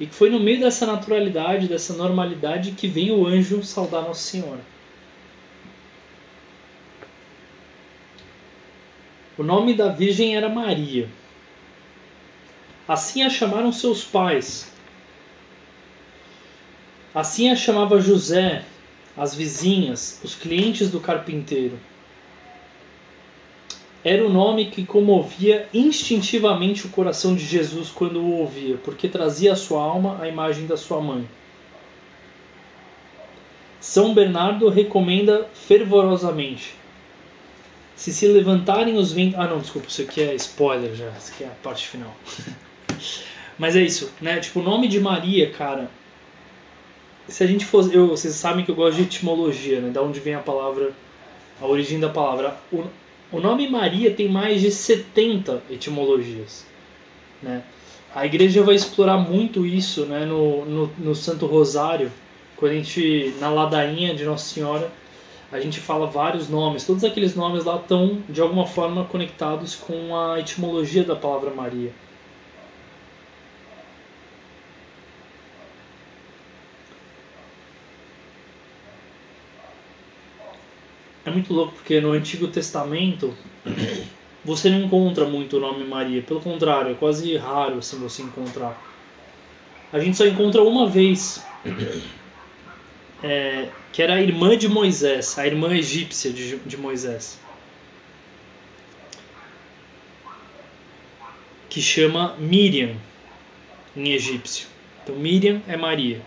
E 0.00 0.06
que 0.06 0.14
foi 0.14 0.30
no 0.30 0.38
meio 0.38 0.60
dessa 0.60 0.86
naturalidade, 0.86 1.68
dessa 1.68 1.92
normalidade, 1.94 2.72
que 2.72 2.86
vem 2.86 3.10
o 3.10 3.26
anjo 3.26 3.62
saudar 3.64 4.02
Nossa 4.02 4.22
Senhora. 4.22 4.60
O 9.36 9.42
nome 9.42 9.74
da 9.74 9.88
Virgem 9.88 10.36
era 10.36 10.48
Maria. 10.48 11.08
Assim 12.86 13.22
a 13.22 13.30
chamaram 13.30 13.72
seus 13.72 14.04
pais. 14.04 14.72
Assim 17.14 17.50
a 17.50 17.56
chamava 17.56 18.00
José, 18.00 18.64
as 19.16 19.34
vizinhas, 19.34 20.20
os 20.22 20.34
clientes 20.34 20.90
do 20.90 21.00
carpinteiro 21.00 21.78
era 24.04 24.24
o 24.24 24.28
nome 24.28 24.66
que 24.66 24.86
comovia 24.86 25.68
instintivamente 25.74 26.86
o 26.86 26.90
coração 26.90 27.34
de 27.34 27.44
Jesus 27.44 27.90
quando 27.90 28.20
o 28.20 28.38
ouvia, 28.38 28.76
porque 28.84 29.08
trazia 29.08 29.52
à 29.52 29.56
sua 29.56 29.82
alma 29.82 30.18
a 30.20 30.28
imagem 30.28 30.66
da 30.66 30.76
sua 30.76 31.00
mãe. 31.00 31.28
São 33.80 34.14
Bernardo 34.14 34.68
recomenda 34.68 35.48
fervorosamente. 35.54 36.74
Se 37.96 38.12
se 38.12 38.28
levantarem 38.28 38.96
os 38.96 39.12
ventos. 39.12 39.38
Ah, 39.38 39.48
não, 39.48 39.58
desculpa, 39.58 39.88
isso 39.88 40.02
aqui 40.02 40.20
é 40.20 40.34
spoiler 40.36 40.94
já, 40.94 41.08
isso 41.10 41.32
aqui 41.32 41.44
é 41.44 41.48
a 41.48 41.62
parte 41.62 41.86
final. 41.86 42.14
Mas 43.58 43.74
é 43.74 43.82
isso, 43.82 44.12
né? 44.20 44.38
Tipo, 44.38 44.60
o 44.60 44.62
nome 44.62 44.86
de 44.86 45.00
Maria, 45.00 45.50
cara, 45.50 45.90
se 47.26 47.42
a 47.42 47.46
gente 47.46 47.64
fosse. 47.64 47.92
Eu, 47.92 48.08
vocês 48.08 48.34
sabem 48.34 48.64
que 48.64 48.70
eu 48.70 48.74
gosto 48.74 48.96
de 48.96 49.02
etimologia, 49.02 49.80
né? 49.80 49.90
Da 49.90 50.00
onde 50.00 50.20
vem 50.20 50.34
a 50.34 50.40
palavra. 50.40 50.92
A 51.60 51.66
origem 51.66 51.98
da 51.98 52.08
palavra. 52.08 52.56
O 53.30 53.40
nome 53.40 53.68
Maria 53.68 54.10
tem 54.12 54.28
mais 54.28 54.60
de 54.60 54.70
70 54.70 55.62
etimologias. 55.70 56.66
Né? 57.42 57.62
A 58.14 58.24
igreja 58.24 58.62
vai 58.62 58.74
explorar 58.74 59.18
muito 59.18 59.66
isso 59.66 60.06
né, 60.06 60.24
no, 60.24 60.64
no, 60.64 60.86
no 60.98 61.14
Santo 61.14 61.46
Rosário, 61.46 62.10
quando 62.56 62.72
a 62.72 62.74
gente, 62.74 63.34
na 63.38 63.50
ladainha 63.50 64.14
de 64.14 64.24
Nossa 64.24 64.52
Senhora, 64.52 64.90
a 65.52 65.60
gente 65.60 65.78
fala 65.78 66.06
vários 66.06 66.48
nomes. 66.48 66.84
Todos 66.84 67.04
aqueles 67.04 67.34
nomes 67.34 67.64
lá 67.64 67.76
estão, 67.76 68.22
de 68.28 68.40
alguma 68.40 68.66
forma, 68.66 69.04
conectados 69.04 69.74
com 69.74 70.16
a 70.16 70.40
etimologia 70.40 71.04
da 71.04 71.14
palavra 71.14 71.50
Maria. 71.50 71.92
É 81.28 81.30
muito 81.30 81.52
louco 81.52 81.74
porque 81.74 82.00
no 82.00 82.12
Antigo 82.12 82.48
Testamento 82.48 83.34
você 84.42 84.70
não 84.70 84.80
encontra 84.80 85.26
muito 85.26 85.58
o 85.58 85.60
nome 85.60 85.84
Maria. 85.84 86.22
Pelo 86.22 86.40
contrário, 86.40 86.92
é 86.92 86.94
quase 86.94 87.36
raro 87.36 87.78
assim 87.78 87.98
você 87.98 88.22
encontrar. 88.22 88.82
A 89.92 89.98
gente 89.98 90.16
só 90.16 90.24
encontra 90.24 90.62
uma 90.62 90.88
vez, 90.88 91.44
é, 93.22 93.68
que 93.92 94.02
era 94.02 94.14
a 94.14 94.22
irmã 94.22 94.56
de 94.56 94.68
Moisés, 94.68 95.38
a 95.38 95.46
irmã 95.46 95.74
egípcia 95.74 96.32
de, 96.32 96.56
de 96.56 96.76
Moisés, 96.78 97.38
que 101.68 101.82
chama 101.82 102.36
Miriam 102.38 102.96
em 103.94 104.12
egípcio. 104.12 104.66
Então 105.02 105.14
Miriam 105.14 105.60
é 105.68 105.76
Maria. 105.76 106.22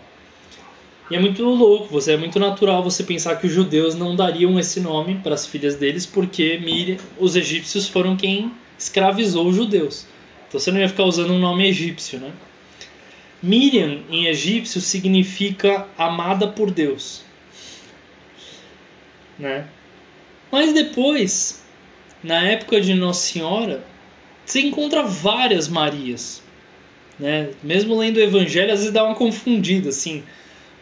E 1.12 1.14
é 1.14 1.18
muito 1.18 1.44
louco, 1.44 1.88
você 1.88 2.12
é 2.12 2.16
muito 2.16 2.40
natural 2.40 2.82
você 2.82 3.04
pensar 3.04 3.36
que 3.36 3.46
os 3.46 3.52
judeus 3.52 3.94
não 3.94 4.16
dariam 4.16 4.58
esse 4.58 4.80
nome 4.80 5.16
para 5.16 5.34
as 5.34 5.46
filhas 5.46 5.76
deles 5.76 6.06
porque 6.06 6.56
Miriam, 6.56 6.96
os 7.18 7.36
egípcios 7.36 7.86
foram 7.86 8.16
quem 8.16 8.50
escravizou 8.78 9.46
os 9.46 9.54
judeus. 9.54 10.06
Então 10.48 10.58
você 10.58 10.70
não 10.70 10.80
ia 10.80 10.88
ficar 10.88 11.04
usando 11.04 11.34
um 11.34 11.38
nome 11.38 11.68
egípcio, 11.68 12.18
né? 12.18 12.32
Miriam 13.42 14.00
em 14.08 14.24
egípcio 14.24 14.80
significa 14.80 15.86
amada 15.98 16.48
por 16.48 16.70
Deus, 16.70 17.22
né? 19.38 19.66
Mas 20.50 20.72
depois, 20.72 21.62
na 22.24 22.42
época 22.42 22.80
de 22.80 22.94
Nossa 22.94 23.20
Senhora, 23.20 23.84
você 24.46 24.62
encontra 24.62 25.02
várias 25.02 25.68
Marias, 25.68 26.42
né? 27.18 27.50
Mesmo 27.62 27.98
lendo 27.98 28.16
o 28.16 28.22
Evangelho, 28.22 28.72
às 28.72 28.78
vezes 28.78 28.94
dá 28.94 29.04
uma 29.04 29.14
confundida, 29.14 29.90
assim. 29.90 30.22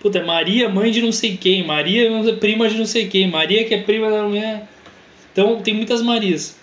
Puta, 0.01 0.25
Maria, 0.25 0.67
mãe 0.67 0.91
de 0.91 1.03
não 1.03 1.13
sei 1.13 1.37
quem, 1.37 1.65
Maria, 1.65 2.11
prima 2.41 2.69
de 2.69 2.79
não 2.79 2.87
sei 2.87 3.07
quem, 3.07 3.31
Maria 3.31 3.67
que 3.67 3.75
é 3.75 3.83
prima 3.83 4.11
da 4.11 4.23
mulher. 4.23 4.67
Então 5.31 5.61
tem 5.61 5.75
muitas 5.75 6.03
Marias. 6.03 6.59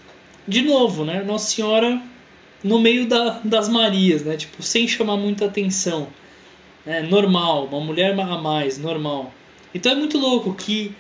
De 0.47 0.63
novo, 0.63 1.05
né? 1.05 1.23
Nossa 1.23 1.51
Senhora 1.51 2.01
no 2.63 2.79
meio 2.79 3.05
da, 3.05 3.39
das 3.43 3.69
Marias, 3.69 4.23
né? 4.23 4.35
Tipo, 4.35 4.63
sem 4.63 4.87
chamar 4.87 5.17
muita 5.17 5.45
atenção. 5.45 6.07
É 6.85 7.01
normal, 7.03 7.65
uma 7.65 7.79
mulher 7.79 8.19
a 8.19 8.37
mais, 8.37 8.79
normal. 8.79 9.31
Então 9.73 9.91
é 9.91 9.95
muito 9.95 10.17
louco 10.17 10.55
que 10.55 10.95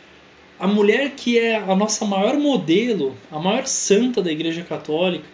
a 0.59 0.67
mulher 0.67 1.11
que 1.15 1.39
é 1.39 1.55
a 1.55 1.75
nossa 1.75 2.05
maior 2.05 2.37
modelo, 2.37 3.15
a 3.31 3.39
maior 3.39 3.65
santa 3.65 4.21
da 4.21 4.31
Igreja 4.31 4.63
Católica, 4.63 5.25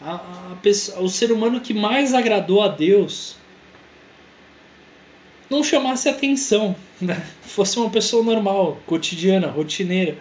a, 0.00 0.14
a 0.14 1.00
o 1.00 1.08
ser 1.08 1.32
humano 1.32 1.60
que 1.60 1.74
mais 1.74 2.14
agradou 2.14 2.62
a 2.62 2.68
Deus, 2.68 3.36
não 5.50 5.64
chamasse 5.64 6.08
atenção, 6.08 6.76
né? 7.00 7.20
fosse 7.42 7.78
uma 7.78 7.90
pessoa 7.90 8.22
normal, 8.24 8.80
cotidiana, 8.86 9.48
rotineira, 9.48 10.16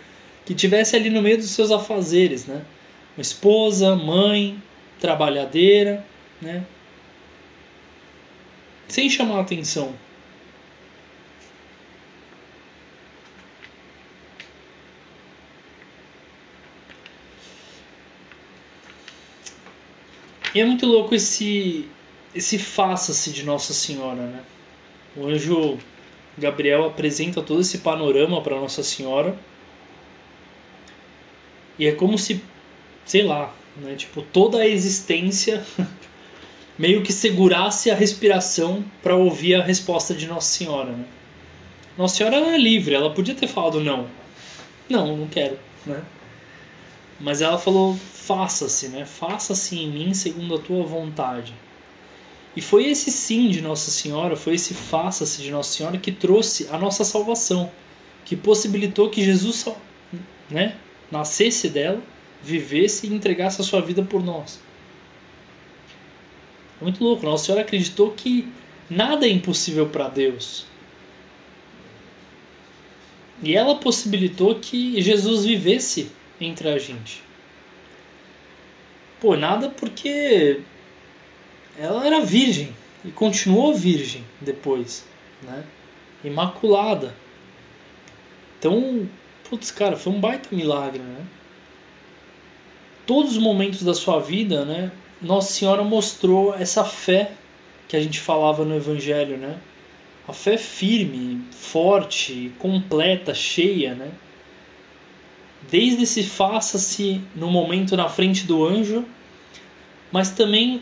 que 0.46 0.56
tivesse 0.56 0.96
ali 0.96 1.10
no 1.10 1.22
meio 1.22 1.38
dos 1.38 1.52
seus 1.52 1.70
afazeres, 1.70 2.48
né? 2.48 2.66
Uma 3.16 3.22
esposa, 3.22 3.96
mãe, 3.96 4.62
trabalhadeira, 5.00 6.04
né? 6.42 6.66
Sem 8.88 9.08
chamar 9.10 9.42
atenção. 9.42 9.94
E 20.56 20.60
é 20.60 20.66
muito 20.66 20.88
louco 20.88 21.14
esse 21.14 21.88
esse 22.34 22.60
faça-se 22.60 23.32
de 23.32 23.44
Nossa 23.44 23.74
Senhora, 23.74 24.22
né? 24.22 24.44
O 25.16 25.28
anjo 25.28 25.78
Gabriel 26.38 26.86
apresenta 26.86 27.42
todo 27.42 27.62
esse 27.62 27.80
panorama 27.80 28.42
para 28.42 28.60
Nossa 28.60 28.84
Senhora. 28.84 29.38
E 31.78 31.88
é 31.88 31.92
como 31.92 32.18
se, 32.18 32.42
sei 33.06 33.24
lá, 33.24 33.54
né, 33.78 33.96
tipo, 33.96 34.22
toda 34.22 34.60
a 34.60 34.68
existência 34.68 35.64
meio 36.78 37.04
que 37.04 37.14
segurasse 37.14 37.90
a 37.90 37.96
respiração 37.96 38.84
para 39.02 39.16
ouvir 39.16 39.56
a 39.56 39.64
resposta 39.64 40.14
de 40.14 40.28
Nossa 40.28 40.48
Senhora. 40.48 40.92
Né? 40.92 41.06
Nossa 41.98 42.16
Senhora 42.16 42.38
era 42.38 42.58
livre, 42.58 42.96
ela 42.96 43.14
podia 43.14 43.36
ter 43.36 43.48
falado 43.48 43.80
não. 43.80 44.08
Não, 44.90 45.16
não 45.16 45.28
quero, 45.28 45.60
né? 45.86 46.02
Mas 47.20 47.42
ela 47.42 47.58
falou: 47.58 47.96
faça-se, 47.96 48.88
né? 48.88 49.06
Faça-se 49.06 49.78
em 49.78 49.90
mim 49.90 50.14
segundo 50.14 50.56
a 50.56 50.60
tua 50.60 50.84
vontade. 50.84 51.54
E 52.60 52.62
foi 52.62 52.90
esse 52.90 53.10
sim 53.10 53.48
de 53.48 53.62
Nossa 53.62 53.90
Senhora, 53.90 54.36
foi 54.36 54.56
esse 54.56 54.74
faça-se 54.74 55.42
de 55.42 55.50
Nossa 55.50 55.72
Senhora 55.72 55.98
que 55.98 56.12
trouxe 56.12 56.68
a 56.70 56.78
nossa 56.78 57.06
salvação, 57.06 57.72
que 58.26 58.36
possibilitou 58.36 59.10
que 59.10 59.24
Jesus 59.24 59.66
né, 60.50 60.76
nascesse 61.10 61.70
dela, 61.70 62.04
vivesse 62.44 63.08
e 63.08 63.14
entregasse 63.14 63.62
a 63.62 63.64
sua 63.64 63.80
vida 63.80 64.04
por 64.04 64.22
nós. 64.22 64.60
É 66.82 66.84
muito 66.84 67.02
louco, 67.02 67.26
Nossa 67.26 67.46
Senhora 67.46 67.62
acreditou 67.62 68.12
que 68.12 68.46
nada 68.90 69.26
é 69.26 69.30
impossível 69.30 69.88
para 69.88 70.10
Deus. 70.10 70.66
E 73.42 73.56
ela 73.56 73.76
possibilitou 73.76 74.56
que 74.56 75.02
Jesus 75.02 75.46
vivesse 75.46 76.12
entre 76.42 76.68
a 76.68 76.78
gente. 76.78 77.24
Pô, 79.22 79.38
nada 79.38 79.70
porque 79.70 80.60
ela 81.78 82.06
era 82.06 82.22
virgem 82.22 82.74
e 83.04 83.12
continuou 83.12 83.74
virgem 83.74 84.24
depois, 84.42 85.06
né? 85.42 85.64
Imaculada. 86.24 87.16
Então, 88.58 89.08
putz, 89.50 89.72
cara, 89.72 89.96
foi 89.96 90.12
um 90.12 90.20
baita 90.20 90.54
milagre, 90.54 91.00
né? 91.00 91.26
Todos 93.06 93.32
os 93.32 93.38
momentos 93.38 93.84
da 93.84 93.94
sua 93.94 94.20
vida, 94.20 94.66
né? 94.66 94.92
Nossa 95.22 95.52
Senhora 95.52 95.84
mostrou 95.84 96.54
essa 96.54 96.84
fé 96.84 97.32
que 97.88 97.96
a 97.96 98.02
gente 98.02 98.20
falava 98.20 98.64
no 98.64 98.76
Evangelho, 98.76 99.38
né? 99.38 99.58
A 100.28 100.34
fé 100.34 100.58
firme, 100.58 101.42
forte, 101.52 102.52
completa, 102.60 103.34
cheia, 103.34 103.96
né? 103.96 104.12
Desde 105.70 106.04
esse 106.04 106.24
faça-se 106.24 107.22
no 107.36 107.50
momento 107.50 107.98
na 107.98 108.08
frente 108.08 108.46
do 108.46 108.66
anjo, 108.66 109.06
mas 110.12 110.32
também 110.32 110.82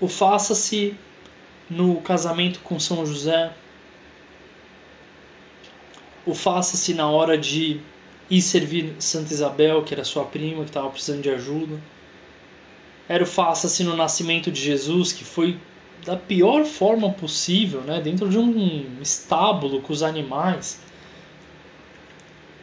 o 0.00 0.08
faça-se 0.08 0.94
no 1.68 2.00
casamento 2.00 2.60
com 2.60 2.78
São 2.78 3.04
José, 3.04 3.52
o 6.24 6.34
faça-se 6.34 6.94
na 6.94 7.08
hora 7.08 7.36
de 7.36 7.80
ir 8.30 8.42
servir 8.42 8.94
Santa 8.98 9.32
Isabel, 9.32 9.82
que 9.82 9.94
era 9.94 10.04
sua 10.04 10.24
prima, 10.24 10.62
que 10.62 10.70
estava 10.70 10.90
precisando 10.90 11.22
de 11.22 11.30
ajuda. 11.30 11.80
Era 13.08 13.24
o 13.24 13.26
faça-se 13.26 13.82
no 13.82 13.96
nascimento 13.96 14.50
de 14.50 14.60
Jesus, 14.60 15.12
que 15.12 15.24
foi 15.24 15.58
da 16.04 16.16
pior 16.16 16.64
forma 16.64 17.10
possível, 17.10 17.80
né? 17.80 18.00
dentro 18.00 18.28
de 18.28 18.38
um 18.38 18.98
estábulo 19.00 19.80
com 19.80 19.92
os 19.92 20.02
animais, 20.02 20.80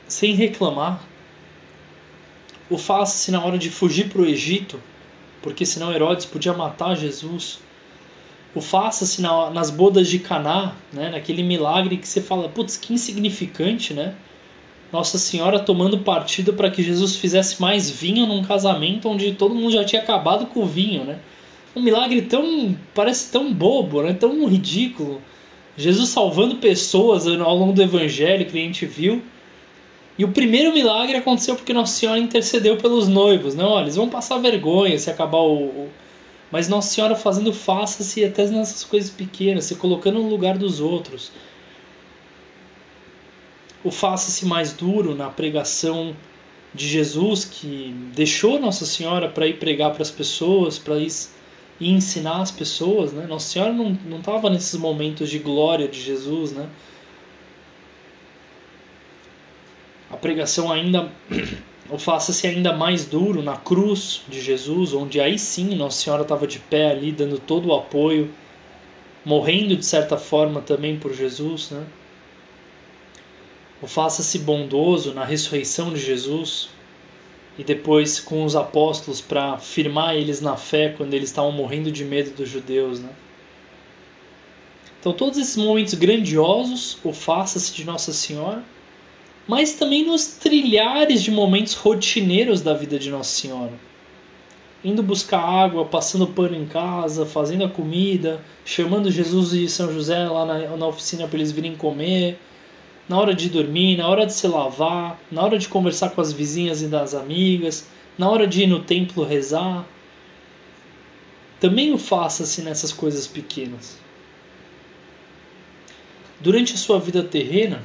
sem 0.08 0.36
reclamar. 0.36 1.04
O 2.70 2.78
faça-se 2.78 3.32
na 3.32 3.44
hora 3.44 3.58
de 3.58 3.70
fugir 3.70 4.10
para 4.10 4.22
o 4.22 4.26
Egito, 4.26 4.80
porque 5.46 5.64
senão 5.64 5.94
Herodes 5.94 6.26
podia 6.26 6.54
matar 6.54 6.98
Jesus. 6.98 7.60
O 8.56 8.60
faça-se 8.60 9.22
na, 9.22 9.52
nas 9.52 9.70
bodas 9.70 10.08
de 10.10 10.18
Caná, 10.18 10.74
né, 10.92 11.12
naquele 11.12 11.44
milagre 11.44 11.98
que 11.98 12.08
você 12.08 12.20
fala, 12.20 12.50
putz, 12.50 12.78
que 12.78 12.96
insignificante, 12.96 13.94
né? 13.94 14.16
Nossa 14.92 15.20
Senhora 15.20 15.60
tomando 15.60 16.00
partido 16.00 16.54
para 16.54 16.72
que 16.72 16.82
Jesus 16.82 17.16
fizesse 17.18 17.62
mais 17.62 17.88
vinho 17.88 18.26
num 18.26 18.44
casamento 18.44 19.08
onde 19.08 19.34
todo 19.34 19.54
mundo 19.54 19.72
já 19.72 19.86
tinha 19.86 20.02
acabado 20.02 20.48
com 20.48 20.62
o 20.62 20.66
vinho, 20.66 21.04
né? 21.04 21.20
Um 21.76 21.82
milagre 21.82 22.24
tão 22.24 22.76
parece 22.96 23.32
tão 23.32 23.54
bobo, 23.54 24.02
né? 24.02 24.14
Tão 24.14 24.48
ridículo. 24.48 25.22
Jesus 25.78 26.10
salvando 26.10 26.56
pessoas 26.56 27.28
ao 27.28 27.56
longo 27.56 27.74
do 27.74 27.84
evangelho 27.84 28.48
que 28.48 28.58
a 28.58 28.62
gente 28.62 28.88
viu 28.88 29.22
e 30.18 30.24
o 30.24 30.32
primeiro 30.32 30.74
milagre 30.74 31.18
aconteceu 31.18 31.56
porque 31.56 31.74
Nossa 31.74 31.94
Senhora 32.00 32.20
intercedeu 32.20 32.78
pelos 32.78 33.08
noivos, 33.08 33.54
né? 33.54 33.64
Olha, 33.64 33.84
eles 33.84 33.96
vão 33.96 34.10
passar 34.10 34.38
vergonha 34.38 34.98
se 34.98 35.10
acabar 35.10 35.40
o. 35.40 35.66
o... 35.66 35.90
Mas 36.52 36.70
Nossa 36.70 36.90
Senhora 36.90 37.16
fazendo 37.16 37.52
faça-se 37.52 38.24
até 38.24 38.48
nessas 38.48 38.84
coisas 38.84 39.10
pequenas, 39.10 39.66
se 39.66 39.76
colocando 39.76 40.22
no 40.22 40.30
lugar 40.30 40.58
dos 40.58 40.80
outros. 40.80 41.32
o 43.84 43.92
faça-se 43.92 44.46
mais 44.46 44.72
duro 44.74 45.14
na 45.14 45.30
pregação 45.30 46.16
de 46.74 46.88
Jesus, 46.88 47.46
que 47.46 47.94
deixou 48.14 48.60
Nossa 48.60 48.86
Senhora 48.86 49.30
para 49.30 49.48
ir 49.48 49.60
pregar 49.60 49.92
para 49.92 50.02
as 50.02 50.12
pessoas, 50.12 50.80
para 50.80 50.98
ir 50.98 51.12
ensinar 51.80 52.42
as 52.42 52.52
pessoas, 52.52 53.12
né? 53.12 53.28
Nossa 53.28 53.50
Senhora 53.50 53.74
não 53.74 54.18
estava 54.18 54.50
nesses 54.50 54.80
momentos 54.80 55.30
de 55.30 55.40
glória 55.40 55.88
de 55.88 56.02
Jesus, 56.02 56.52
né? 56.52 56.70
A 60.10 60.18
pregação 60.18 60.72
ainda 60.72 61.12
o 61.90 61.98
faça-se 61.98 62.48
ainda 62.48 62.74
mais 62.74 63.06
duro 63.06 63.42
na 63.42 63.58
cruz 63.58 64.22
de 64.28 64.42
Jesus, 64.42 64.94
onde 64.94 65.20
aí 65.20 65.38
sim 65.38 65.76
Nossa 65.76 66.04
Senhora 66.04 66.24
estava 66.24 66.48
de 66.48 66.60
pé 66.60 66.92
ali, 66.92 67.12
dando 67.12 67.40
todo 67.40 67.70
o 67.70 67.74
apoio, 67.74 68.32
morrendo 69.24 69.76
de 69.76 69.86
certa 69.86 70.18
forma 70.18 70.62
também 70.62 70.98
por 70.98 71.14
Jesus, 71.14 71.72
né? 71.72 71.86
O 73.82 73.88
faça-se 73.88 74.40
bondoso 74.40 75.14
na 75.14 75.26
ressurreição 75.26 75.94
de 75.94 76.00
Jesus, 76.00 76.70
e 77.58 77.64
depois 77.64 78.20
com 78.20 78.44
os 78.44 78.56
apóstolos 78.56 79.22
para 79.22 79.58
firmar 79.58 80.16
eles 80.16 80.42
na 80.42 80.58
fé 80.58 80.90
quando 80.90 81.14
eles 81.14 81.30
estavam 81.30 81.52
morrendo 81.52 81.92
de 81.92 82.04
medo 82.04 82.32
dos 82.32 82.50
judeus, 82.50 83.00
né? 83.00 83.10
Então 85.00 85.14
todos 85.14 85.38
esses 85.38 85.56
momentos 85.56 85.94
grandiosos, 85.94 86.98
o 87.04 87.14
faça-se 87.14 87.74
de 87.74 87.86
Nossa 87.86 88.12
Senhora, 88.12 88.64
mas 89.48 89.74
também 89.74 90.06
nos 90.06 90.26
trilhares 90.28 91.22
de 91.22 91.32
momentos 91.32 91.74
rotineiros 91.74 92.62
da 92.62 92.74
vida 92.74 92.98
de 92.98 93.12
Nossa 93.12 93.30
Senhora. 93.30 93.74
Indo 94.84 95.02
buscar 95.02 95.40
água, 95.40 95.86
passando 95.86 96.28
pano 96.28 96.56
em 96.56 96.66
casa, 96.66 97.26
fazendo 97.26 97.66
a 97.66 97.70
comida, 97.70 98.42
chamando 98.64 99.12
Jesus 99.12 99.54
e 99.54 99.68
São 99.68 99.92
José 99.92 100.28
lá 100.28 100.46
na, 100.46 100.78
na 100.78 100.88
oficina 100.88 101.28
para 101.28 101.38
eles 101.38 101.52
virem 101.52 101.76
comer, 101.76 102.40
na 103.08 103.20
hora 103.20 103.34
de 103.34 103.50
dormir, 103.50 103.98
na 103.98 104.08
hora 104.08 104.26
de 104.26 104.34
se 104.34 104.48
lavar, 104.48 105.20
na 105.32 105.44
hora 105.44 105.58
de 105.58 105.68
conversar 105.68 106.10
com 106.10 106.22
as 106.22 106.34
vizinhas 106.34 106.82
e 106.82 106.88
das 106.88 107.14
amigas, 107.14 107.88
na 108.18 108.30
hora 108.30 108.48
de 108.48 108.64
ir 108.64 108.68
no 108.68 108.80
templo 108.80 109.24
rezar. 109.24 109.86
Também 111.60 111.94
o 111.94 111.98
faça-se 111.98 112.62
nessas 112.62 112.92
coisas 112.92 113.28
pequenas. 113.28 113.98
Durante 116.40 116.74
a 116.74 116.78
sua 116.78 117.00
vida 117.00 117.24
terrena, 117.24 117.84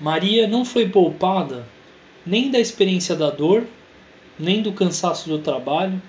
Maria 0.00 0.48
não 0.48 0.64
foi 0.64 0.88
poupada 0.88 1.66
nem 2.24 2.50
da 2.50 2.58
experiência 2.58 3.14
da 3.14 3.30
dor, 3.30 3.66
nem 4.38 4.62
do 4.62 4.72
cansaço 4.72 5.28
do 5.28 5.38
trabalho, 5.38 6.00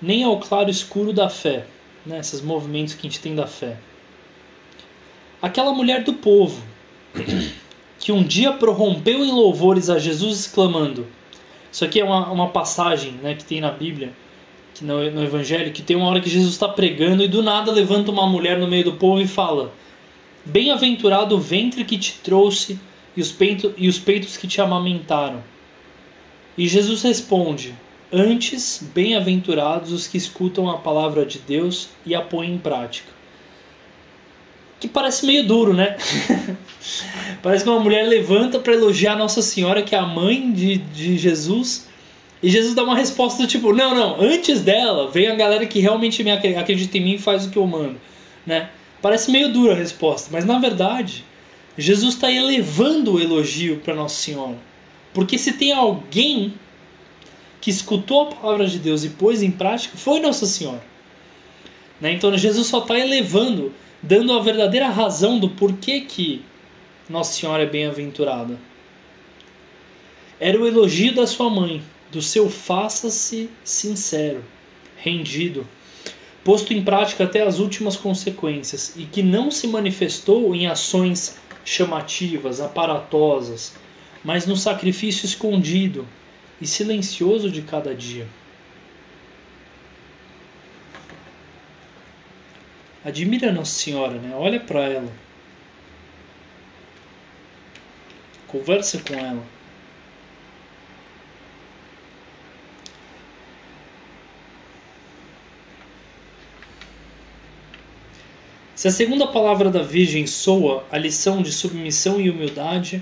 nem 0.00 0.24
ao 0.24 0.38
claro 0.40 0.70
escuro 0.70 1.12
da 1.12 1.28
fé, 1.28 1.66
né, 2.06 2.18
esses 2.18 2.40
movimentos 2.40 2.94
que 2.94 3.06
a 3.06 3.10
gente 3.10 3.20
tem 3.20 3.34
da 3.34 3.46
fé. 3.46 3.76
Aquela 5.40 5.72
mulher 5.72 6.04
do 6.04 6.14
povo, 6.14 6.62
que 7.98 8.12
um 8.12 8.22
dia 8.22 8.52
prorrompeu 8.52 9.24
em 9.24 9.30
louvores 9.30 9.90
a 9.90 9.98
Jesus, 9.98 10.40
exclamando: 10.40 11.06
Isso 11.70 11.84
aqui 11.84 12.00
é 12.00 12.04
uma, 12.04 12.30
uma 12.30 12.48
passagem 12.48 13.12
né, 13.22 13.34
que 13.34 13.44
tem 13.44 13.60
na 13.60 13.70
Bíblia, 13.70 14.12
que 14.74 14.84
no, 14.84 15.10
no 15.10 15.22
Evangelho, 15.22 15.72
que 15.72 15.82
tem 15.82 15.96
uma 15.96 16.08
hora 16.08 16.20
que 16.20 16.30
Jesus 16.30 16.52
está 16.54 16.68
pregando 16.68 17.22
e 17.22 17.28
do 17.28 17.42
nada 17.42 17.70
levanta 17.70 18.10
uma 18.10 18.26
mulher 18.26 18.58
no 18.58 18.68
meio 18.68 18.84
do 18.84 18.92
povo 18.92 19.20
e 19.20 19.26
fala: 19.26 19.72
Bem-aventurado 20.44 21.36
o 21.36 21.40
ventre 21.40 21.84
que 21.84 21.98
te 21.98 22.14
trouxe 22.22 22.78
e 23.16 23.20
os, 23.20 23.32
peito, 23.32 23.74
e 23.76 23.88
os 23.88 23.98
peitos 23.98 24.36
que 24.36 24.46
te 24.46 24.60
amamentaram. 24.60 25.42
E 26.56 26.66
Jesus 26.68 27.02
responde: 27.02 27.74
Antes, 28.12 28.82
bem-aventurados 28.94 29.92
os 29.92 30.06
que 30.06 30.16
escutam 30.18 30.70
a 30.70 30.78
palavra 30.78 31.24
de 31.24 31.38
Deus 31.38 31.88
e 32.04 32.14
a 32.14 32.20
põem 32.20 32.54
em 32.54 32.58
prática 32.58 33.22
que 34.82 34.88
parece 34.88 35.24
meio 35.24 35.46
duro, 35.46 35.72
né? 35.72 35.96
parece 37.40 37.62
que 37.62 37.70
uma 37.70 37.78
mulher 37.78 38.04
levanta 38.04 38.58
para 38.58 38.74
elogiar 38.74 39.14
Nossa 39.14 39.40
Senhora, 39.40 39.80
que 39.80 39.94
é 39.94 39.98
a 39.98 40.04
mãe 40.04 40.50
de, 40.50 40.76
de 40.76 41.16
Jesus, 41.16 41.86
e 42.42 42.50
Jesus 42.50 42.74
dá 42.74 42.82
uma 42.82 42.96
resposta 42.96 43.40
do 43.40 43.48
tipo: 43.48 43.72
Não, 43.72 43.94
não, 43.94 44.20
antes 44.20 44.60
dela 44.60 45.08
vem 45.08 45.28
a 45.28 45.36
galera 45.36 45.66
que 45.66 45.78
realmente 45.78 46.24
me 46.24 46.32
acredita 46.32 46.98
em 46.98 47.00
mim 47.00 47.14
e 47.14 47.18
faz 47.18 47.46
o 47.46 47.50
que 47.50 47.58
eu 47.58 47.66
mando, 47.66 47.94
né? 48.44 48.70
Parece 49.00 49.30
meio 49.30 49.52
dura 49.52 49.72
a 49.72 49.76
resposta, 49.76 50.30
mas 50.32 50.44
na 50.44 50.58
verdade, 50.58 51.24
Jesus 51.76 52.14
está 52.14 52.30
elevando 52.30 53.14
o 53.14 53.20
elogio 53.20 53.78
para 53.78 53.94
Nossa 53.94 54.16
Senhora. 54.16 54.58
Porque 55.14 55.38
se 55.38 55.52
tem 55.52 55.72
alguém 55.72 56.54
que 57.60 57.70
escutou 57.70 58.22
a 58.22 58.34
palavra 58.34 58.66
de 58.66 58.78
Deus 58.78 59.04
e 59.04 59.10
pôs 59.10 59.42
em 59.42 59.50
prática, 59.50 59.96
foi 59.96 60.20
Nossa 60.20 60.46
Senhora. 60.46 60.82
Né? 62.00 62.12
Então 62.12 62.36
Jesus 62.36 62.66
só 62.66 62.78
está 62.78 62.98
elevando 62.98 63.72
dando 64.02 64.32
a 64.32 64.40
verdadeira 64.40 64.88
razão 64.88 65.38
do 65.38 65.48
porquê 65.48 66.00
que 66.00 66.44
Nossa 67.08 67.32
Senhora 67.32 67.62
é 67.62 67.66
bem-aventurada. 67.66 68.58
Era 70.40 70.60
o 70.60 70.66
elogio 70.66 71.14
da 71.14 71.26
sua 71.26 71.48
mãe, 71.48 71.80
do 72.10 72.20
seu 72.20 72.50
faça-se 72.50 73.48
sincero, 73.62 74.44
rendido, 74.96 75.66
posto 76.42 76.74
em 76.74 76.82
prática 76.82 77.22
até 77.24 77.42
as 77.42 77.60
últimas 77.60 77.96
consequências 77.96 78.94
e 78.96 79.04
que 79.04 79.22
não 79.22 79.52
se 79.52 79.68
manifestou 79.68 80.52
em 80.52 80.66
ações 80.66 81.36
chamativas, 81.64 82.60
aparatosas, 82.60 83.74
mas 84.24 84.46
no 84.46 84.56
sacrifício 84.56 85.26
escondido 85.26 86.06
e 86.60 86.66
silencioso 86.66 87.50
de 87.50 87.62
cada 87.62 87.94
dia. 87.94 88.26
Admira 93.04 93.50
Nossa 93.50 93.72
Senhora, 93.72 94.14
né? 94.14 94.32
Olha 94.36 94.60
para 94.60 94.84
ela. 94.84 95.12
Conversa 98.46 99.00
com 99.00 99.14
ela. 99.14 99.42
Se 108.82 108.88
a 108.88 108.90
segunda 108.90 109.28
palavra 109.28 109.70
da 109.70 109.80
Virgem 109.80 110.26
soa 110.26 110.84
a 110.90 110.98
lição 110.98 111.40
de 111.40 111.52
submissão 111.52 112.20
e 112.20 112.28
humildade, 112.28 113.00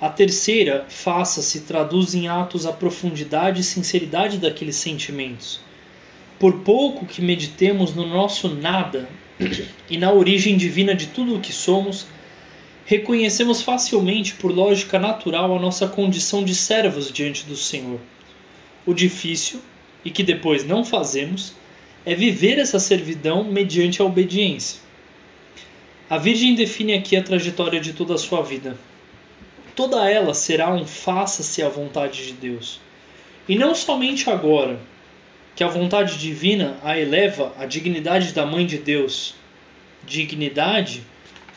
a 0.00 0.08
terceira, 0.08 0.86
faça-se, 0.88 1.62
traduz 1.62 2.14
em 2.14 2.28
atos 2.28 2.64
a 2.64 2.72
profundidade 2.72 3.60
e 3.60 3.64
sinceridade 3.64 4.38
daqueles 4.38 4.76
sentimentos. 4.76 5.58
Por 6.38 6.60
pouco 6.60 7.04
que 7.04 7.20
meditemos 7.20 7.92
no 7.92 8.06
nosso 8.06 8.48
nada, 8.48 9.08
e 9.90 9.98
na 9.98 10.12
origem 10.12 10.56
divina 10.56 10.94
de 10.94 11.08
tudo 11.08 11.34
o 11.34 11.40
que 11.40 11.52
somos, 11.52 12.06
reconhecemos 12.84 13.62
facilmente, 13.62 14.34
por 14.34 14.54
lógica 14.54 14.96
natural, 14.96 15.56
a 15.56 15.60
nossa 15.60 15.88
condição 15.88 16.44
de 16.44 16.54
servos 16.54 17.10
diante 17.10 17.44
do 17.46 17.56
Senhor. 17.56 17.98
O 18.86 18.94
difícil, 18.94 19.60
e 20.04 20.10
que 20.12 20.22
depois 20.22 20.64
não 20.64 20.84
fazemos, 20.84 21.52
é 22.04 22.14
viver 22.14 22.60
essa 22.60 22.78
servidão 22.78 23.42
mediante 23.42 24.00
a 24.00 24.04
obediência. 24.04 24.85
A 26.08 26.18
Virgem 26.18 26.54
define 26.54 26.94
aqui 26.94 27.16
a 27.16 27.22
trajetória 27.22 27.80
de 27.80 27.92
toda 27.92 28.14
a 28.14 28.18
sua 28.18 28.40
vida. 28.40 28.78
Toda 29.74 30.08
ela 30.08 30.34
será 30.34 30.72
um 30.72 30.86
faça-se 30.86 31.62
à 31.64 31.68
vontade 31.68 32.28
de 32.28 32.32
Deus. 32.34 32.80
E 33.48 33.56
não 33.56 33.74
somente 33.74 34.30
agora, 34.30 34.78
que 35.56 35.64
a 35.64 35.68
vontade 35.68 36.16
divina 36.18 36.78
a 36.84 36.96
eleva 36.96 37.52
à 37.58 37.66
dignidade 37.66 38.32
da 38.32 38.46
Mãe 38.46 38.64
de 38.64 38.78
Deus, 38.78 39.34
dignidade 40.04 41.02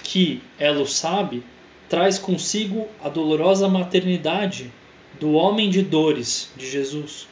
que, 0.04 0.42
ela 0.58 0.82
o 0.82 0.88
sabe, 0.88 1.44
traz 1.88 2.18
consigo 2.18 2.88
a 3.04 3.08
dolorosa 3.08 3.68
maternidade 3.68 4.72
do 5.20 5.34
homem 5.34 5.70
de 5.70 5.84
dores 5.84 6.52
de 6.58 6.68
Jesus. 6.68 7.28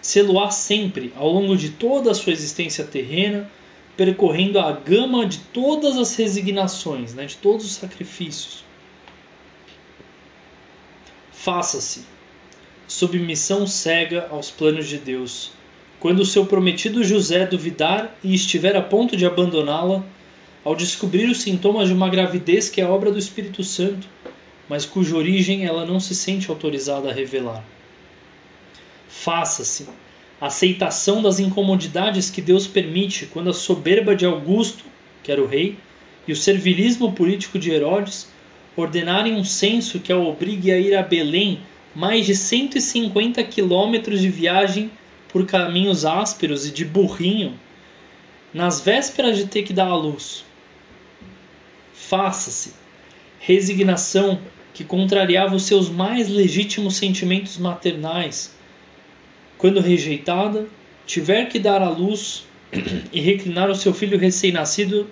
Sê-lo-á 0.00 0.50
sempre, 0.50 1.12
ao 1.14 1.28
longo 1.28 1.56
de 1.56 1.70
toda 1.70 2.10
a 2.10 2.14
sua 2.14 2.32
existência 2.32 2.84
terrena, 2.84 3.50
percorrendo 3.96 4.58
a 4.58 4.72
gama 4.72 5.26
de 5.26 5.38
todas 5.38 5.96
as 5.96 6.14
resignações, 6.16 7.14
né, 7.14 7.26
de 7.26 7.36
todos 7.36 7.64
os 7.64 7.72
sacrifícios. 7.72 8.64
Faça-se 11.32 12.04
submissão 12.86 13.66
cega 13.66 14.28
aos 14.30 14.50
planos 14.50 14.88
de 14.88 14.98
Deus, 14.98 15.50
quando 15.98 16.20
o 16.20 16.26
seu 16.26 16.46
prometido 16.46 17.02
José 17.02 17.46
duvidar 17.46 18.16
e 18.22 18.34
estiver 18.34 18.76
a 18.76 18.82
ponto 18.82 19.16
de 19.16 19.26
abandoná-la, 19.26 20.04
ao 20.64 20.74
descobrir 20.74 21.28
os 21.28 21.42
sintomas 21.42 21.88
de 21.88 21.94
uma 21.94 22.08
gravidez 22.08 22.68
que 22.68 22.80
é 22.80 22.86
obra 22.86 23.10
do 23.10 23.18
Espírito 23.18 23.62
Santo, 23.62 24.08
mas 24.68 24.84
cuja 24.84 25.16
origem 25.16 25.64
ela 25.64 25.86
não 25.86 26.00
se 26.00 26.14
sente 26.14 26.50
autorizada 26.50 27.10
a 27.10 27.12
revelar. 27.12 27.64
Faça-se 29.08 29.88
aceitação 30.40 31.22
das 31.22 31.38
incomodidades 31.38 32.30
que 32.30 32.42
Deus 32.42 32.66
permite 32.66 33.26
quando 33.26 33.50
a 33.50 33.54
soberba 33.54 34.14
de 34.14 34.26
Augusto, 34.26 34.84
que 35.22 35.32
era 35.32 35.42
o 35.42 35.46
rei, 35.46 35.76
e 36.26 36.32
o 36.32 36.36
servilismo 36.36 37.12
político 37.12 37.58
de 37.58 37.70
Herodes 37.70 38.28
ordenarem 38.76 39.34
um 39.34 39.44
censo 39.44 40.00
que 40.00 40.12
a 40.12 40.18
obrigue 40.18 40.70
a 40.70 40.78
ir 40.78 40.94
a 40.94 41.02
Belém 41.02 41.60
mais 41.94 42.26
de 42.26 42.34
150 42.34 43.42
quilômetros 43.44 44.20
de 44.20 44.28
viagem 44.28 44.90
por 45.28 45.46
caminhos 45.46 46.04
ásperos 46.04 46.66
e 46.66 46.70
de 46.70 46.84
burrinho, 46.84 47.58
nas 48.52 48.80
vésperas 48.80 49.36
de 49.36 49.46
ter 49.46 49.62
que 49.62 49.72
dar 49.72 49.88
à 49.88 49.96
luz. 49.96 50.44
Faça-se 51.94 52.74
resignação 53.38 54.38
que 54.74 54.84
contrariava 54.84 55.54
os 55.54 55.62
seus 55.62 55.88
mais 55.88 56.28
legítimos 56.28 56.96
sentimentos 56.96 57.56
maternais. 57.58 58.55
Quando 59.58 59.80
rejeitada, 59.80 60.66
tiver 61.06 61.46
que 61.46 61.58
dar 61.58 61.82
à 61.82 61.88
luz 61.88 62.44
e 63.12 63.20
reclinar 63.20 63.70
o 63.70 63.74
seu 63.74 63.94
filho 63.94 64.18
recém-nascido 64.18 65.08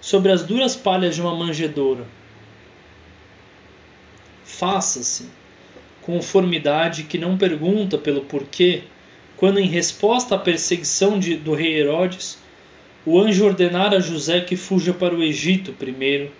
sobre 0.00 0.30
as 0.30 0.44
duras 0.44 0.76
palhas 0.76 1.14
de 1.14 1.20
uma 1.20 1.34
manjedoura. 1.34 2.06
Faça-se 4.44 5.26
conformidade 6.02 7.02
que 7.02 7.18
não 7.18 7.36
pergunta 7.36 7.98
pelo 7.98 8.22
porquê, 8.22 8.82
quando, 9.36 9.58
em 9.58 9.66
resposta 9.66 10.34
à 10.34 10.38
perseguição 10.38 11.18
de, 11.18 11.36
do 11.36 11.54
rei 11.54 11.78
Herodes, 11.78 12.38
o 13.04 13.20
anjo 13.20 13.44
ordenara 13.44 13.98
a 13.98 14.00
José 14.00 14.40
que 14.40 14.56
fuja 14.56 14.92
para 14.92 15.14
o 15.14 15.22
Egito 15.22 15.72
primeiro 15.72 16.30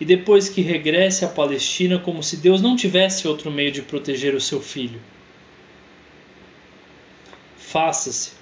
e 0.00 0.04
depois 0.04 0.48
que 0.48 0.60
regresse 0.60 1.24
à 1.24 1.28
Palestina, 1.28 1.98
como 1.98 2.22
se 2.22 2.36
Deus 2.36 2.60
não 2.60 2.74
tivesse 2.74 3.28
outro 3.28 3.50
meio 3.50 3.70
de 3.70 3.82
proteger 3.82 4.34
o 4.34 4.40
seu 4.40 4.60
filho. 4.60 5.00
Faça-se 7.72 8.32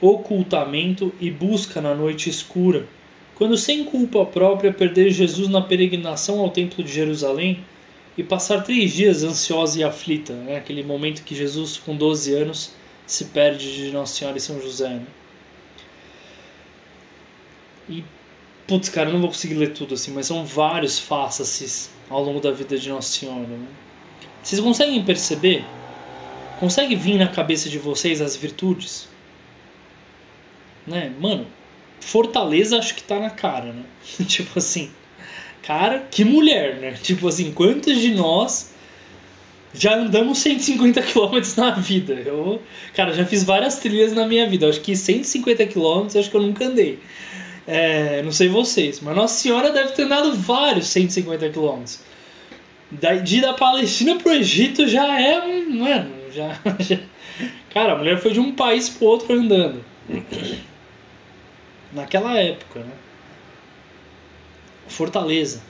ocultamento 0.00 1.12
e 1.20 1.28
busca 1.28 1.80
na 1.80 1.92
noite 1.92 2.30
escura, 2.30 2.86
quando 3.34 3.56
sem 3.56 3.82
culpa 3.82 4.24
própria 4.24 4.72
perder 4.72 5.10
Jesus 5.10 5.48
na 5.48 5.60
peregrinação 5.60 6.38
ao 6.38 6.50
Templo 6.50 6.84
de 6.84 6.92
Jerusalém 6.92 7.64
e 8.16 8.22
passar 8.22 8.62
três 8.62 8.92
dias 8.92 9.24
ansiosa 9.24 9.80
e 9.80 9.82
aflita, 9.82 10.34
né? 10.34 10.58
aquele 10.58 10.84
momento 10.84 11.24
que 11.24 11.34
Jesus, 11.34 11.76
com 11.76 11.96
12 11.96 12.32
anos, 12.32 12.74
se 13.04 13.24
perde 13.24 13.74
de 13.74 13.90
Nossa 13.90 14.14
Senhora 14.14 14.38
e 14.38 14.40
São 14.40 14.60
José. 14.60 14.90
Né? 14.90 15.06
E, 17.88 18.04
putz, 18.68 18.88
cara, 18.88 19.08
eu 19.08 19.14
não 19.14 19.20
vou 19.20 19.30
conseguir 19.30 19.54
ler 19.54 19.72
tudo 19.72 19.94
assim, 19.94 20.12
mas 20.12 20.26
são 20.26 20.44
vários 20.44 20.96
faces 20.96 21.90
ao 22.08 22.22
longo 22.22 22.38
da 22.38 22.52
vida 22.52 22.78
de 22.78 22.88
Nossa 22.88 23.08
Senhora. 23.18 23.48
Né? 23.48 23.66
Vocês 24.44 24.60
conseguem 24.60 25.04
perceber? 25.04 25.64
Consegue 26.58 26.96
vir 26.96 27.18
na 27.18 27.28
cabeça 27.28 27.68
de 27.68 27.78
vocês 27.78 28.20
as 28.20 28.34
virtudes? 28.36 29.08
Né? 30.86 31.12
Mano, 31.20 31.46
Fortaleza 32.00 32.78
acho 32.78 32.94
que 32.94 33.02
tá 33.02 33.18
na 33.18 33.30
cara, 33.30 33.72
né? 33.72 33.82
tipo 34.26 34.58
assim, 34.58 34.90
cara, 35.62 36.06
que 36.10 36.24
mulher, 36.24 36.76
né? 36.76 36.92
Tipo 37.02 37.28
assim, 37.28 37.52
quantos 37.52 37.98
de 37.98 38.12
nós 38.12 38.70
já 39.74 39.96
andamos 39.96 40.38
150 40.38 41.02
km 41.02 41.40
na 41.56 41.70
vida? 41.72 42.14
Eu, 42.14 42.62
cara, 42.94 43.12
já 43.12 43.26
fiz 43.26 43.42
várias 43.44 43.78
trilhas 43.78 44.12
na 44.12 44.26
minha 44.26 44.48
vida. 44.48 44.68
Acho 44.68 44.80
que 44.80 44.96
150 44.96 45.66
km 45.66 46.06
acho 46.18 46.30
que 46.30 46.36
eu 46.36 46.42
nunca 46.42 46.64
andei. 46.64 46.98
É, 47.66 48.22
não 48.22 48.30
sei 48.30 48.48
vocês, 48.48 49.00
mas 49.00 49.16
Nossa 49.16 49.34
Senhora 49.34 49.72
deve 49.72 49.90
ter 49.90 50.02
andado 50.02 50.32
vários 50.34 50.86
150 50.86 51.50
km. 51.50 51.82
De 53.24 53.38
ir 53.38 53.40
da 53.40 53.52
Palestina 53.52 54.14
pro 54.16 54.32
Egito 54.32 54.86
já 54.86 55.20
é 55.20 55.44
um. 55.44 55.80
Mano, 55.80 56.14
já, 56.36 56.60
já. 56.80 57.00
Cara, 57.70 57.94
a 57.94 57.96
mulher 57.96 58.18
foi 58.18 58.32
de 58.32 58.40
um 58.40 58.54
país 58.54 58.88
pro 58.88 59.06
outro 59.06 59.34
andando 59.34 59.82
naquela 61.92 62.38
época, 62.38 62.80
né? 62.80 62.92
Fortaleza, 64.86 65.62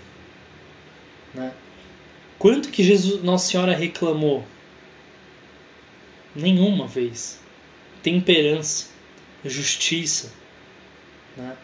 né? 1.32 1.52
Quanto 2.38 2.68
que 2.70 2.82
Jesus, 2.82 3.22
Nossa 3.22 3.50
Senhora 3.50 3.74
reclamou? 3.74 4.44
Nenhuma 6.34 6.86
vez. 6.86 7.40
Temperança, 8.02 8.90
justiça, 9.44 10.32
né? 11.36 11.56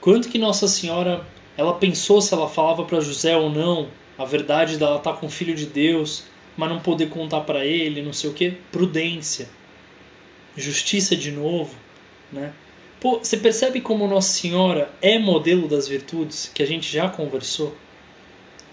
Quanto 0.00 0.28
que 0.28 0.38
Nossa 0.38 0.66
Senhora 0.66 1.26
ela 1.56 1.74
pensou 1.74 2.20
se 2.22 2.32
ela 2.32 2.48
falava 2.48 2.84
para 2.84 3.00
José 3.00 3.36
ou 3.36 3.50
não 3.50 3.88
a 4.16 4.24
verdade 4.24 4.78
dela 4.78 4.96
estar 4.96 5.12
tá 5.12 5.18
com 5.18 5.26
o 5.26 5.30
filho 5.30 5.54
de 5.54 5.66
Deus, 5.66 6.24
mas 6.56 6.68
não 6.68 6.80
poder 6.80 7.08
contar 7.08 7.40
para 7.42 7.64
ele, 7.64 8.02
não 8.02 8.12
sei 8.12 8.30
o 8.30 8.34
que, 8.34 8.50
prudência, 8.70 9.48
justiça 10.56 11.16
de 11.16 11.30
novo, 11.30 11.74
né? 12.32 12.52
Pô, 13.00 13.18
você 13.18 13.36
percebe 13.36 13.80
como 13.80 14.06
Nossa 14.06 14.28
Senhora 14.28 14.88
é 15.02 15.18
modelo 15.18 15.66
das 15.66 15.88
virtudes 15.88 16.50
que 16.54 16.62
a 16.62 16.66
gente 16.66 16.92
já 16.92 17.08
conversou? 17.08 17.76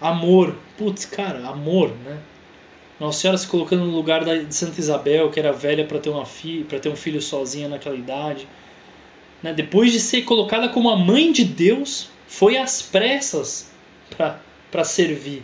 Amor, 0.00 0.56
putz, 0.78 1.04
cara, 1.04 1.46
amor, 1.48 1.90
né? 2.04 2.20
Nossa 3.00 3.18
Senhora 3.18 3.38
se 3.38 3.48
colocando 3.48 3.84
no 3.86 3.92
lugar 3.92 4.24
da, 4.24 4.36
de 4.36 4.54
Santa 4.54 4.78
Isabel, 4.78 5.30
que 5.30 5.40
era 5.40 5.52
velha 5.52 5.84
para 5.86 5.98
ter 5.98 6.10
uma 6.10 6.26
filha, 6.26 6.64
para 6.66 6.78
ter 6.78 6.90
um 6.90 6.96
filho 6.96 7.20
sozinha 7.20 7.66
naquela 7.66 7.96
idade. 7.96 8.46
Né? 9.42 9.54
Depois 9.54 9.90
de 9.90 9.98
ser 9.98 10.22
colocada 10.22 10.68
como 10.68 10.90
a 10.90 10.96
mãe 10.96 11.32
de 11.32 11.44
Deus, 11.44 12.10
foi 12.28 12.56
às 12.56 12.82
pressas 12.82 13.70
para 14.70 14.84
servir. 14.84 15.42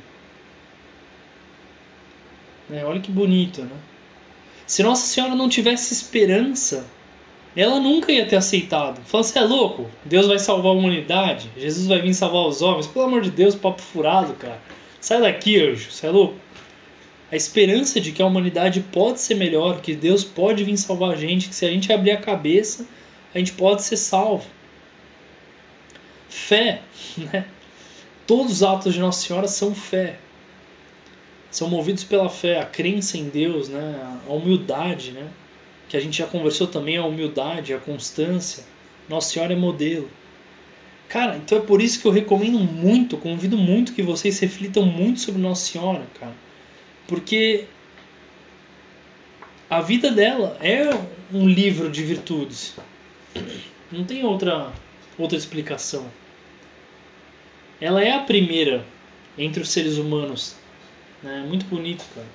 Né? 2.68 2.84
Olha 2.84 3.00
que 3.00 3.10
bonito, 3.10 3.62
né? 3.62 3.76
Se 4.66 4.82
Nossa 4.82 5.06
Senhora 5.06 5.34
não 5.34 5.48
tivesse 5.48 5.92
esperança 5.92 6.86
ela 7.56 7.80
nunca 7.80 8.12
ia 8.12 8.26
ter 8.26 8.36
aceitado. 8.36 9.00
Falou, 9.06 9.24
você 9.24 9.38
é 9.38 9.42
louco? 9.42 9.90
Deus 10.04 10.26
vai 10.26 10.38
salvar 10.38 10.72
a 10.72 10.74
humanidade? 10.74 11.50
Jesus 11.56 11.86
vai 11.86 12.02
vir 12.02 12.12
salvar 12.12 12.46
os 12.46 12.60
homens? 12.60 12.86
Pelo 12.86 13.06
amor 13.06 13.22
de 13.22 13.30
Deus, 13.30 13.54
papo 13.54 13.80
furado, 13.80 14.34
cara. 14.34 14.60
Sai 15.00 15.22
daqui, 15.22 15.58
anjo, 15.58 15.90
você 15.90 16.06
é 16.06 16.10
louco? 16.10 16.34
A 17.32 17.34
esperança 17.34 17.98
de 17.98 18.12
que 18.12 18.20
a 18.20 18.26
humanidade 18.26 18.80
pode 18.80 19.20
ser 19.20 19.36
melhor, 19.36 19.80
que 19.80 19.94
Deus 19.94 20.22
pode 20.22 20.62
vir 20.64 20.76
salvar 20.76 21.12
a 21.12 21.16
gente, 21.16 21.48
que 21.48 21.54
se 21.54 21.64
a 21.64 21.70
gente 21.70 21.90
abrir 21.90 22.10
a 22.10 22.18
cabeça, 22.18 22.86
a 23.34 23.38
gente 23.38 23.52
pode 23.52 23.82
ser 23.82 23.96
salvo. 23.96 24.44
Fé, 26.28 26.82
né? 27.16 27.46
Todos 28.26 28.52
os 28.52 28.62
atos 28.62 28.92
de 28.92 29.00
Nossa 29.00 29.26
Senhora 29.26 29.48
são 29.48 29.74
fé. 29.74 30.18
São 31.56 31.70
movidos 31.70 32.04
pela 32.04 32.28
fé, 32.28 32.60
a 32.60 32.66
crença 32.66 33.16
em 33.16 33.30
Deus, 33.30 33.70
né? 33.70 34.18
a 34.28 34.30
humildade, 34.30 35.12
né? 35.12 35.26
que 35.88 35.96
a 35.96 36.00
gente 36.00 36.18
já 36.18 36.26
conversou 36.26 36.66
também, 36.66 36.98
a 36.98 37.04
humildade, 37.06 37.72
a 37.72 37.78
constância. 37.78 38.62
Nossa 39.08 39.32
Senhora 39.32 39.54
é 39.54 39.56
modelo. 39.56 40.06
Cara, 41.08 41.34
então 41.38 41.56
é 41.56 41.60
por 41.62 41.80
isso 41.80 41.98
que 41.98 42.06
eu 42.06 42.12
recomendo 42.12 42.58
muito, 42.58 43.16
convido 43.16 43.56
muito 43.56 43.94
que 43.94 44.02
vocês 44.02 44.38
reflitam 44.38 44.84
muito 44.84 45.20
sobre 45.20 45.40
Nossa 45.40 45.72
Senhora, 45.72 46.06
cara. 46.20 46.34
Porque 47.08 47.64
a 49.70 49.80
vida 49.80 50.10
dela 50.10 50.58
é 50.60 50.90
um 51.32 51.48
livro 51.48 51.88
de 51.88 52.04
virtudes. 52.04 52.74
Não 53.90 54.04
tem 54.04 54.22
outra 54.26 54.74
outra 55.16 55.38
explicação. 55.38 56.06
Ela 57.80 58.04
é 58.04 58.12
a 58.12 58.20
primeira 58.20 58.84
entre 59.38 59.62
os 59.62 59.70
seres 59.70 59.96
humanos. 59.96 60.65
Né? 61.26 61.44
Muito 61.46 61.66
bonito, 61.66 62.04
cara. 62.14 62.26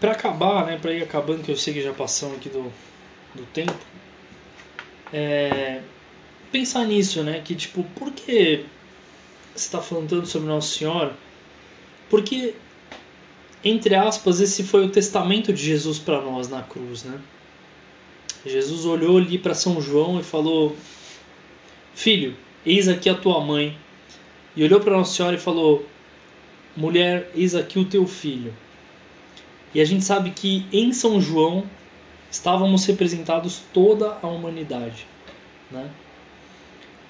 para 0.00 0.12
acabar, 0.12 0.64
né, 0.64 0.78
para 0.80 0.92
ir 0.94 1.02
acabando, 1.02 1.44
que 1.44 1.52
eu 1.52 1.56
sei 1.56 1.74
que 1.74 1.82
já 1.82 1.92
passamos 1.92 2.38
aqui 2.38 2.48
do, 2.48 2.72
do 3.34 3.44
tempo, 3.52 3.76
é, 5.12 5.82
pensar 6.50 6.86
nisso, 6.86 7.22
né, 7.22 7.42
que 7.44 7.54
tipo, 7.54 7.84
por 7.94 8.10
que 8.10 8.64
você 9.54 9.66
está 9.66 9.80
falando 9.82 10.08
tanto 10.08 10.26
sobre 10.26 10.48
Nossa 10.48 10.74
Senhora? 10.74 11.14
Porque, 12.08 12.54
entre 13.62 13.94
aspas, 13.94 14.40
esse 14.40 14.64
foi 14.64 14.86
o 14.86 14.90
testamento 14.90 15.52
de 15.52 15.62
Jesus 15.62 15.98
para 15.98 16.20
nós 16.22 16.48
na 16.48 16.62
cruz, 16.62 17.04
né? 17.04 17.20
Jesus 18.44 18.86
olhou 18.86 19.18
ali 19.18 19.38
para 19.38 19.54
São 19.54 19.80
João 19.82 20.18
e 20.18 20.22
falou: 20.24 20.74
Filho, 21.94 22.34
eis 22.64 22.88
aqui 22.88 23.08
a 23.08 23.14
tua 23.14 23.40
mãe. 23.44 23.76
E 24.60 24.64
olhou 24.64 24.78
para 24.78 24.94
Nossa 24.94 25.16
Senhora 25.16 25.36
e 25.36 25.40
falou: 25.40 25.86
Mulher, 26.76 27.30
eis 27.34 27.54
aqui 27.54 27.78
o 27.78 27.84
teu 27.86 28.06
filho. 28.06 28.54
E 29.74 29.80
a 29.80 29.84
gente 29.86 30.04
sabe 30.04 30.32
que 30.32 30.66
em 30.70 30.92
São 30.92 31.18
João 31.18 31.64
estávamos 32.30 32.84
representados 32.84 33.62
toda 33.72 34.18
a 34.20 34.26
humanidade, 34.26 35.06
né? 35.70 35.88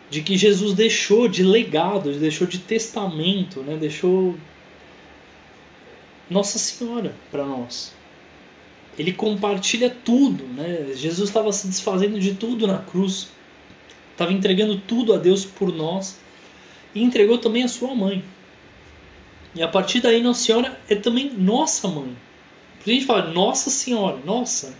De 0.08 0.22
que 0.22 0.38
Jesus 0.38 0.74
deixou 0.74 1.26
de 1.26 1.42
legado, 1.42 2.12
deixou 2.12 2.46
de 2.46 2.58
testamento, 2.58 3.62
né? 3.62 3.76
Deixou 3.76 4.36
Nossa 6.30 6.56
Senhora 6.56 7.16
para 7.32 7.44
nós. 7.44 7.92
Ele 8.96 9.12
compartilha 9.12 9.90
tudo, 9.90 10.44
né? 10.44 10.92
Jesus 10.94 11.28
estava 11.28 11.52
se 11.52 11.66
desfazendo 11.66 12.20
de 12.20 12.32
tudo 12.32 12.68
na 12.68 12.78
cruz. 12.78 13.26
Estava 14.12 14.32
entregando 14.32 14.78
tudo 14.78 15.12
a 15.12 15.16
Deus 15.16 15.44
por 15.44 15.74
nós 15.74 16.16
e 16.94 17.02
entregou 17.02 17.38
também 17.38 17.62
a 17.62 17.68
sua 17.68 17.94
mãe. 17.94 18.24
E 19.54 19.62
a 19.62 19.68
partir 19.68 20.00
daí 20.00 20.22
Nossa 20.22 20.44
Senhora 20.44 20.80
é 20.88 20.94
também 20.94 21.30
nossa 21.30 21.88
mãe. 21.88 22.16
A 22.86 22.90
gente 22.90 23.04
fala, 23.04 23.30
nossa 23.30 23.68
senhora, 23.68 24.18
nossa. 24.24 24.74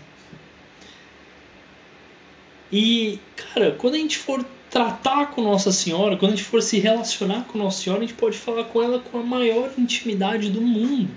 E, 2.71 3.19
cara, 3.35 3.75
quando 3.77 3.95
a 3.95 3.97
gente 3.97 4.17
for 4.17 4.43
tratar 4.69 5.27
com 5.31 5.41
Nossa 5.41 5.71
Senhora, 5.71 6.15
quando 6.15 6.31
a 6.31 6.35
gente 6.35 6.47
for 6.47 6.61
se 6.61 6.79
relacionar 6.79 7.43
com 7.43 7.57
Nossa 7.57 7.83
Senhora, 7.83 8.01
a 8.01 8.07
gente 8.07 8.17
pode 8.17 8.37
falar 8.37 8.63
com 8.63 8.81
ela 8.81 8.99
com 8.99 9.19
a 9.19 9.23
maior 9.23 9.69
intimidade 9.77 10.49
do 10.49 10.61
mundo. 10.61 11.11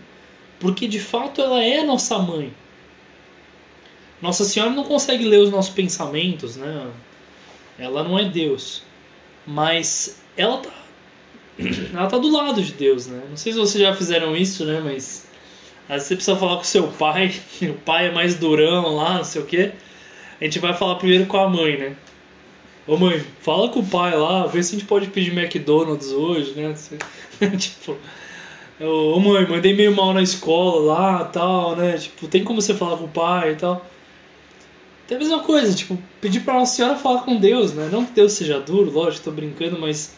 Porque 0.58 0.86
de 0.86 0.98
fato 0.98 1.40
ela 1.40 1.62
é 1.62 1.82
nossa 1.82 2.18
mãe. 2.18 2.52
Nossa 4.20 4.44
Senhora 4.44 4.72
não 4.72 4.84
consegue 4.84 5.24
ler 5.24 5.38
os 5.38 5.50
nossos 5.50 5.72
pensamentos, 5.72 6.56
né? 6.56 6.90
Ela 7.78 8.02
não 8.02 8.18
é 8.18 8.24
Deus. 8.24 8.82
Mas 9.46 10.20
ela 10.36 10.58
tá 10.58 10.70
ela 11.92 12.06
tá 12.08 12.18
do 12.18 12.30
lado 12.30 12.62
de 12.62 12.72
Deus, 12.72 13.06
né? 13.06 13.22
Não 13.28 13.36
sei 13.36 13.52
se 13.52 13.58
vocês 13.58 13.82
já 13.82 13.94
fizeram 13.94 14.36
isso, 14.36 14.64
né? 14.64 14.80
Mas 14.82 15.26
às 15.88 15.94
vezes 15.94 16.08
você 16.08 16.14
precisa 16.16 16.36
falar 16.36 16.56
com 16.56 16.64
seu 16.64 16.88
pai, 16.88 17.34
o 17.62 17.74
pai 17.74 18.08
é 18.08 18.10
mais 18.12 18.34
durão 18.34 18.96
lá, 18.96 19.14
não 19.14 19.24
sei 19.24 19.42
o 19.42 19.46
quê. 19.46 19.72
A 20.40 20.44
gente 20.44 20.58
vai 20.58 20.74
falar 20.74 20.96
primeiro 20.96 21.26
com 21.26 21.36
a 21.36 21.48
mãe, 21.48 21.76
né? 21.76 21.96
Ô 22.86 22.96
mãe, 22.96 23.22
fala 23.40 23.68
com 23.68 23.80
o 23.80 23.86
pai 23.86 24.14
lá, 24.16 24.46
vê 24.46 24.62
se 24.62 24.74
a 24.74 24.78
gente 24.78 24.86
pode 24.86 25.06
pedir 25.06 25.36
McDonald's 25.36 26.08
hoje, 26.08 26.52
né? 26.52 26.74
tipo, 27.56 27.96
ô 28.80 29.18
mãe, 29.20 29.46
mandei 29.46 29.74
meio 29.74 29.94
mal 29.94 30.12
na 30.12 30.22
escola 30.22 30.92
lá 30.92 31.24
tal, 31.24 31.76
né? 31.76 31.96
Tipo, 31.96 32.28
tem 32.28 32.44
como 32.44 32.60
você 32.60 32.74
falar 32.74 32.96
com 32.96 33.04
o 33.04 33.08
pai 33.08 33.52
e 33.52 33.56
tal. 33.56 33.86
Tem 35.06 35.16
a 35.16 35.20
mesma 35.20 35.40
coisa, 35.40 35.74
tipo, 35.74 35.98
pedir 36.20 36.40
pra 36.40 36.54
Nossa 36.54 36.76
Senhora 36.76 36.96
falar 36.96 37.22
com 37.22 37.36
Deus, 37.36 37.72
né? 37.72 37.88
Não 37.92 38.04
que 38.04 38.12
Deus 38.12 38.32
seja 38.32 38.58
duro, 38.58 38.90
lógico, 38.90 39.24
tô 39.24 39.30
brincando, 39.30 39.78
mas 39.78 40.14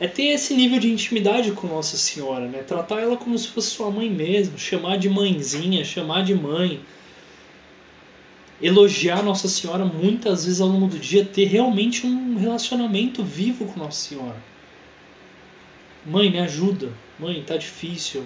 é 0.00 0.06
ter 0.06 0.26
esse 0.26 0.54
nível 0.54 0.78
de 0.78 0.90
intimidade 0.90 1.52
com 1.52 1.66
Nossa 1.66 1.96
Senhora, 1.96 2.46
né? 2.46 2.62
Tratar 2.62 3.00
ela 3.00 3.16
como 3.16 3.36
se 3.36 3.48
fosse 3.48 3.70
sua 3.70 3.90
mãe 3.90 4.08
mesmo, 4.08 4.58
chamar 4.58 4.96
de 4.96 5.08
mãezinha, 5.08 5.84
chamar 5.84 6.24
de 6.24 6.34
mãe 6.34 6.80
elogiar 8.60 9.22
Nossa 9.22 9.48
Senhora 9.48 9.84
muitas 9.84 10.44
vezes 10.44 10.60
ao 10.60 10.68
longo 10.68 10.88
do 10.88 10.98
dia, 10.98 11.24
ter 11.24 11.44
realmente 11.44 12.06
um 12.06 12.36
relacionamento 12.36 13.22
vivo 13.22 13.66
com 13.66 13.78
Nossa 13.78 14.08
Senhora. 14.08 14.36
Mãe, 16.04 16.30
me 16.30 16.38
ajuda. 16.38 16.92
Mãe, 17.18 17.42
tá 17.46 17.56
difícil. 17.56 18.24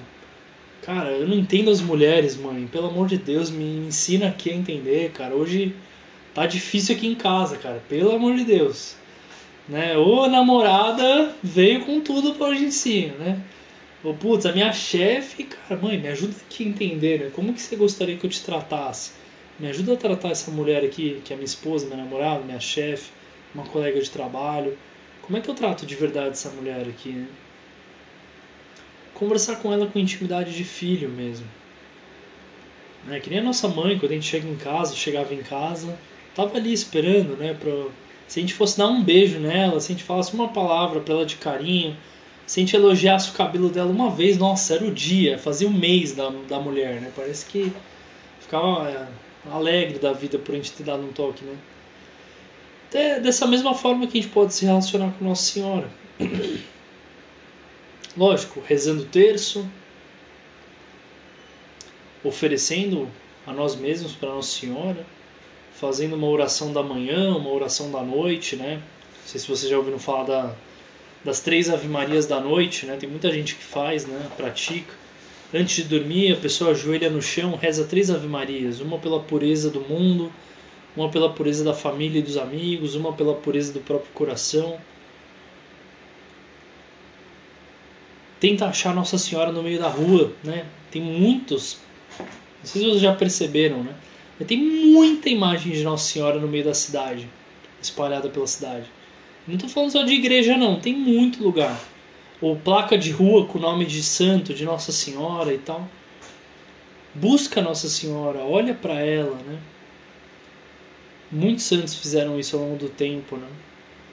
Cara, 0.82 1.10
eu 1.10 1.28
não 1.28 1.36
entendo 1.36 1.70
as 1.70 1.80
mulheres, 1.80 2.36
mãe. 2.36 2.66
Pelo 2.66 2.88
amor 2.88 3.08
de 3.08 3.16
Deus, 3.16 3.50
me 3.50 3.86
ensina 3.86 4.28
aqui 4.28 4.50
a 4.50 4.54
entender, 4.54 5.10
cara. 5.12 5.34
Hoje 5.34 5.74
tá 6.34 6.46
difícil 6.46 6.96
aqui 6.96 7.06
em 7.06 7.14
casa, 7.14 7.56
cara. 7.56 7.82
Pelo 7.88 8.12
amor 8.12 8.36
de 8.36 8.44
Deus. 8.44 8.96
Né? 9.68 9.96
Ou 9.96 10.24
a 10.24 10.28
namorada 10.28 11.34
veio 11.42 11.84
com 11.84 12.00
tudo 12.00 12.34
em 12.52 12.70
cima, 12.70 13.14
né? 13.16 13.42
Ou, 14.02 14.14
putz, 14.14 14.46
a 14.46 14.52
minha 14.52 14.72
chefe, 14.72 15.44
cara, 15.44 15.80
mãe, 15.80 15.96
me 15.96 16.08
ajuda 16.08 16.34
aqui 16.44 16.64
a 16.64 16.68
entender, 16.68 17.20
né? 17.20 17.30
Como 17.32 17.54
que 17.54 17.62
você 17.62 17.76
gostaria 17.76 18.16
que 18.16 18.26
eu 18.26 18.30
te 18.30 18.42
tratasse? 18.42 19.12
Me 19.60 19.68
ajuda 19.68 19.92
a 19.92 19.96
tratar 19.96 20.30
essa 20.30 20.50
mulher 20.50 20.84
aqui, 20.84 21.20
que 21.24 21.32
é 21.32 21.36
minha 21.36 21.44
esposa, 21.44 21.86
minha 21.86 21.98
namorada, 21.98 22.42
minha 22.42 22.58
chefe, 22.58 23.10
uma 23.54 23.64
colega 23.64 24.00
de 24.00 24.10
trabalho. 24.10 24.76
Como 25.22 25.38
é 25.38 25.40
que 25.40 25.48
eu 25.48 25.54
trato 25.54 25.86
de 25.86 25.94
verdade 25.94 26.30
essa 26.30 26.50
mulher 26.50 26.80
aqui, 26.88 27.10
né? 27.10 27.28
Conversar 29.14 29.56
com 29.56 29.72
ela 29.72 29.86
com 29.86 29.98
intimidade 30.00 30.52
de 30.52 30.64
filho 30.64 31.08
mesmo. 31.08 31.46
Né? 33.06 33.20
Que 33.20 33.30
nem 33.30 33.38
a 33.38 33.42
nossa 33.42 33.68
mãe, 33.68 33.98
quando 33.98 34.10
a 34.10 34.14
gente 34.14 34.26
chega 34.26 34.48
em 34.48 34.56
casa, 34.56 34.96
chegava 34.96 35.32
em 35.32 35.42
casa, 35.42 35.96
tava 36.34 36.56
ali 36.56 36.72
esperando, 36.72 37.36
né? 37.36 37.54
Pra... 37.54 37.70
Se 38.28 38.38
a 38.38 38.42
gente 38.42 38.54
fosse 38.54 38.78
dar 38.78 38.88
um 38.88 39.02
beijo 39.02 39.38
nela, 39.38 39.80
se 39.80 39.92
a 39.92 39.94
gente 39.94 40.04
falasse 40.04 40.32
uma 40.34 40.48
palavra 40.48 41.00
para 41.00 41.14
ela 41.14 41.26
de 41.26 41.36
carinho, 41.36 41.96
se 42.46 42.60
a 42.60 42.62
gente 42.62 42.74
elogiasse 42.74 43.30
o 43.30 43.32
cabelo 43.34 43.68
dela 43.68 43.90
uma 43.90 44.10
vez, 44.10 44.36
nossa, 44.36 44.74
era 44.74 44.84
o 44.84 44.90
dia, 44.90 45.38
fazia 45.38 45.68
um 45.68 45.72
mês 45.72 46.12
da, 46.12 46.30
da 46.48 46.58
mulher, 46.58 47.00
né? 47.00 47.12
Parece 47.14 47.46
que 47.46 47.72
ficava 48.40 48.88
é, 48.88 49.06
alegre 49.50 49.98
da 49.98 50.12
vida 50.12 50.38
por 50.38 50.52
a 50.52 50.56
gente 50.56 50.72
ter 50.72 50.84
dado 50.84 51.02
um 51.02 51.12
toque, 51.12 51.44
né? 51.44 51.56
Dessa 53.20 53.46
mesma 53.46 53.74
forma 53.74 54.06
que 54.06 54.18
a 54.18 54.20
gente 54.20 54.32
pode 54.32 54.52
se 54.52 54.66
relacionar 54.66 55.12
com 55.18 55.24
Nossa 55.24 55.50
Senhora. 55.50 55.88
Lógico, 58.14 58.62
rezando 58.66 59.04
o 59.04 59.06
terço, 59.06 59.66
oferecendo 62.22 63.08
a 63.46 63.52
nós 63.52 63.74
mesmos 63.74 64.12
para 64.12 64.28
Nossa 64.28 64.60
Senhora, 64.60 65.06
fazendo 65.74 66.14
uma 66.14 66.28
oração 66.28 66.72
da 66.72 66.82
manhã, 66.82 67.36
uma 67.36 67.50
oração 67.50 67.90
da 67.90 68.02
noite, 68.02 68.56
né? 68.56 68.76
Não 68.76 69.26
sei 69.26 69.40
se 69.40 69.48
vocês 69.48 69.70
já 69.70 69.76
ouviram 69.76 69.98
falar 69.98 70.24
da, 70.24 70.54
das 71.24 71.40
três 71.40 71.70
Ave 71.70 71.88
Marias 71.88 72.26
da 72.26 72.40
noite, 72.40 72.86
né? 72.86 72.96
Tem 72.96 73.08
muita 73.08 73.30
gente 73.30 73.54
que 73.54 73.64
faz, 73.64 74.06
né? 74.06 74.28
Pratica. 74.36 75.02
Antes 75.54 75.76
de 75.76 75.84
dormir, 75.84 76.32
a 76.32 76.36
pessoa 76.36 76.70
ajoelha 76.70 77.10
no 77.10 77.20
chão, 77.20 77.54
reza 77.56 77.84
três 77.84 78.10
Ave-Marias: 78.10 78.80
uma 78.80 78.98
pela 78.98 79.20
pureza 79.20 79.68
do 79.68 79.82
mundo, 79.82 80.32
uma 80.96 81.10
pela 81.10 81.28
pureza 81.28 81.62
da 81.62 81.74
família 81.74 82.20
e 82.20 82.22
dos 82.22 82.38
amigos, 82.38 82.94
uma 82.94 83.12
pela 83.12 83.34
pureza 83.34 83.70
do 83.70 83.80
próprio 83.80 84.10
coração. 84.14 84.78
Tenta 88.40 88.66
achar 88.66 88.94
Nossa 88.94 89.18
Senhora 89.18 89.52
no 89.52 89.62
meio 89.62 89.78
da 89.78 89.88
rua, 89.88 90.32
né? 90.42 90.64
Tem 90.90 91.02
muitos, 91.02 91.78
não 92.18 92.26
sei 92.64 92.80
se 92.82 92.88
vocês 92.88 93.00
já 93.02 93.14
perceberam, 93.14 93.84
né? 93.84 93.94
Tem 94.46 94.58
muita 94.58 95.28
imagem 95.28 95.72
de 95.72 95.84
Nossa 95.84 96.12
Senhora 96.12 96.40
no 96.40 96.48
meio 96.48 96.64
da 96.64 96.74
cidade, 96.74 97.28
espalhada 97.80 98.28
pela 98.28 98.46
cidade. 98.46 98.86
Não 99.46 99.54
estou 99.54 99.70
falando 99.70 99.92
só 99.92 100.02
de 100.02 100.14
igreja, 100.14 100.56
não, 100.56 100.80
tem 100.80 100.94
muito 100.94 101.42
lugar 101.42 101.78
ou 102.42 102.56
placa 102.56 102.98
de 102.98 103.12
rua 103.12 103.46
com 103.46 103.60
nome 103.60 103.86
de 103.86 104.02
santo, 104.02 104.52
de 104.52 104.64
Nossa 104.64 104.90
Senhora 104.90 105.54
e 105.54 105.58
tal. 105.58 105.88
Busca 107.14 107.62
Nossa 107.62 107.88
Senhora, 107.88 108.40
olha 108.40 108.74
para 108.74 108.94
ela, 108.94 109.36
né? 109.46 109.58
Muitos 111.30 111.64
santos 111.64 111.94
fizeram 111.94 112.38
isso 112.38 112.56
ao 112.56 112.62
longo 112.64 112.76
do 112.76 112.88
tempo, 112.88 113.36
né? 113.36 113.46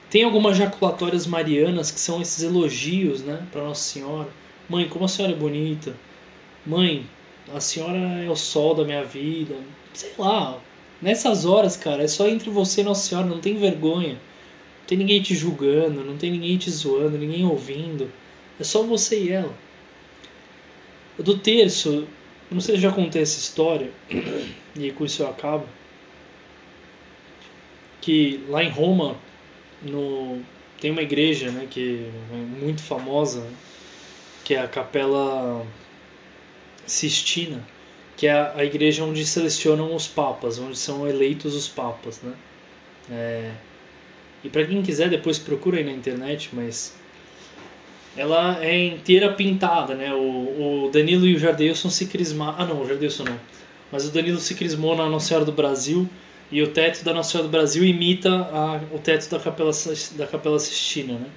Tem 0.08 0.22
algumas 0.22 0.56
jaculatórias 0.56 1.26
marianas 1.26 1.90
que 1.90 1.98
são 1.98 2.22
esses 2.22 2.42
elogios, 2.42 3.20
né, 3.22 3.46
para 3.50 3.62
Nossa 3.62 3.82
Senhora. 3.82 4.28
Mãe, 4.68 4.88
como 4.88 5.04
a 5.04 5.08
senhora 5.08 5.34
é 5.34 5.36
bonita. 5.36 5.94
Mãe, 6.64 7.04
a 7.52 7.60
senhora 7.60 7.98
é 7.98 8.30
o 8.30 8.36
sol 8.36 8.74
da 8.74 8.84
minha 8.84 9.04
vida. 9.04 9.56
Sei 9.92 10.12
lá. 10.18 10.60
Nessas 11.00 11.44
horas, 11.44 11.76
cara, 11.76 12.02
é 12.02 12.08
só 12.08 12.28
entre 12.28 12.50
você 12.50 12.82
e 12.82 12.84
Nossa 12.84 13.08
Senhora, 13.08 13.26
não 13.26 13.40
tem 13.40 13.56
vergonha. 13.56 14.14
Não 14.14 14.86
tem 14.86 14.98
ninguém 14.98 15.22
te 15.22 15.34
julgando, 15.34 16.04
não 16.04 16.16
tem 16.16 16.30
ninguém 16.30 16.58
te 16.58 16.70
zoando, 16.70 17.16
ninguém 17.16 17.44
ouvindo. 17.44 18.10
É 18.58 18.64
só 18.64 18.82
você 18.82 19.18
e 19.18 19.30
ela. 19.30 19.54
Do 21.18 21.38
terço, 21.38 22.06
não 22.50 22.60
sei 22.60 22.76
se 22.76 22.82
já 22.82 22.92
contei 22.92 23.22
essa 23.22 23.38
história, 23.38 23.90
e 24.74 24.90
com 24.92 25.04
isso 25.04 25.22
eu 25.22 25.28
acabo. 25.28 25.66
Que 28.00 28.44
lá 28.48 28.62
em 28.62 28.70
Roma, 28.70 29.16
no, 29.82 30.40
tem 30.80 30.90
uma 30.90 31.02
igreja 31.02 31.50
né, 31.50 31.66
que 31.70 32.10
é 32.32 32.36
muito 32.36 32.82
famosa, 32.82 33.46
que 34.44 34.54
é 34.54 34.60
a 34.60 34.68
Capela 34.68 35.64
Sistina, 36.86 37.62
que 38.20 38.26
é 38.26 38.52
a, 38.54 38.62
igreja 38.62 39.02
onde 39.02 39.24
selecionam 39.24 39.96
os 39.96 40.06
papas, 40.06 40.58
onde 40.58 40.76
são 40.76 41.08
eleitos 41.08 41.54
os 41.54 41.66
papas. 41.66 42.20
Né? 42.20 42.34
É, 43.10 43.50
e 44.44 44.50
para 44.50 44.66
quem 44.66 44.82
quiser, 44.82 45.08
depois 45.08 45.38
procura 45.38 45.78
aí 45.78 45.84
na 45.84 45.90
internet, 45.90 46.50
mas 46.52 46.94
ela 48.14 48.62
é 48.62 48.88
inteira 48.88 49.32
pintada, 49.32 49.94
né? 49.94 50.12
O, 50.12 50.84
o 50.84 50.90
Danilo 50.92 51.26
e 51.26 51.34
o 51.34 51.38
Jardelson 51.38 51.88
se 51.88 52.08
crismaram. 52.08 52.56
Ah, 52.58 52.66
não, 52.66 52.82
o 52.82 52.86
Jardelson 52.86 53.24
não. 53.24 53.40
Mas 53.90 54.06
o 54.06 54.10
Danilo 54.10 54.38
se 54.38 54.54
crismou 54.54 54.94
na 54.94 55.08
Nossa 55.08 55.28
Senhora 55.28 55.46
do 55.46 55.52
Brasil 55.52 56.06
e 56.52 56.62
o 56.62 56.66
teto 56.66 57.02
da 57.02 57.14
Nossa 57.14 57.30
Senhora 57.30 57.48
do 57.48 57.50
Brasil 57.50 57.82
imita 57.86 58.28
a, 58.28 58.82
o 58.92 58.98
teto 58.98 59.30
da 59.30 59.40
Capela, 59.40 59.72
da 60.16 60.26
Capela 60.26 60.58
Sistina, 60.58 61.14
né? 61.14 61.28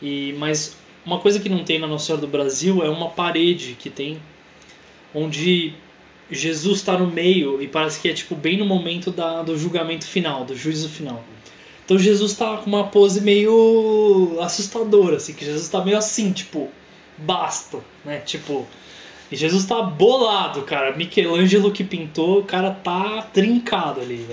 E, 0.00 0.36
mas 0.38 0.76
uma 1.04 1.18
coisa 1.18 1.40
que 1.40 1.48
não 1.48 1.64
tem 1.64 1.80
na 1.80 1.88
Nossa 1.88 2.06
Senhora 2.06 2.20
do 2.24 2.30
Brasil 2.30 2.84
é 2.84 2.88
uma 2.88 3.10
parede 3.10 3.76
que 3.76 3.90
tem 3.90 4.20
onde 5.12 5.74
Jesus 6.30 6.78
está 6.78 6.98
no 6.98 7.06
meio 7.06 7.62
e 7.62 7.68
parece 7.68 8.00
que 8.00 8.08
é 8.08 8.12
tipo 8.12 8.34
bem 8.34 8.58
no 8.58 8.66
momento 8.66 9.10
da, 9.10 9.42
do 9.42 9.56
julgamento 9.56 10.06
final, 10.06 10.44
do 10.44 10.56
juízo 10.56 10.88
final. 10.88 11.22
Então 11.84 11.96
Jesus 11.96 12.34
tá 12.34 12.56
com 12.56 12.66
uma 12.66 12.88
pose 12.88 13.20
meio 13.20 14.38
assustadora, 14.40 15.18
assim, 15.18 15.34
que 15.34 15.44
Jesus 15.44 15.68
tá 15.68 15.84
meio 15.84 15.96
assim, 15.96 16.32
tipo, 16.32 16.68
basta, 17.16 17.78
né? 18.04 18.18
Tipo, 18.18 18.66
e 19.30 19.36
Jesus 19.36 19.64
tá 19.64 19.80
bolado, 19.82 20.62
cara. 20.62 20.96
Michelangelo 20.96 21.70
que 21.70 21.84
pintou, 21.84 22.40
o 22.40 22.44
cara 22.44 22.72
tá 22.72 23.22
trincado 23.32 24.00
ali? 24.00 24.26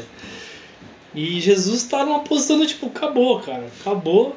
E 1.13 1.39
Jesus 1.39 1.83
tá 1.83 2.03
numa 2.03 2.21
posição 2.21 2.65
tipo, 2.65 2.87
acabou, 2.87 3.39
cara, 3.39 3.69
acabou. 3.79 4.35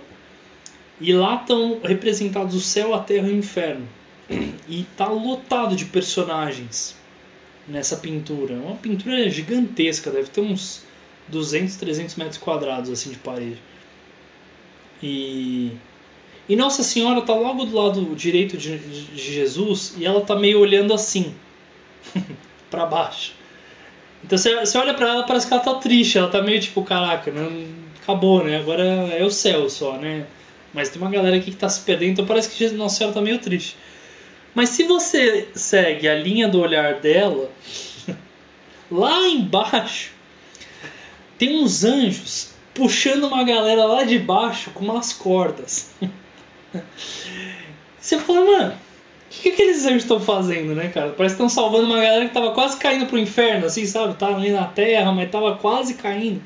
E 1.01 1.13
lá 1.15 1.37
estão 1.37 1.81
representados 1.83 2.55
o 2.55 2.61
céu, 2.61 2.95
a 2.95 2.99
terra 2.99 3.29
e 3.29 3.33
o 3.33 3.39
inferno. 3.39 3.89
E 4.69 4.85
tá 4.97 5.07
lotado 5.07 5.75
de 5.75 5.87
personagens 5.87 6.97
nessa 7.69 7.97
pintura. 7.97 8.55
É 8.55 8.59
uma 8.59 8.77
pintura 8.77 9.29
gigantesca, 9.29 10.11
deve 10.11 10.29
ter 10.29 10.41
uns 10.41 10.83
200, 11.29 11.77
300 11.77 12.15
metros 12.17 12.39
quadrados 12.39 12.91
assim 12.91 13.11
de 13.11 13.17
parede. 13.17 13.59
E, 15.03 15.73
e 16.49 16.57
Nossa 16.57 16.83
Senhora 16.83 17.21
está 17.21 17.35
logo 17.35 17.65
do 17.65 17.77
lado 17.77 18.15
direito 18.15 18.57
de, 18.57 18.79
de 18.79 19.33
Jesus 19.35 19.95
e 19.97 20.07
ela 20.07 20.21
está 20.21 20.35
meio 20.35 20.61
olhando 20.61 20.95
assim 20.95 21.35
para 22.71 22.87
baixo. 22.87 23.35
Então 24.25 24.39
você, 24.39 24.59
você 24.59 24.79
olha 24.79 24.95
para 24.95 25.09
ela 25.09 25.23
parece 25.25 25.47
que 25.47 25.53
ela 25.53 25.63
tá 25.63 25.75
triste, 25.75 26.19
ela 26.19 26.29
tá 26.29 26.43
meio 26.43 26.61
tipo, 26.61 26.83
caraca, 26.83 27.31
não, 27.31 27.67
acabou, 28.03 28.43
né? 28.43 28.59
Agora 28.59 28.83
é 28.83 29.25
o 29.25 29.31
céu 29.31 29.69
só, 29.69 29.97
né? 29.99 30.27
Mas 30.73 30.89
tem 30.89 31.01
uma 31.01 31.11
galera 31.11 31.37
aqui 31.37 31.51
que 31.51 31.57
tá 31.57 31.69
se 31.69 31.81
perdendo, 31.83 32.13
então 32.13 32.27
parece 32.27 32.51
que 32.51 32.69
Nossa 32.71 32.97
Senhora 32.97 33.15
tá 33.15 33.21
meio 33.21 33.39
triste. 33.39 33.77
Mas 34.57 34.71
se 34.71 34.85
você 34.85 35.49
segue 35.55 36.09
a 36.09 36.15
linha 36.15 36.49
do 36.49 36.59
olhar 36.59 36.95
dela, 36.95 37.51
lá 38.91 39.29
embaixo 39.29 40.13
tem 41.37 41.63
uns 41.63 41.85
anjos 41.85 42.55
puxando 42.73 43.25
uma 43.25 43.45
galera 43.45 43.85
lá 43.85 44.05
de 44.05 44.19
baixo 44.19 44.71
com 44.71 44.83
umas 44.83 45.13
cordas. 45.13 45.91
Você 48.01 48.19
fala, 48.19 48.45
mano, 48.45 48.73
o 48.73 48.77
que, 49.29 49.43
que 49.43 49.49
aqueles 49.51 49.85
anjos 49.85 50.05
estão 50.05 50.21
fazendo, 50.21 50.75
né, 50.75 50.89
cara? 50.89 51.11
Parece 51.11 51.35
que 51.35 51.43
estão 51.43 51.49
salvando 51.49 51.87
uma 51.87 52.01
galera 52.01 52.27
que 52.27 52.33
tava 52.33 52.53
quase 52.53 52.79
caindo 52.79 53.07
pro 53.07 53.19
inferno, 53.19 53.67
assim, 53.67 53.85
sabe? 53.85 54.15
Tava 54.15 54.37
ali 54.37 54.51
na 54.51 54.65
terra, 54.65 55.13
mas 55.13 55.31
tava 55.31 55.57
quase 55.57 55.95
caindo. 55.95 56.41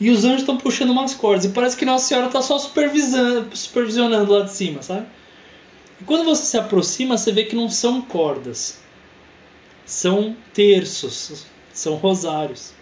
E 0.00 0.10
os 0.10 0.24
anjos 0.24 0.40
estão 0.40 0.56
puxando 0.56 0.90
umas 0.90 1.12
cordas. 1.12 1.44
E 1.44 1.48
parece 1.50 1.76
que 1.76 1.84
Nossa 1.84 2.06
Senhora 2.06 2.28
tá 2.28 2.40
só 2.40 2.58
supervisionando, 2.58 3.54
supervisionando 3.54 4.32
lá 4.32 4.44
de 4.44 4.52
cima, 4.52 4.80
sabe? 4.80 5.06
E 6.00 6.04
quando 6.04 6.24
você 6.24 6.44
se 6.44 6.56
aproxima, 6.56 7.16
você 7.16 7.32
vê 7.32 7.44
que 7.44 7.56
não 7.56 7.68
são 7.68 8.02
cordas. 8.02 8.80
São 9.84 10.36
terços, 10.52 11.46
são 11.72 11.94
rosários, 11.94 12.72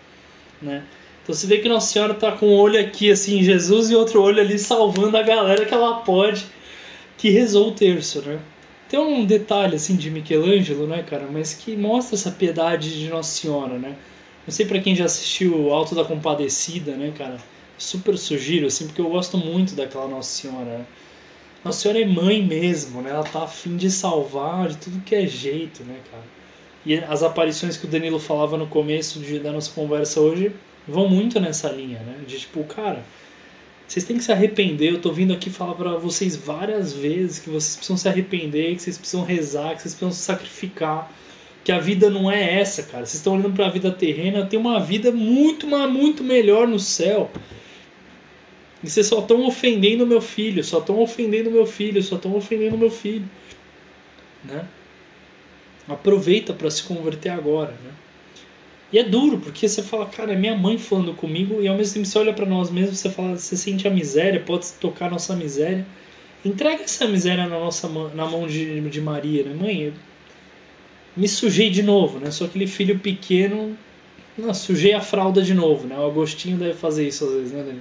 né? 0.60 0.84
Então 1.22 1.34
você 1.34 1.46
vê 1.46 1.58
que 1.58 1.68
Nossa 1.68 1.92
Senhora 1.92 2.14
tá 2.14 2.32
com 2.32 2.46
um 2.46 2.54
olho 2.54 2.78
aqui, 2.78 3.10
assim, 3.10 3.42
Jesus, 3.42 3.90
e 3.90 3.94
outro 3.94 4.22
olho 4.22 4.40
ali 4.40 4.58
salvando 4.58 5.16
a 5.16 5.22
galera 5.22 5.64
que 5.64 5.72
ela 5.72 6.00
pode, 6.00 6.46
que 7.16 7.30
rezou 7.30 7.68
o 7.68 7.72
terço, 7.72 8.20
né? 8.22 8.38
Tem 8.88 9.00
um 9.00 9.24
detalhe, 9.24 9.76
assim, 9.76 9.96
de 9.96 10.10
Michelangelo, 10.10 10.86
né, 10.86 11.02
cara? 11.02 11.26
Mas 11.30 11.54
que 11.54 11.74
mostra 11.76 12.14
essa 12.14 12.30
piedade 12.30 12.98
de 12.98 13.08
Nossa 13.08 13.40
Senhora, 13.40 13.78
né? 13.78 13.96
Não 14.46 14.52
sei 14.52 14.66
para 14.66 14.78
quem 14.80 14.94
já 14.94 15.06
assistiu 15.06 15.72
Alto 15.72 15.94
da 15.94 16.04
Compadecida, 16.04 16.92
né, 16.92 17.12
cara? 17.16 17.38
Super 17.78 18.18
sugiro, 18.18 18.66
assim, 18.66 18.86
porque 18.86 19.00
eu 19.00 19.08
gosto 19.08 19.38
muito 19.38 19.74
daquela 19.74 20.06
Nossa 20.06 20.30
Senhora. 20.30 20.78
Né? 20.78 20.86
Nossa 21.64 21.80
Senhora 21.80 22.02
é 22.02 22.04
mãe 22.04 22.42
mesmo, 22.42 23.00
né? 23.00 23.10
Ela 23.10 23.24
tá 23.24 23.44
afim 23.44 23.76
de 23.76 23.90
salvar 23.90 24.68
de 24.68 24.76
tudo 24.76 25.00
que 25.00 25.14
é 25.14 25.26
jeito, 25.26 25.82
né, 25.82 25.96
cara? 26.10 26.24
E 26.84 26.96
as 26.96 27.22
aparições 27.22 27.78
que 27.78 27.86
o 27.86 27.88
Danilo 27.88 28.18
falava 28.20 28.58
no 28.58 28.66
começo 28.66 29.18
de, 29.18 29.38
da 29.38 29.50
nossa 29.50 29.70
conversa 29.70 30.20
hoje 30.20 30.52
vão 30.86 31.08
muito 31.08 31.40
nessa 31.40 31.70
linha, 31.70 32.00
né? 32.00 32.18
De 32.26 32.38
tipo, 32.38 32.62
cara, 32.64 33.02
vocês 33.88 34.04
têm 34.04 34.18
que 34.18 34.24
se 34.24 34.30
arrepender. 34.30 34.92
Eu 34.92 35.00
tô 35.00 35.10
vindo 35.10 35.32
aqui 35.32 35.48
falar 35.48 35.74
para 35.74 35.96
vocês 35.96 36.36
várias 36.36 36.92
vezes 36.92 37.38
que 37.38 37.48
vocês 37.48 37.76
precisam 37.76 37.96
se 37.96 38.08
arrepender, 38.08 38.74
que 38.76 38.82
vocês 38.82 38.98
precisam 38.98 39.24
rezar, 39.24 39.74
que 39.74 39.82
vocês 39.82 39.94
precisam 39.94 40.12
se 40.12 40.20
sacrificar. 40.20 41.10
Que 41.64 41.72
a 41.72 41.78
vida 41.78 42.10
não 42.10 42.30
é 42.30 42.60
essa, 42.60 42.82
cara. 42.82 43.06
Vocês 43.06 43.14
estão 43.14 43.34
olhando 43.34 43.54
para 43.54 43.66
a 43.66 43.70
vida 43.70 43.90
terrena, 43.90 44.44
tem 44.44 44.58
uma 44.58 44.78
vida 44.78 45.10
muito, 45.10 45.66
muito 45.66 46.22
melhor 46.22 46.68
no 46.68 46.78
céu. 46.78 47.30
E 48.84 48.90
vocês 48.90 49.06
só 49.06 49.20
estão 49.20 49.46
ofendendo 49.46 50.06
meu 50.06 50.20
filho, 50.20 50.62
só 50.62 50.78
estão 50.78 51.00
ofendendo 51.00 51.50
meu 51.50 51.64
filho, 51.64 52.02
só 52.02 52.16
estão 52.16 52.36
ofendendo 52.36 52.76
meu 52.76 52.90
filho, 52.90 53.26
né? 54.44 54.68
Aproveita 55.88 56.52
para 56.52 56.70
se 56.70 56.82
converter 56.82 57.30
agora, 57.30 57.70
né? 57.82 57.90
E 58.92 58.98
é 58.98 59.02
duro, 59.02 59.38
porque 59.38 59.66
você 59.66 59.82
fala, 59.82 60.04
cara, 60.04 60.34
é 60.34 60.36
minha 60.36 60.54
mãe 60.54 60.76
falando 60.76 61.14
comigo, 61.14 61.62
e 61.62 61.66
ao 61.66 61.76
mesmo 61.76 61.94
tempo 61.94 62.06
você 62.06 62.18
olha 62.18 62.34
para 62.34 62.44
nós 62.44 62.70
mesmos, 62.70 62.98
você 62.98 63.08
fala, 63.08 63.38
você 63.38 63.56
sente 63.56 63.88
a 63.88 63.90
miséria, 63.90 64.38
pode 64.38 64.70
tocar 64.74 65.06
a 65.06 65.10
nossa 65.12 65.34
miséria. 65.34 65.86
Entrega 66.44 66.82
essa 66.84 67.08
miséria 67.08 67.46
na 67.46 67.58
nossa 67.58 67.88
na 67.88 68.26
mão 68.26 68.46
de, 68.46 68.82
de 68.82 69.00
Maria, 69.00 69.44
né? 69.44 69.56
Mãe, 69.58 69.94
me 71.16 71.26
sujei 71.26 71.70
de 71.70 71.82
novo, 71.82 72.18
né? 72.18 72.30
Sou 72.30 72.46
aquele 72.46 72.66
filho 72.66 72.98
pequeno, 72.98 73.78
não, 74.36 74.52
sujei 74.52 74.92
a 74.92 75.00
fralda 75.00 75.40
de 75.40 75.54
novo, 75.54 75.86
né? 75.86 75.98
O 75.98 76.06
Agostinho 76.06 76.58
deve 76.58 76.74
fazer 76.74 77.08
isso 77.08 77.24
às 77.24 77.32
vezes, 77.32 77.52
né? 77.52 77.76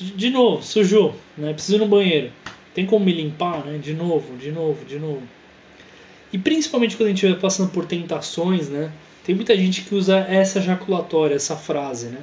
De 0.00 0.30
novo, 0.30 0.62
sujou, 0.62 1.14
né? 1.36 1.52
Preciso 1.52 1.76
ir 1.76 1.80
no 1.80 1.86
banheiro. 1.86 2.32
Tem 2.74 2.86
como 2.86 3.04
me 3.04 3.12
limpar, 3.12 3.64
né? 3.64 3.78
De 3.78 3.94
novo, 3.94 4.36
de 4.36 4.50
novo, 4.50 4.84
de 4.84 4.98
novo. 4.98 5.22
E 6.32 6.38
principalmente 6.38 6.96
quando 6.96 7.06
a 7.06 7.10
gente 7.10 7.24
estiver 7.24 7.40
passando 7.40 7.70
por 7.70 7.86
tentações, 7.86 8.68
né? 8.68 8.90
Tem 9.24 9.34
muita 9.34 9.56
gente 9.56 9.82
que 9.82 9.94
usa 9.94 10.18
essa 10.18 10.58
ejaculatória, 10.58 11.34
essa 11.34 11.56
frase, 11.56 12.08
né? 12.08 12.20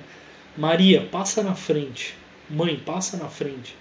Maria, 0.57 1.07
passa 1.09 1.41
na 1.41 1.55
frente. 1.55 2.13
Mãe, 2.49 2.75
passa 2.75 3.15
na 3.15 3.29
frente. 3.29 3.73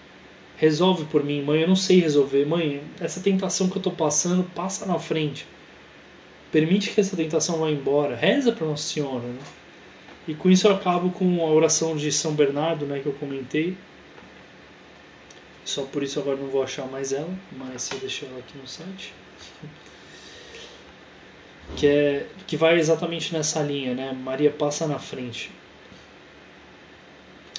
Resolve 0.57 1.07
por 1.07 1.25
mim, 1.25 1.43
mãe, 1.43 1.63
eu 1.63 1.69
não 1.69 1.75
sei 1.75 2.01
resolver. 2.01 2.47
Mãe, 2.47 2.81
essa 3.01 3.21
tentação 3.21 3.69
que 3.69 3.77
eu 3.77 3.81
estou 3.81 3.93
passando, 3.93 4.45
passa 4.55 4.87
na 4.87 4.99
frente. 4.99 5.47
Permite 6.53 6.91
que 6.91 7.01
essa 7.01 7.17
tentação 7.17 7.59
vá 7.59 7.71
embora. 7.71 8.15
Reza 8.15 8.53
para 8.53 8.67
Nossa 8.67 8.85
Senhora, 8.85 9.27
né? 9.27 9.41
E 10.29 10.35
com 10.35 10.51
isso 10.51 10.67
eu 10.67 10.75
acabo 10.75 11.11
com 11.11 11.45
a 11.45 11.51
oração 11.51 11.97
de 11.97 12.13
São 12.13 12.35
Bernardo, 12.35 12.87
né, 12.87 13.01
que 13.01 13.07
eu 13.07 13.13
comentei. 13.15 13.77
Só 15.65 15.83
por 15.83 16.03
isso 16.03 16.19
agora 16.19 16.37
não 16.37 16.49
vou 16.49 16.63
achar 16.63 16.87
mais 16.87 17.13
ela, 17.13 17.33
mas 17.53 17.91
eu 17.91 17.99
deixei 17.99 18.29
ela 18.29 18.39
aqui 18.39 18.57
no 18.59 18.67
site 18.67 19.13
que, 21.77 21.87
é, 21.87 22.27
que 22.47 22.57
vai 22.57 22.79
exatamente 22.79 23.33
nessa 23.33 23.63
linha, 23.63 23.95
né? 23.95 24.13
Maria 24.13 24.51
passa 24.51 24.87
na 24.87 24.99
frente. 24.99 25.51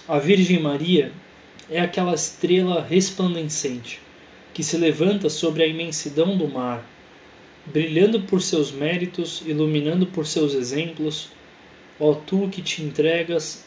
A 0.07 0.19
Virgem 0.19 0.59
Maria 0.59 1.11
é 1.69 1.79
aquela 1.79 2.13
estrela 2.13 2.83
resplandecente 2.83 4.01
que 4.53 4.63
se 4.63 4.77
levanta 4.77 5.29
sobre 5.29 5.63
a 5.63 5.67
imensidão 5.67 6.37
do 6.37 6.47
mar, 6.47 6.85
brilhando 7.65 8.21
por 8.21 8.41
seus 8.41 8.71
méritos, 8.71 9.41
iluminando 9.45 10.05
por 10.05 10.25
seus 10.25 10.53
exemplos, 10.53 11.29
ó 12.01 12.15
tu 12.15 12.49
que 12.49 12.61
te 12.61 12.81
entregas, 12.81 13.63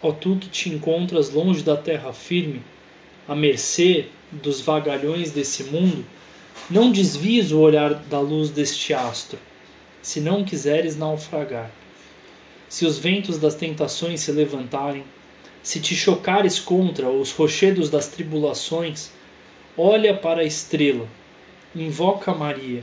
ó 0.00 0.12
tu 0.12 0.36
que 0.36 0.48
te 0.48 0.70
encontras 0.70 1.30
longe 1.30 1.62
da 1.62 1.76
terra 1.76 2.12
firme, 2.12 2.62
à 3.28 3.34
mercê 3.34 4.06
dos 4.30 4.60
vagalhões 4.60 5.32
desse 5.32 5.64
mundo, 5.64 6.04
não 6.70 6.92
desvies 6.92 7.50
o 7.50 7.58
olhar 7.58 7.92
da 7.92 8.20
luz 8.20 8.48
deste 8.50 8.94
astro 8.94 9.38
se 10.02 10.20
não 10.20 10.44
quiseres 10.44 10.96
naufragar. 10.96 11.70
Se 12.68 12.84
os 12.84 12.98
ventos 12.98 13.38
das 13.38 13.54
tentações 13.54 14.20
se 14.20 14.32
levantarem, 14.32 15.04
se 15.62 15.80
te 15.80 15.94
chocares 15.94 16.58
contra 16.58 17.08
os 17.08 17.30
rochedos 17.30 17.88
das 17.88 18.08
tribulações, 18.08 19.10
olha 19.76 20.14
para 20.16 20.40
a 20.40 20.44
estrela, 20.44 21.08
invoca 21.74 22.34
Maria. 22.34 22.82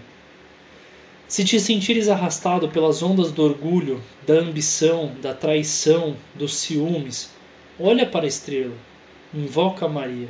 Se 1.30 1.46
te 1.46 1.60
sentires 1.60 2.10
arrastado 2.10 2.70
pelas 2.70 3.04
ondas 3.04 3.32
do 3.32 3.44
orgulho, 3.44 4.02
da 4.26 4.34
ambição, 4.34 5.14
da 5.22 5.32
traição, 5.32 6.18
dos 6.34 6.56
ciúmes, 6.56 7.30
olha 7.80 8.04
para 8.04 8.26
a 8.26 8.28
estrela, 8.28 8.74
invoca 9.32 9.88
Maria. 9.88 10.28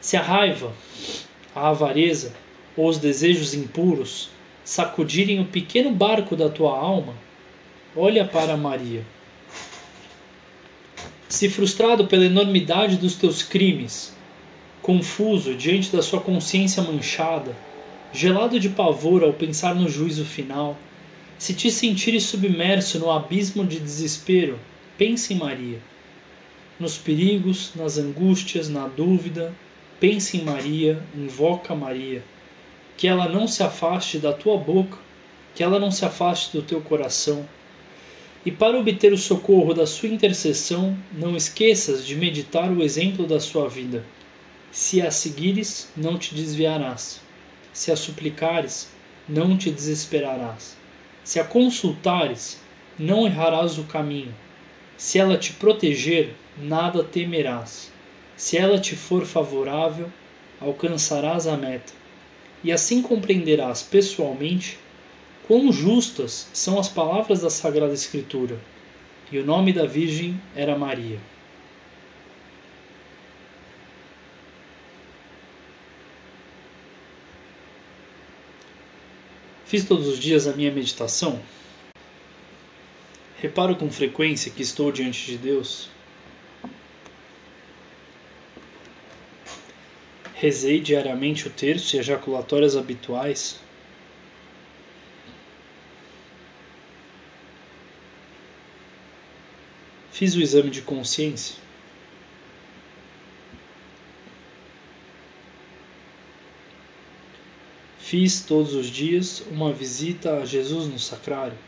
Se 0.00 0.16
a 0.16 0.20
raiva, 0.20 0.72
a 1.54 1.68
avareza 1.68 2.34
ou 2.76 2.88
os 2.88 2.98
desejos 2.98 3.54
impuros 3.54 4.28
sacudirem 4.64 5.38
o 5.38 5.44
pequeno 5.44 5.92
barco 5.92 6.34
da 6.34 6.48
tua 6.48 6.76
alma, 6.76 7.14
olha 7.94 8.24
para 8.24 8.56
Maria. 8.56 9.06
Se 11.28 11.48
frustrado 11.48 12.08
pela 12.08 12.24
enormidade 12.24 12.96
dos 12.96 13.14
teus 13.14 13.40
crimes, 13.40 14.12
confuso 14.82 15.54
diante 15.54 15.94
da 15.94 16.02
sua 16.02 16.20
consciência 16.20 16.82
manchada, 16.82 17.54
gelado 18.12 18.58
de 18.58 18.68
pavor 18.68 19.22
ao 19.22 19.32
pensar 19.32 19.74
no 19.74 19.88
juízo 19.88 20.24
final, 20.24 20.76
se 21.38 21.54
te 21.54 21.70
sentires 21.70 22.24
submerso 22.24 22.98
no 22.98 23.10
abismo 23.10 23.64
de 23.64 23.78
desespero, 23.78 24.58
pense 24.96 25.34
em 25.34 25.36
Maria. 25.36 25.80
Nos 26.78 26.96
perigos, 26.96 27.72
nas 27.74 27.98
angústias, 27.98 28.68
na 28.68 28.86
dúvida, 28.86 29.54
pense 30.00 30.36
em 30.36 30.44
Maria, 30.44 31.02
invoca 31.14 31.74
Maria 31.74 32.22
que 32.96 33.06
ela 33.06 33.28
não 33.28 33.46
se 33.46 33.62
afaste 33.62 34.18
da 34.18 34.32
tua 34.32 34.56
boca, 34.56 34.98
que 35.54 35.62
ela 35.62 35.78
não 35.78 35.90
se 35.90 36.04
afaste 36.04 36.56
do 36.56 36.62
teu 36.62 36.80
coração. 36.80 37.46
E 38.44 38.50
para 38.50 38.78
obter 38.78 39.12
o 39.12 39.18
socorro 39.18 39.74
da 39.74 39.86
sua 39.86 40.08
intercessão, 40.08 40.96
não 41.12 41.36
esqueças 41.36 42.06
de 42.06 42.14
meditar 42.14 42.70
o 42.70 42.82
exemplo 42.82 43.26
da 43.26 43.40
sua 43.40 43.68
vida. 43.68 44.04
Se 44.70 45.02
a 45.02 45.10
seguires, 45.10 45.90
não 45.96 46.18
te 46.18 46.34
desviarás. 46.34 47.20
Se 47.76 47.92
a 47.92 47.96
suplicares, 47.96 48.88
não 49.28 49.54
te 49.54 49.70
desesperarás. 49.70 50.78
Se 51.22 51.38
a 51.38 51.44
consultares, 51.44 52.58
não 52.98 53.26
errarás 53.26 53.76
o 53.76 53.84
caminho. 53.84 54.34
Se 54.96 55.18
ela 55.18 55.36
te 55.36 55.52
proteger, 55.52 56.34
nada 56.56 57.04
temerás. 57.04 57.92
Se 58.34 58.56
ela 58.56 58.80
te 58.80 58.96
for 58.96 59.26
favorável, 59.26 60.10
alcançarás 60.58 61.46
a 61.46 61.54
meta 61.54 61.92
e 62.64 62.72
assim 62.72 63.02
compreenderás 63.02 63.82
pessoalmente 63.82 64.78
quão 65.46 65.70
justas 65.70 66.48
são 66.54 66.78
as 66.78 66.88
palavras 66.88 67.42
da 67.42 67.50
Sagrada 67.50 67.92
Escritura. 67.92 68.58
E 69.30 69.38
o 69.38 69.44
nome 69.44 69.74
da 69.74 69.84
Virgem 69.84 70.40
era 70.54 70.78
Maria. 70.78 71.20
Fiz 79.66 79.84
todos 79.84 80.06
os 80.06 80.18
dias 80.18 80.46
a 80.46 80.52
minha 80.52 80.70
meditação. 80.70 81.40
Reparo 83.38 83.76
com 83.76 83.90
frequência 83.90 84.50
que 84.50 84.62
estou 84.62 84.90
diante 84.90 85.26
de 85.26 85.36
Deus 85.36 85.90
Rezei 90.38 90.80
diariamente 90.80 91.48
o 91.48 91.50
terço 91.50 91.96
e 91.96 91.98
ejaculatórias 91.98 92.76
habituais. 92.76 93.58
Fiz 100.12 100.34
o 100.34 100.40
exame 100.42 100.68
de 100.68 100.82
consciência. 100.82 101.65
Fiz 108.06 108.40
todos 108.40 108.72
os 108.72 108.86
dias 108.86 109.42
uma 109.50 109.72
visita 109.72 110.36
a 110.36 110.44
Jesus 110.44 110.86
no 110.86 110.96
sacrário. 110.96 111.58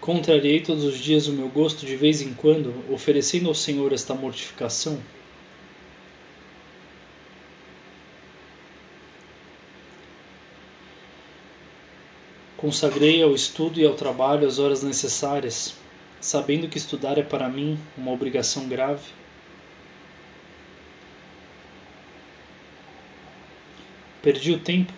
Contrariei 0.00 0.60
todos 0.60 0.84
os 0.84 1.00
dias 1.00 1.26
o 1.26 1.32
meu 1.32 1.48
gosto 1.48 1.84
de 1.84 1.96
vez 1.96 2.22
em 2.22 2.32
quando, 2.32 2.72
oferecendo 2.88 3.48
ao 3.48 3.56
Senhor 3.56 3.92
esta 3.92 4.14
mortificação. 4.14 5.02
Consagrei 12.56 13.20
ao 13.20 13.34
estudo 13.34 13.80
e 13.80 13.84
ao 13.84 13.94
trabalho 13.94 14.46
as 14.46 14.60
horas 14.60 14.84
necessárias, 14.84 15.74
sabendo 16.20 16.68
que 16.68 16.78
estudar 16.78 17.18
é 17.18 17.22
para 17.24 17.48
mim 17.48 17.76
uma 17.98 18.12
obrigação 18.12 18.68
grave. 18.68 19.21
Perdi 24.22 24.52
o 24.52 24.58
tempo 24.58 24.92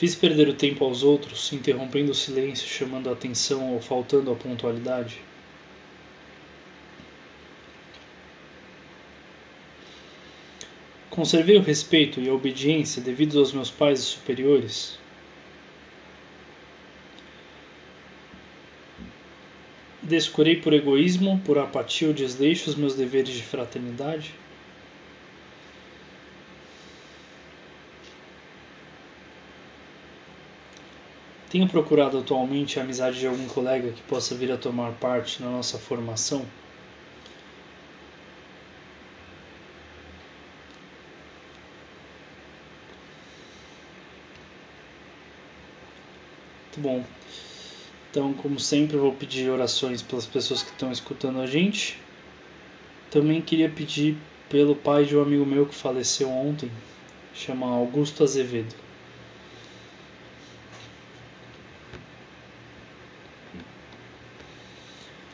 Fiz 0.00 0.14
perder 0.14 0.48
o 0.48 0.54
tempo 0.54 0.82
aos 0.82 1.02
outros, 1.02 1.52
interrompendo 1.52 2.12
o 2.12 2.14
silêncio, 2.14 2.66
chamando 2.66 3.10
a 3.10 3.12
atenção 3.12 3.74
ou 3.74 3.82
faltando 3.82 4.32
à 4.32 4.34
pontualidade. 4.34 5.20
Conservei 11.10 11.58
o 11.58 11.62
respeito 11.62 12.18
e 12.18 12.30
a 12.30 12.32
obediência 12.32 13.02
devidos 13.02 13.36
aos 13.36 13.52
meus 13.52 13.70
pais 13.70 14.00
e 14.00 14.04
superiores. 14.04 14.98
Descurei 20.10 20.56
por 20.60 20.72
egoísmo, 20.72 21.40
por 21.44 21.56
apatia 21.56 22.08
ou 22.08 22.12
desleixo 22.12 22.68
os 22.68 22.74
meus 22.74 22.96
deveres 22.96 23.32
de 23.32 23.44
fraternidade. 23.44 24.34
Tenho 31.48 31.68
procurado 31.68 32.18
atualmente 32.18 32.80
a 32.80 32.82
amizade 32.82 33.20
de 33.20 33.26
algum 33.28 33.46
colega 33.46 33.92
que 33.92 34.02
possa 34.02 34.34
vir 34.34 34.50
a 34.50 34.58
tomar 34.58 34.94
parte 34.94 35.40
na 35.40 35.48
nossa 35.48 35.78
formação? 35.78 36.50
Muito 46.76 46.80
bom. 46.80 47.04
Então, 48.10 48.32
como 48.34 48.58
sempre, 48.58 48.96
eu 48.96 49.02
vou 49.02 49.12
pedir 49.12 49.48
orações 49.48 50.02
pelas 50.02 50.26
pessoas 50.26 50.64
que 50.64 50.70
estão 50.70 50.90
escutando 50.90 51.40
a 51.40 51.46
gente. 51.46 51.96
Também 53.08 53.40
queria 53.40 53.68
pedir 53.68 54.16
pelo 54.48 54.74
pai 54.74 55.04
de 55.04 55.16
um 55.16 55.22
amigo 55.22 55.46
meu 55.46 55.64
que 55.64 55.74
faleceu 55.76 56.28
ontem, 56.28 56.68
chama 57.32 57.66
Augusto 57.66 58.24
Azevedo. 58.24 58.74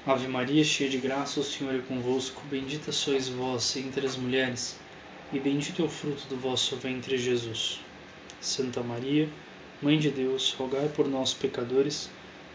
Ave 0.06 0.28
Maria, 0.28 0.62
cheia 0.62 0.90
de 0.90 0.98
graça, 0.98 1.40
o 1.40 1.42
Senhor 1.42 1.74
é 1.74 1.78
convosco. 1.78 2.42
Bendita 2.50 2.92
sois 2.92 3.26
vós 3.26 3.74
entre 3.78 4.06
as 4.06 4.16
mulheres, 4.16 4.78
e 5.32 5.40
bendito 5.40 5.80
é 5.80 5.84
o 5.86 5.88
fruto 5.88 6.26
do 6.28 6.36
vosso 6.36 6.76
ventre, 6.76 7.16
Jesus. 7.16 7.80
Santa 8.38 8.82
Maria, 8.82 9.28
Mãe 9.80 9.98
de 9.98 10.10
Deus, 10.10 10.52
rogai 10.52 10.88
por 10.88 11.08
nós, 11.08 11.34
pecadores, 11.34 12.08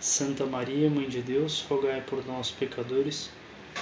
Santa 0.00 0.46
Maria, 0.46 0.88
Mãe 0.88 1.08
de 1.08 1.20
Deus, 1.20 1.64
rogai 1.68 2.00
por 2.00 2.24
nós, 2.26 2.50
pecadores, 2.50 3.30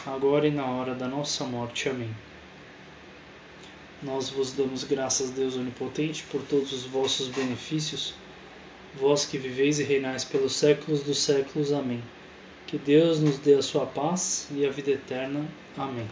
agora 0.07 0.47
e 0.47 0.51
na 0.51 0.65
hora 0.65 0.95
da 0.95 1.07
nossa 1.07 1.45
morte. 1.45 1.89
Amém. 1.89 2.11
Nós 4.03 4.31
vos 4.31 4.53
damos 4.53 4.85
graças, 4.85 5.31
Deus 5.31 5.57
Onipotente, 5.57 6.23
por 6.25 6.43
todos 6.43 6.73
os 6.73 6.85
vossos 6.85 7.29
benefícios, 7.29 8.15
vós 8.95 9.25
que 9.25 9.37
viveis 9.37 9.79
e 9.79 9.85
reinais 9.85 10.25
pelos 10.25 10.55
séculos 10.55 11.03
dos 11.03 11.19
séculos. 11.19 11.73
Amém. 11.73 12.03
Que 12.67 12.79
Deus 12.79 13.21
nos 13.21 13.39
dê 13.39 13.55
a 13.55 13.63
sua 13.63 13.87
paz 13.87 14.49
e 14.51 14.67
a 14.67 14.71
vida 14.71 14.91
eterna. 14.91 15.47
Amém. 15.77 16.09